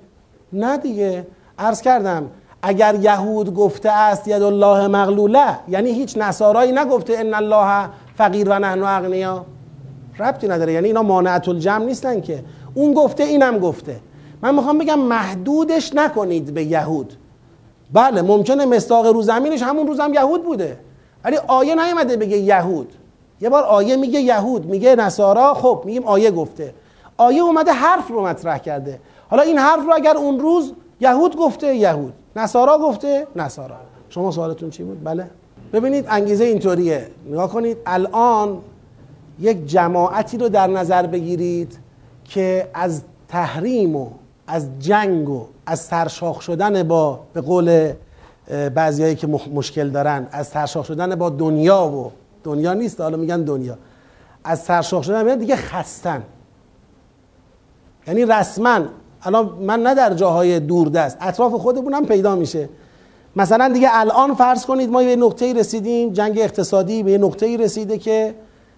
[0.53, 1.27] نه دیگه.
[1.60, 2.30] عرض کردم
[2.67, 8.59] اگر یهود گفته است ید الله مغلوله یعنی هیچ نصارایی نگفته ان الله فقیر و
[8.59, 9.45] نحن اغنیا.
[10.19, 12.43] ربطی نداره یعنی اینا مانعت الجمع نیستن که.
[12.73, 13.95] اون گفته اینم گفته.
[14.41, 17.13] من می‌خوام بگم محدودش نکنید به یهود.
[17.93, 20.79] بله ممکنه مستاق رو زمینش همون روزم یهود بوده.
[21.23, 22.93] ولی آیه نیومده بگه یهود.
[23.41, 25.53] یه بار آیه میگه یهود میگه نصارا.
[25.53, 26.73] خب میگیم آیه گفته.
[27.17, 28.99] آیه اومده حرف رو مطرح کرده.
[29.29, 32.13] حالا این حرف رو اگر اون روز یهود گفته یهود.
[32.36, 33.76] نصارا گفته نصارا.
[34.10, 35.30] شما سوالتون چی بود؟ بله.
[35.74, 37.07] ببینید انگیزه اینطوریه.
[37.30, 38.62] نگاه کنید الان
[39.40, 41.80] یک جماعتی رو در نظر بگیرید
[42.26, 44.10] که از تحریم و
[44.48, 47.94] از جنگ و از سرشاخ شدن با به قول
[48.76, 52.12] بعضیایی که مشکل دارن از سرشاخ شدن با دنیا و
[52.44, 53.78] دنیا نیست حالا میگن دنیا.
[54.44, 56.24] از سرشاخ شدن دیگه خستن.
[58.07, 58.80] یعنی رسما
[59.26, 62.69] الان من نه در جاهای دوردست اطراف خودمونم پیدا میشه.
[63.35, 68.35] مثلا دیگه الان فرض کنید ما به نقطه‌ای رسیدیم جنگ اقتصادی به نقطه‌ای رسیده که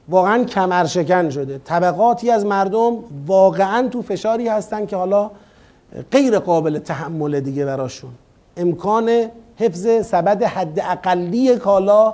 [0.09, 1.61] واقعا کمرشکن شده.
[1.65, 2.97] طبقاتی از مردم
[3.27, 5.31] واقعا تو فشاری هستن که حالا
[6.11, 8.09] غیر قابل تحمل دیگه براشون.
[8.57, 9.25] امکان
[9.55, 12.13] حفظ سبد حد اقلی کالا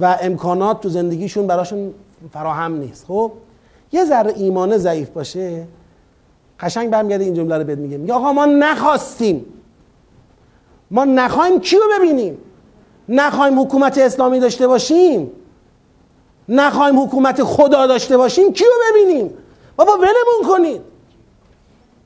[0.00, 1.94] و امکانات تو زندگیشون براشون
[2.32, 3.04] فراهم نیست.
[3.08, 3.32] خب
[3.92, 5.64] یه ذره ایمانه ضعیف باشه
[6.60, 7.96] قشنگ برمیگرده این جمله رو بهت میگه.
[7.96, 9.46] میگه آقا ما نخواستیم.
[10.90, 12.38] ما نخواهیم کیو ببینیم؟
[13.08, 15.30] نخواهیم حکومت اسلامی داشته باشیم؟
[16.48, 19.34] نخواهیم حکومت خدا داشته باشیم؟ کیو ببینیم؟
[19.76, 20.80] بابا ولمون کنید.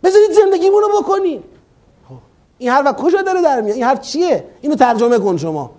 [0.05, 1.45] بذارید زندگیمون رو بکنیم.
[2.59, 5.71] این حرف کجا داره در میاد؟ این حرف چیه؟ اینو ترجمه کن شما.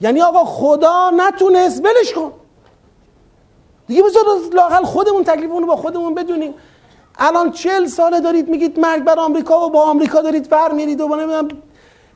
[0.00, 2.32] یعنی آقا خدا نتونست ولش کن.
[3.86, 4.22] دیگه بذار
[4.52, 6.54] لاقل خودمون تکلیفمون رو با خودمون بدونیم.
[7.18, 11.08] الان چل ساله دارید میگید مرگ بر آمریکا و با آمریکا دارید فر میرید و
[11.08, 11.48] نمی‌دونم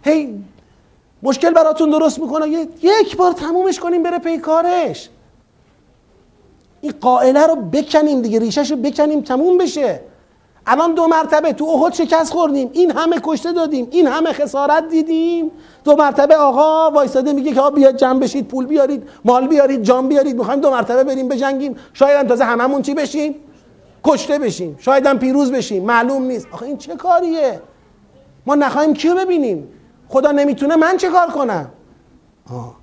[0.04, 0.44] هی
[1.22, 2.48] مشکل براتون درست می‌کنه.
[2.82, 5.08] یک بار تمومش کنیم بره پی کارش.
[6.80, 10.00] این قائله رو بکنیم دیگه ریشش رو بکنیم تموم بشه.
[10.66, 15.50] الان دو مرتبه تو احد شکست خوردیم این همه کشته دادیم این همه خسارت دیدیم.
[15.84, 20.36] دو مرتبه آقا وایساده میگه که بیاد جمع بشید پول بیارید مال بیارید جام بیارید
[20.36, 21.76] می‌خوایم دو مرتبه بریم بجنگیم.
[21.92, 23.34] شاید هم تازه هممون چی بشیم؟
[24.04, 24.76] کشته بشیم.
[24.78, 25.84] شاید هم پیروز بشیم.
[25.84, 26.46] معلوم نیست.
[26.52, 27.60] آخه این چه کاریه؟
[28.46, 29.68] ما نخواهیم کیو ببینیم؟
[30.08, 31.68] خدا نمی‌تونه من چه کار کنم؟
[32.50, 32.74] آه.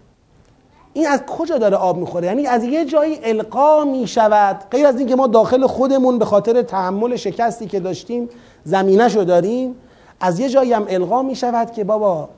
[0.94, 4.64] این از کجا داره آب می‌خوره؟ یعنی از یه جایی القا می‌شود.
[4.72, 8.30] غیر از اینکه ما داخل خودمون به خاطر تحمل شکستی که داشتیم
[8.64, 9.76] زمینه شو داریم
[10.20, 12.30] از یه جایی هم القا می‌شود که بابا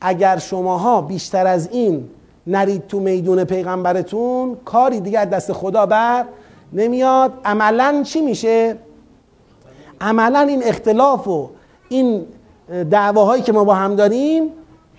[0.00, 2.10] اگر شماها بیشتر از این
[2.46, 6.24] نرید تو میدون پیغمبرتون کاری دیگه از دست خدا بر
[6.72, 7.32] نمیاد.
[7.44, 8.76] عملا چی میشه؟
[10.00, 11.50] عملا این اختلاف و
[11.88, 12.26] این
[12.90, 14.52] دعواهایی که ما با هم داریم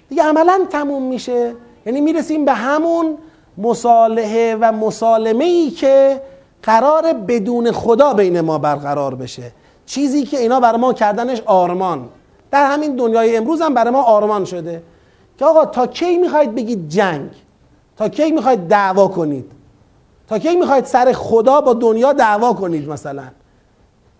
[0.10, 1.54] دیگه عملا تموم میشه.
[1.86, 3.18] یعنی می‌رسیم به همون
[3.58, 6.22] مصالحه و مسالمه ای که
[6.64, 9.52] قرار بدون خدا بین ما برقرار بشه.
[9.86, 12.10] چیزی که اینا برای ما کردنش آرمان.
[12.52, 14.84] در همین دنیای امروز هم برای ما آرمان شده.
[15.40, 17.30] که آقا تا کی می‌خواید بگید جنگ؟
[17.98, 19.52] تا کی می‌خواید دعوا کنید؟
[20.28, 23.24] تا کی می‌خواید سر خدا با دنیا دعوا کنید مثلا؟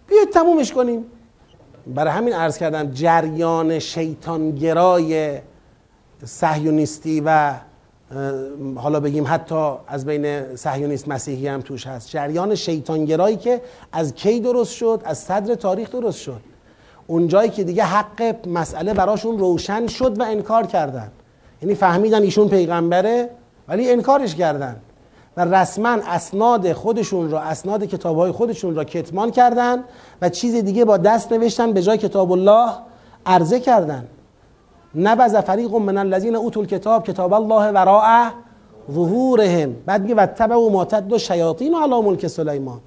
[0.08, 1.06] بیاید تمومش کنیم.
[1.88, 5.40] برای همین عرض کردم جریان شیطانگرای
[6.26, 7.54] صهیونیستی و
[8.76, 12.10] حالا بگیم حتی از بین صهیونیست مسیحی هم توش هست.
[12.10, 13.62] جریان شیطانگرایی که
[13.92, 16.42] از کی درست شد؟ از صدر تاریخ درست شد.
[17.08, 21.12] اونجایی که دیگه حق مسئله براشون روشن شد و انکار کردن.
[21.62, 23.30] یعنی فهمیدن ایشون پیغمبره
[23.68, 24.76] ولی انکارش کردن.
[25.38, 29.84] و رسما اسناد خودشون را اسناد کتاب های خودشون را کتمان کردن
[30.22, 32.70] و چیز دیگه با دست نوشتن به جای کتاب الله
[33.26, 34.08] عرضه کردن.
[34.96, 38.30] نبذ فریق من الذین اوتوا الکتاب کتاب الله وراء
[38.92, 39.76] ظهورهم.
[39.86, 42.80] بعد میگه وتبع و ماتد و شیاطین علی ملک سلیمان.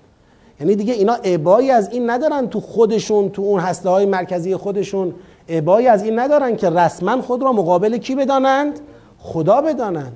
[0.61, 5.15] یعنی دیگه اینا عبایی از این ندارن تو خودشون تو اون هسته های مرکزی خودشون.
[5.49, 8.81] عبایی از این ندارن که رسما خود را مقابل کی بدانند؟
[9.19, 10.13] خدا بدانند.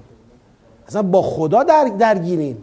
[0.91, 2.57] اصلا با خدا در درگیرین.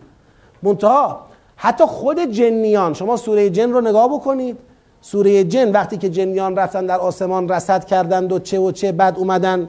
[0.63, 1.19] منتها
[1.55, 4.57] حتی خود جنیان شما سوره جن رو نگاه بکنید.
[5.01, 9.17] سوره جن وقتی که جنیان رفتن در آسمان رسد کردند و چه و چه بعد
[9.17, 9.67] اومدن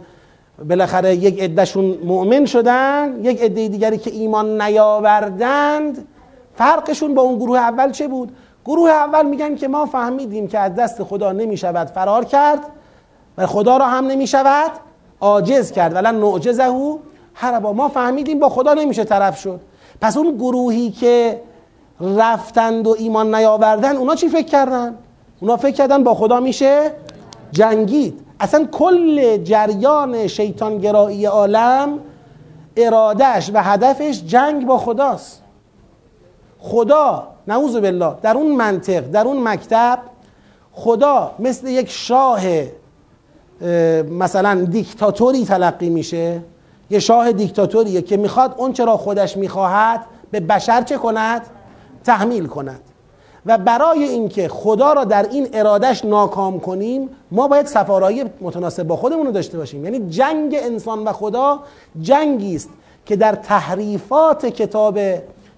[0.69, 6.09] بالاخره یک عدهشون مؤمن شدن یک عده دیگری که ایمان نیاوردند
[6.55, 10.75] فرقشون با اون گروه اول چه بود؟ گروه اول میگن که ما فهمیدیم که از
[10.75, 12.61] دست خدا نمی‌شود فرار کرد
[13.39, 14.71] و خدا را هم نمی‌شود
[15.21, 15.95] عاجز کرد.
[15.95, 16.65] ولن نعجزه
[17.41, 19.61] هربا ما فهمیدیم با خدا نمیشه طرف شد.
[20.01, 21.41] پس اون گروهی که
[22.01, 24.95] رفتند و ایمان نیاوردن اونا چی فکر کردن؟
[25.41, 26.93] اونا فکر کردن با خدا میشه
[27.51, 28.21] جنگید.
[28.41, 31.99] اصلا کل جریان شیطانگرایی عالم
[32.77, 35.43] ارادهش و هدفش جنگ با خداست.
[36.59, 39.99] خدا نعوذ بالله در اون منطق در اون مکتب
[40.73, 42.41] خدا مثل یک شاه
[44.11, 46.41] مثلا دیکتاتوری تلقی میشه.
[46.91, 51.43] یه شاه دیکتاتوریه که می‌خواد اون چرا خودش می‌خواهد به بشر چه کند؟
[52.05, 52.81] تحمیل کند.
[53.47, 58.97] و برای اینکه خدا را در این ارادش ناکام کنیم ما باید سفارایی متناسب با
[58.97, 59.85] خودمون رو داشته باشیم.
[59.85, 61.61] یعنی جنگ انسان و خدا
[62.01, 62.69] جنگی است
[63.07, 64.99] که در تحریفات کتاب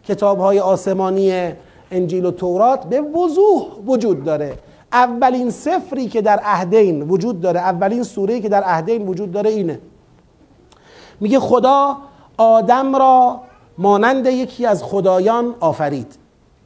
[0.09, 1.53] کتاب های آسمانی
[1.91, 4.55] انجیل و تورات به وضوح وجود داره.
[4.93, 9.79] اولین سفری که در عهدین وجود داره اولین سوره که در عهدین وجود داره اینه.
[11.21, 11.97] میگه خدا
[12.37, 13.41] آدم را
[13.79, 16.17] مانند یکی از خدایان آفرید.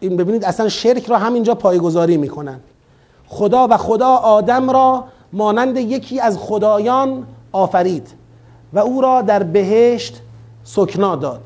[0.00, 2.60] این ببینید اصلا شرک را همینجا پایگذاری می‌کنن.
[3.26, 8.08] خدا و خدا آدم را مانند یکی از خدایان آفرید
[8.72, 10.20] و او را در بهشت
[10.64, 11.40] سکنا داد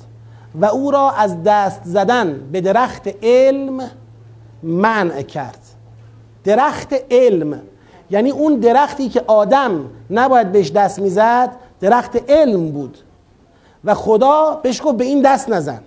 [0.60, 3.90] و او را از دست زدن به درخت علم
[4.62, 5.58] منع کرد.
[6.44, 7.60] درخت علم
[8.10, 11.50] یعنی اون درختی که آدم نباید بهش دست می‌زد
[11.80, 12.98] درخت علم بود.
[13.84, 15.80] و خدا بهش گفت به این دست نزن.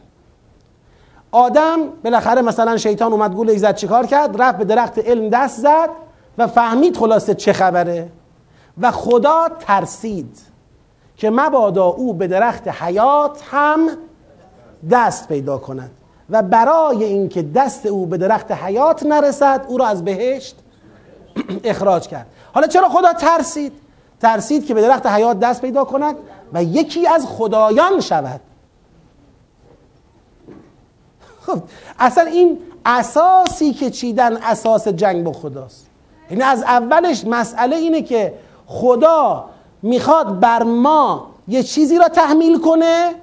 [1.31, 5.89] آدم بالاخره مثلا شیطان اومد گول زد چیکار کرد؟ رفت به درخت علم دست زد
[6.37, 8.09] و فهمید خلاصه چه خبره.
[8.81, 10.39] و خدا ترسید
[11.17, 13.89] که مبادا او به درخت حیات هم
[14.91, 15.91] دست پیدا کند.
[16.29, 20.55] و برای اینکه دست او به درخت حیات نرسد او را از بهشت
[21.63, 22.27] اخراج کرد.
[22.53, 23.73] حالا چرا خدا ترسید؟
[24.21, 26.15] ترسید که به درخت حیات دست پیدا کند
[26.53, 28.41] و یکی از خدایان شود.
[31.41, 31.59] خب
[31.99, 35.87] اصلا این اساسی که چیدن اساس جنگ با خداست.
[36.29, 38.33] این یعنی از اولش مسئله اینه که
[38.65, 39.45] خدا
[39.81, 43.15] می‌خواد بر ما یه چیزی را تحمیل کنه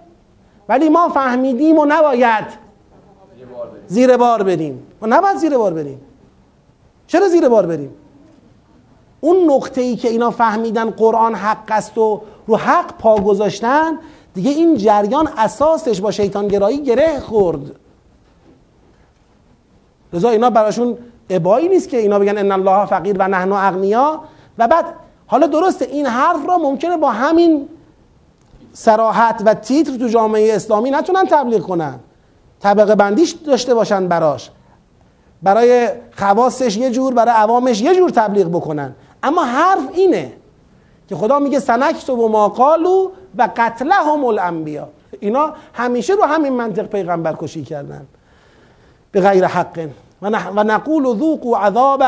[0.69, 2.45] ولی ما فهمیدیم و نباید
[3.87, 4.87] زیر بار بریم.
[5.01, 6.01] ما نباید زیر بار بریم.
[7.07, 7.95] چرا زیر بار بریم؟
[9.21, 13.99] اون نقطه ای که اینا فهمیدن قرآن حق است و رو حق پا گذاشتن
[14.35, 17.61] دیگه این جریان اساسش با شیطانگرایی گره خورد.
[20.13, 20.99] لذا اینا براشون
[21.31, 24.21] ابایی نیست که اینا بگن ان الله فقیر و نحن اغنیا.
[24.59, 24.85] و بعد
[25.27, 27.69] حالا درسته این حرف را ممکنه با همین
[28.73, 31.99] سراحت و تیتر تو جامعه اسلامی نتونن تبلیغ کنن.
[32.61, 34.51] طبقه بندیش داشته باشن براش.
[35.43, 38.95] برای خواستش یه جور برای عوامش یه جور تبلیغ بکنن.
[39.23, 40.33] اما حرف اینه
[41.09, 44.89] که خدا میگه سنکت و ما قالو و قتلهم الانبیا.
[45.21, 48.07] اینا همیشه رو همین منطق پیغمبر کشی کردن.
[49.13, 49.89] به غیر حق.
[50.23, 52.03] و نقول ذوقوا عذاب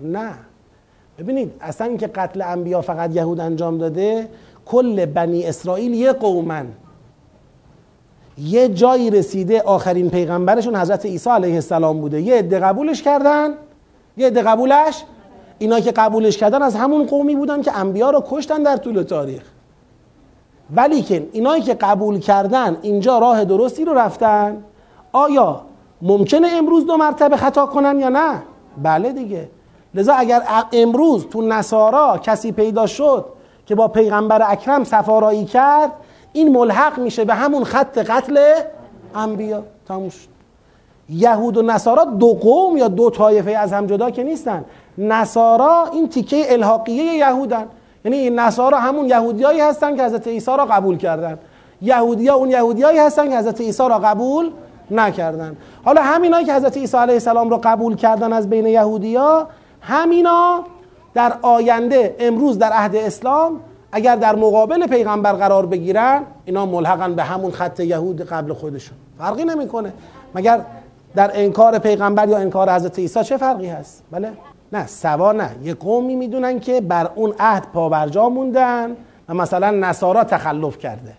[0.00, 0.34] نه.
[1.18, 4.28] ببینید اصلا که قتل انبیا فقط یهود انجام داده
[4.66, 6.66] کل بنی اسرائیل یه قومن.
[8.38, 12.20] یه جایی رسیده آخرین پیغمبرشون حضرت عیسی علیه السلام بوده.
[12.20, 13.54] یه عده قبولش کردن
[14.16, 15.04] یه عده قبولش
[15.62, 19.42] اینا که قبولش کردن از همون قومی بودن که انبیا رو کشتن در طول تاریخ.
[20.76, 24.64] ولی که اینایی که قبول کردن اینجا راه درستی رو رفتن
[25.12, 25.60] آیا
[26.02, 28.42] ممکنه امروز دو مرتبه خطا کنن یا نه؟
[28.82, 29.48] بله دیگه.
[29.94, 33.24] لذا اگر امروز تو نصارا کسی پیدا شد
[33.66, 35.92] که با پیغمبر اکرم سفارایی کرد
[36.32, 38.54] این ملحق میشه به همون خط قتل
[39.14, 39.62] انبیا.
[39.88, 40.10] تموم
[41.08, 44.64] یهود و نصارا دو قوم یا دو طایفه از هم جدا که نیستن.
[44.98, 47.66] نصارا این تیکه الحاقیه یهودن.
[48.04, 51.38] یعنی این نصارا همون یهودیایی هستن که حضرت عیسی را قبول کردن.
[51.82, 54.50] یهودیا اون یهودیایی هستن که حضرت عیسی را قبول
[54.90, 55.56] نکردن.
[55.84, 59.48] حالا همینایی که حضرت عیسی علیه السلام را قبول کردن از بین یهودیا
[59.80, 60.64] همینا
[61.14, 63.60] در آینده امروز در عهد اسلام
[63.92, 68.96] اگر در مقابل پیغمبر قرار بگیرن اینا ملحقن به همون خط یهود قبل خودشون.
[69.18, 69.92] فرقی نمی‌کنه.
[70.34, 70.60] مگر
[71.14, 74.32] در انکار پیغمبر یا انکار حضرت عیسی چه فرقی هست؟ بله؟
[74.72, 75.50] نه سوا نه.
[75.62, 78.96] یه قومی می‌دونن که بر اون عهد پابرجا موندن
[79.28, 81.12] و مثلا نصارا تخلف کرده.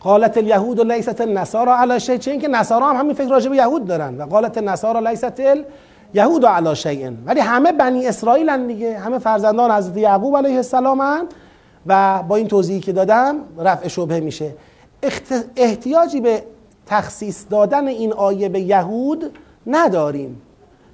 [0.00, 2.16] قالت الیهود و لیست النصارا علی شیء.
[2.16, 5.40] چه اینکه نصارا هم همین فکر راجع یهود دارن و قالت النصارا لیست
[6.14, 7.10] الیهود علی شیء.
[7.26, 8.98] ولی همه بنی اسرائیل دیگه.
[8.98, 11.26] همه فرزندان حضرت یعقوب علیه السلام
[11.86, 14.54] و با این توضیحی که دادم رفع شبهه میشه.
[15.56, 16.42] احتیاجی به
[16.86, 20.42] تخصیص دادن این آیه به یهود نداریم.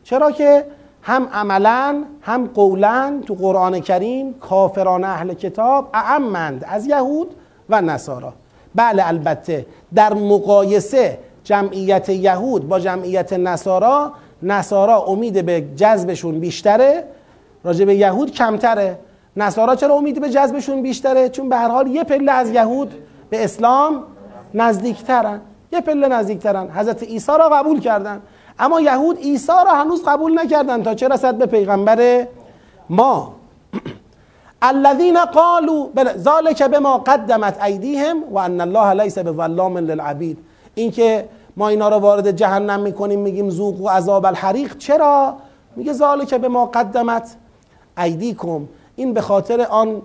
[0.04, 0.66] چرا که
[1.04, 7.28] هم عملا هم قولا تو قرآن کریم کافران اهل کتاب اعمند از یهود
[7.68, 8.32] و نصارا.
[8.74, 14.12] بله البته در مقایسه جمعیت یهود با جمعیت نصارا
[14.42, 17.04] نصارا امید به جذبشون بیشتره.
[17.64, 18.98] راجع به یهود کمتره.
[19.36, 22.94] نصارا چرا امید به جذبشون بیشتره؟ چون به هر حال یه پله از یهود
[23.30, 24.02] به اسلام
[24.54, 25.40] نزدیکترن.
[25.72, 26.70] یه پله نزدیکترن.
[26.70, 28.20] حضرت عیسی را قبول کردن.
[28.58, 32.26] اما یهود عیسی را هنوز قبول نکردن تا چه رسد به پیغمبر
[32.90, 33.32] ما.
[34.62, 35.86] الذين قالوا
[36.16, 40.38] ذلك بما قدمت ایدیهم و ان الله لیس بظلام للعبید.
[40.74, 44.78] اینکه ما اینا رو وارد جهنم می‌کنیم میگیم ذوق و عذاب الحریق.
[44.78, 45.34] چرا؟
[45.76, 47.36] میگه ذالک به ما قدمت
[47.98, 48.68] ایدیکم.
[48.96, 50.02] این به خاطر آن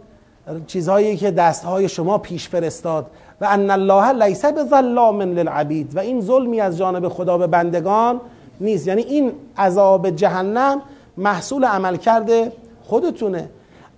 [0.67, 3.05] چیزهایی که دستهای شما پیش فرستاد.
[3.41, 5.95] و ان الله لیس بظلام للعبید.
[5.95, 8.21] و این ظلمی از جانب خدا به بندگان
[8.59, 8.87] نیست.
[8.87, 10.81] یعنی این عذاب جهنم
[11.17, 12.51] محصول عمل کرده
[12.83, 13.49] خودتونه.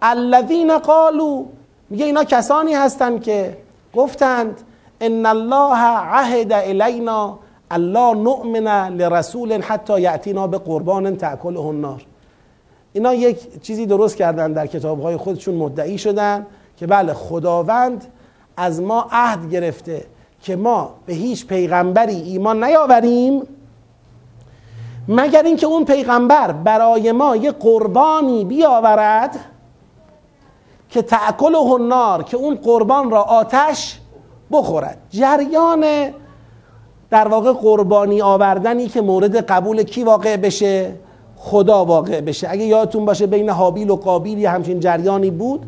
[0.01, 1.43] الذین قالوا
[1.89, 3.57] میگه اینا کسانی هستند که
[3.93, 4.61] گفتند
[5.01, 7.39] ان الله عهد الینا
[7.71, 12.05] الله نؤمن لرسول حتی یعتینا به قربان تأکله النار.
[12.93, 16.45] اینا یک چیزی درست کردن در کتابهای خودشون مدعی شدن
[16.77, 18.05] که بله خداوند
[18.57, 20.05] از ما عهد گرفته
[20.41, 23.41] که ما به هیچ پیغمبری ایمان نیاوریم
[25.13, 29.39] مگر اینکه اون پیغمبر برای ما یه قربانی بیاورد
[30.89, 33.99] که تأکل النار که اون قربان را آتش
[34.51, 34.97] بخورد.
[35.09, 35.85] جریان
[37.09, 40.95] در واقع قربانی آوردنی که مورد قبول کی واقع بشه؟
[41.37, 42.47] خدا واقع بشه.
[42.49, 45.65] اگه یادتون باشه بین حابیل و قابیل همچین جریانی بود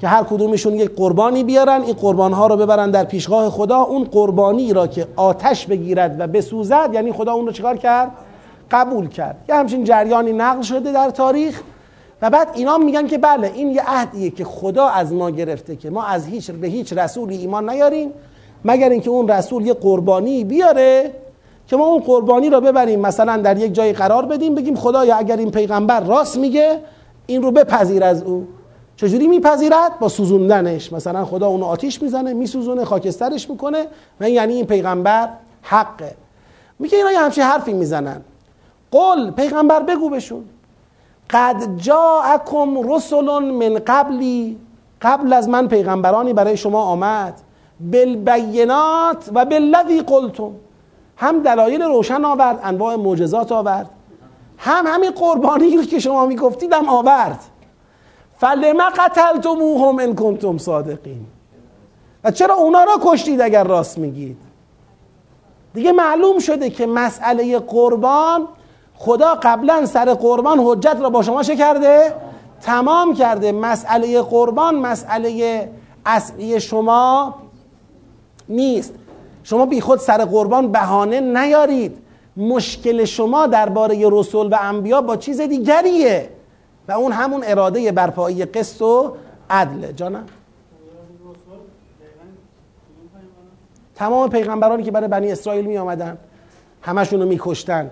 [0.00, 4.72] که هر کدومشون یک قربانی بیارن این قربانها رو ببرن در پیشگاه خدا اون قربانی
[4.72, 8.10] را که آتش بگیرد و بسوزد یعنی خدا اون رو چکار کرد؟
[8.70, 9.36] قبول کرد.
[9.48, 11.62] یه همچین جریانی نقل شده در تاریخ
[12.22, 15.90] و بعد اینا میگن که بله این یه عهدیه که خدا از ما گرفته که
[15.90, 18.10] ما از هیچ به هیچ رسولی ایمان نیاریم
[18.64, 21.12] مگر اینکه اون رسول یه قربانی بیاره
[21.66, 25.36] که ما اون قربانی را ببریم مثلا در یک جای قرار بدیم بگیم خدایا اگر
[25.36, 26.80] این پیغمبر راست میگه
[27.26, 28.46] این رو بپذیر از او.
[28.96, 30.92] چجوری میپذیرد؟ با سوزوندنش.
[30.92, 33.86] مثلا خدا اونو آتیش می‌زنه میسوزونه خاکسترش می‌کنه
[34.20, 35.28] و یعنی این پیغمبر
[35.62, 36.14] حقه.
[36.78, 38.20] میگه اینا یه همچین حرفی می‌زنن.
[38.90, 40.44] قل پیغمبر بگو بشون
[41.30, 44.58] قد جاءکم رسل من قبلی
[45.02, 47.34] قبل از من پیغمبرانی برای شما آمد.
[47.80, 50.52] بالبینات و بالذی قلتم.
[51.16, 53.90] هم دلایل روشن آورد انواع معجزات آورد.
[54.58, 57.40] هم همین قربانی رو که شما میگفتیدم آورد.
[58.38, 61.26] فلما قتلتموهم ان کنتم صادقین.
[62.24, 64.36] و چرا اونا را کشتید اگر راست میگید؟
[65.74, 68.48] دیگه معلوم شده که مسئله قربان
[68.94, 72.14] خدا قبلا سر قربان حجت را با شما چه کرده؟
[72.60, 73.52] تمام کرده.
[73.52, 75.68] مسئله قربان مسئله
[76.06, 77.34] اصلی شما
[78.48, 78.94] نیست.
[79.42, 81.98] شما بی خود سر قربان بهانه نیارید.
[82.36, 86.28] مشکل شما درباره رسول و انبیا با چیز دیگریه.
[86.88, 89.12] و اون همون اراده برپایی قسط و
[89.50, 89.92] عدل.
[89.92, 90.24] جانم.
[93.94, 96.18] تمام پیغمبرانی که برای بنی اسرائیل می آمدن
[96.82, 97.90] همشون رو می کشتن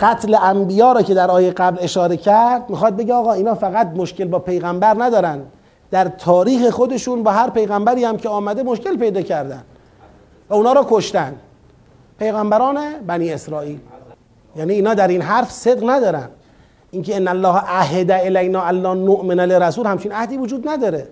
[0.00, 4.24] قتل انبیا را که در آیه قبل اشاره کرد می‌خواد بگه آقا اینا فقط مشکل
[4.24, 5.42] با پیغمبر ندارن.
[5.90, 9.62] در تاریخ خودشون با هر پیغمبری هم که آمده مشکل پیدا کردن
[10.50, 11.34] و اونا را کشتن.
[12.18, 13.78] پیغمبران بنی اسرائیل.
[14.56, 16.28] یعنی اینا در این حرف صدق ندارن.
[16.90, 21.08] اینکه ان الله عهد الینا الله نؤمن لرسول همچین عهدی وجود نداره.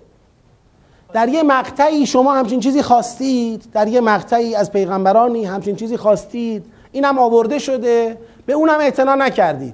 [1.13, 6.65] در یه مقطعی شما همچین چیزی خواستید در یه مقطعی از پیغمبرانی همچین چیزی خواستید.
[6.91, 8.17] اینم آورده شده.
[8.51, 9.73] به اونم اعتنا نکردید.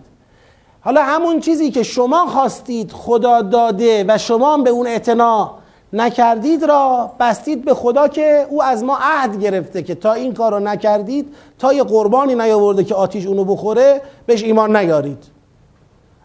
[0.81, 5.51] حالا همون چیزی که شما خواستید خدا داده و شما به اون اعتنا
[5.93, 10.51] نکردید را بستید به خدا که او از ما عهد گرفته که تا این کار
[10.51, 15.23] رو نکردید تا یه قربانی نیاورده که آتیش اونو بخوره بهش ایمان نیارید.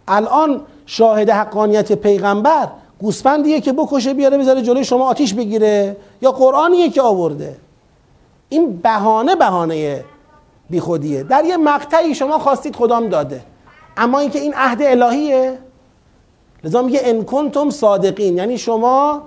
[0.09, 2.69] الان شاهد حقانیت پیغمبر
[3.01, 7.57] گوسفندیه که بکشه بیاره بذاره جلوی شما آتیش بگیره یا قرآنیه که آورده.
[8.49, 10.05] این بهانه بهانه
[10.70, 11.22] بیخودیه.
[11.22, 13.43] در یه مقطعی شما خواستید خدام داده.
[13.97, 15.59] اما اینکه این عهد الهیه.
[16.64, 18.36] لذا میگه ان کنتم صادقین.
[18.36, 19.22] یعنی شما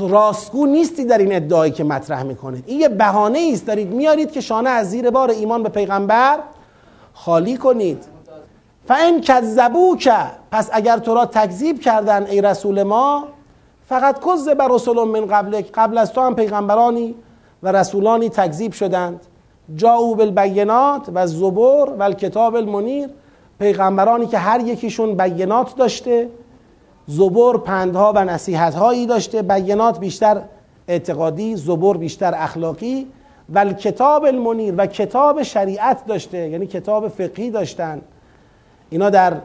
[0.00, 2.64] راستگو نیستی در این ادعایی که مطرح می‌کنید.
[2.66, 3.66] این یه بهانه است.
[3.66, 6.38] دارید میارید که شانه از زیر بار ایمان به پیغمبر
[7.14, 8.04] خالی کنید.
[8.88, 10.10] فان کذبوک.
[10.50, 13.24] پس اگر تو را تکذیب کردن ای رسول ما
[13.88, 17.14] فقط کذب رسول من قبل قبل از تو هم پیغمبرانی.
[17.62, 19.20] و رسولانی تکذیب شدند.
[19.74, 23.08] جاءوا بالبینات و زبور و الکتاب المنیر
[23.58, 26.28] پیغمبرانی که هر یکیشون بینات داشته.
[27.06, 29.42] زبور پندها و نصیحت هایی داشته.
[29.42, 30.42] بینات بیشتر
[30.88, 33.06] اعتقادی زبور بیشتر اخلاقی.
[33.54, 38.00] و کتاب المنیر و کتاب شریعت داشته یعنی کتاب فقهی داشتن.
[38.90, 39.36] اینا در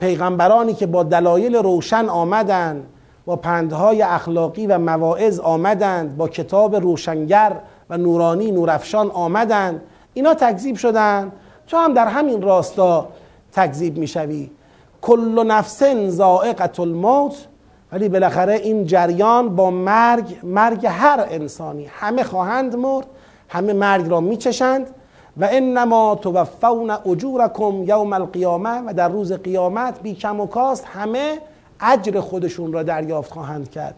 [0.00, 2.82] پیغمبرانی که با دلایل روشن آمدن.
[3.26, 7.52] با پندهای اخلاقی و مواعظ آمدند با کتاب روشنگر
[7.90, 9.80] و نورانی نورافشان آمدند.
[10.14, 11.32] اینا تکذیب شدن
[11.66, 13.08] تو هم در همین راستا
[13.52, 14.50] تکذیب می‌شوی.
[15.02, 17.46] کل نفس زائقت الموت.
[17.92, 21.84] ولی بالاخره این جریان با مرگ مرگ هر انسانی.
[21.84, 23.06] همه خواهند مرد
[23.48, 24.86] همه مرگ را میچشند.
[25.36, 31.38] و انما توفون اجورکم یوم القیامه و در روز قیامت بی کم و کاست همه
[31.80, 33.94] اجر خودشون را دریافت خواهند کرد.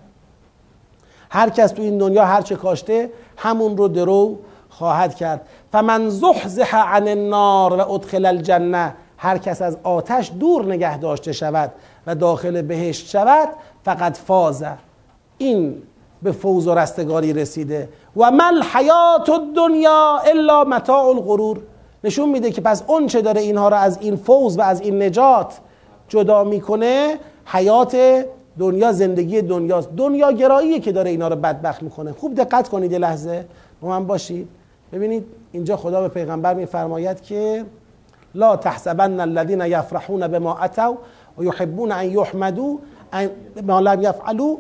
[1.30, 4.38] هر کس تو این دنیا هر چه کاشته همون رو درو
[4.68, 5.46] خواهد کرد.
[5.72, 11.72] فمن زحزح عن النار و ادخل الجنه هر کس از آتش دور نگه داشته شود
[12.06, 13.48] و داخل بهشت شود
[13.84, 14.72] فقط فازه
[15.38, 15.82] این
[16.22, 17.88] به فوز و رستگاری رسیده.
[18.16, 21.58] و مل حیات الدنیا الا متاع الغرور.
[22.04, 25.02] نشون میده که پس اون چه داره اینها را از این فوز و از این
[25.02, 25.58] نجات
[26.08, 27.18] جدا می‌کنه
[27.52, 27.96] حیات
[28.58, 29.88] دنیا زندگی دنیاست.
[29.96, 32.12] دنیا گراییه که داره اینا رو بدبخت می‌کنه.
[32.12, 33.44] خوب دقت کنید یه لحظه.
[33.80, 34.48] با من باشید.
[34.92, 37.64] ببینید اینجا خدا به پیغمبر میفرماید که
[38.34, 40.94] لا تحسبن الذين يفرحون بما اتوا
[41.38, 42.76] ويحبون ان يحمدوا
[43.62, 44.56] ما لم يفعلوا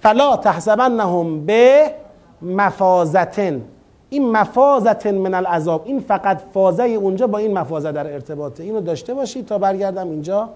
[0.00, 1.94] فلا تحسبنهم به
[2.42, 3.62] مفازتن
[4.10, 5.82] این مفازتن من العذاب.
[5.84, 8.62] این فقط فازه اونجا با این مفازه در ارتباطه.
[8.62, 10.48] اینو داشته باشید تا برگردم اینجا.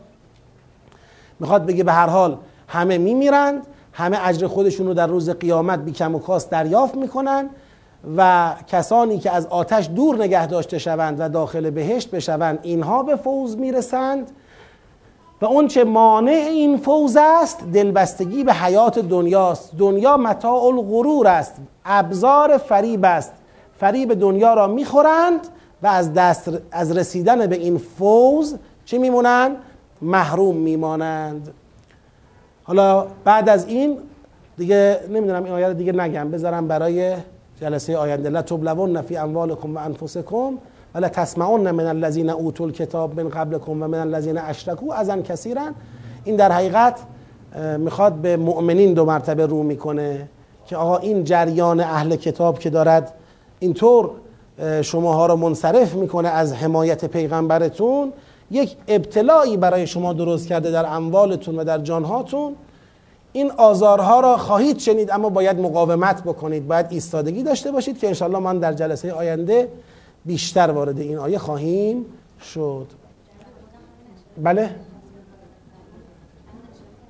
[1.40, 2.38] می‌خواد بگه به هر حال
[2.68, 7.50] همه میمیرند همه اجر خودشون رو در روز قیامت بی و کاست دریافت می‌کنن
[8.16, 13.16] و کسانی که از آتش دور نگه داشته شوند و داخل بهشت بشوند اینها به
[13.16, 14.30] فوز می‌رسند.
[15.40, 19.70] و اون چه مانع این فوز است دلبستگی به حیات دنیاست.
[19.78, 21.54] دنیا متاع الغرور است
[21.84, 23.32] ابزار فریب است.
[23.80, 25.40] فریب دنیا را می‌خورند
[25.82, 29.56] و از دست از رسیدن به این فوز چه میمونند
[30.02, 31.50] محروم میمانند.
[32.64, 33.98] حالا بعد از این
[34.58, 36.30] دیگه نمی‌دونم این آیه دیگه نگم.
[36.30, 37.16] بذارم برای
[37.60, 38.28] جلسه آینده.
[38.28, 40.58] لا تبلون فی اموالکم و انفسکم
[40.94, 45.62] ولا تسمعون من الذین اوتوا الکتاب من قبلکم و من الذین اشرکوا اذن کثیرا
[46.24, 47.00] این در حقیقت
[47.78, 50.28] می‌خواد به مؤمنین دو مرتبه رو می‌کنه
[50.66, 53.12] که آقا این جریان اهل کتاب که دارد
[53.58, 54.10] اینطور
[54.82, 58.12] شماها را منصرف می‌کنه از حمایت پیغمبرتون
[58.50, 62.56] یک ابتلایی برای شما درست کرده در اموالتون و در جانهاتون.
[63.32, 66.68] این آزارها را خواهید شنید اما باید مقاومت بکنید.
[66.68, 69.68] باید ایستادگی داشته باشید که انشالله من در جلسه آینده
[70.24, 72.06] بیشتر وارد این آیه خواهیم
[72.54, 72.86] شد.
[74.42, 74.70] بله؟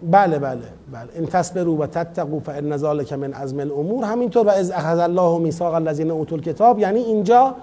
[0.03, 0.61] بله بله
[0.93, 1.09] بله.
[1.17, 4.05] ان تصبروا و تتقوا فان ذلک من عزم الامور.
[4.05, 6.79] همینطور و از اخذ الله میثاق الذین اوتوا الکتاب.
[6.79, 7.55] یعنی اینجا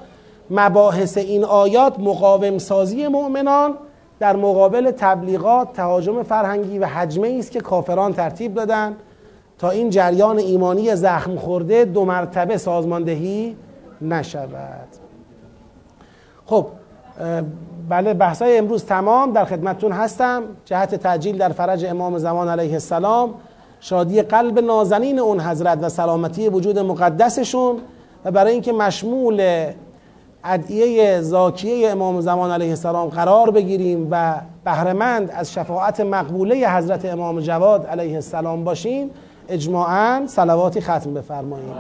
[0.54, 3.74] مباحث این آیات مقاوم سازی مؤمنان
[4.20, 8.96] در مقابل تبلیغات تهاجم فرهنگی و حجمه است که کافران ترتیب دادن.
[9.60, 13.56] تا این جریان ایمانی زخم خورده دو مرتبه سازماندهی
[14.02, 14.88] نشود.
[16.46, 16.68] خب
[17.90, 19.32] بله بحثای امروز تمام.
[19.32, 20.44] در خدمتتون هستم.
[20.66, 23.34] جهت تعجیل در فرج امام زمان علیه السلام.
[23.80, 27.78] شادی قلب نازنین اون حضرت و سلامتی وجود مقدسشون.
[28.26, 29.42] و برای اینکه مشمول
[30.44, 37.40] ادعیه زاکیه امام زمان علیه السلام قرار بگیریم و بهرهمند از شفاعت مقبوله حضرت امام
[37.40, 39.10] جواد علیه السلام باشیم
[39.50, 41.74] اجماعا صلواتی ختم بفرماییم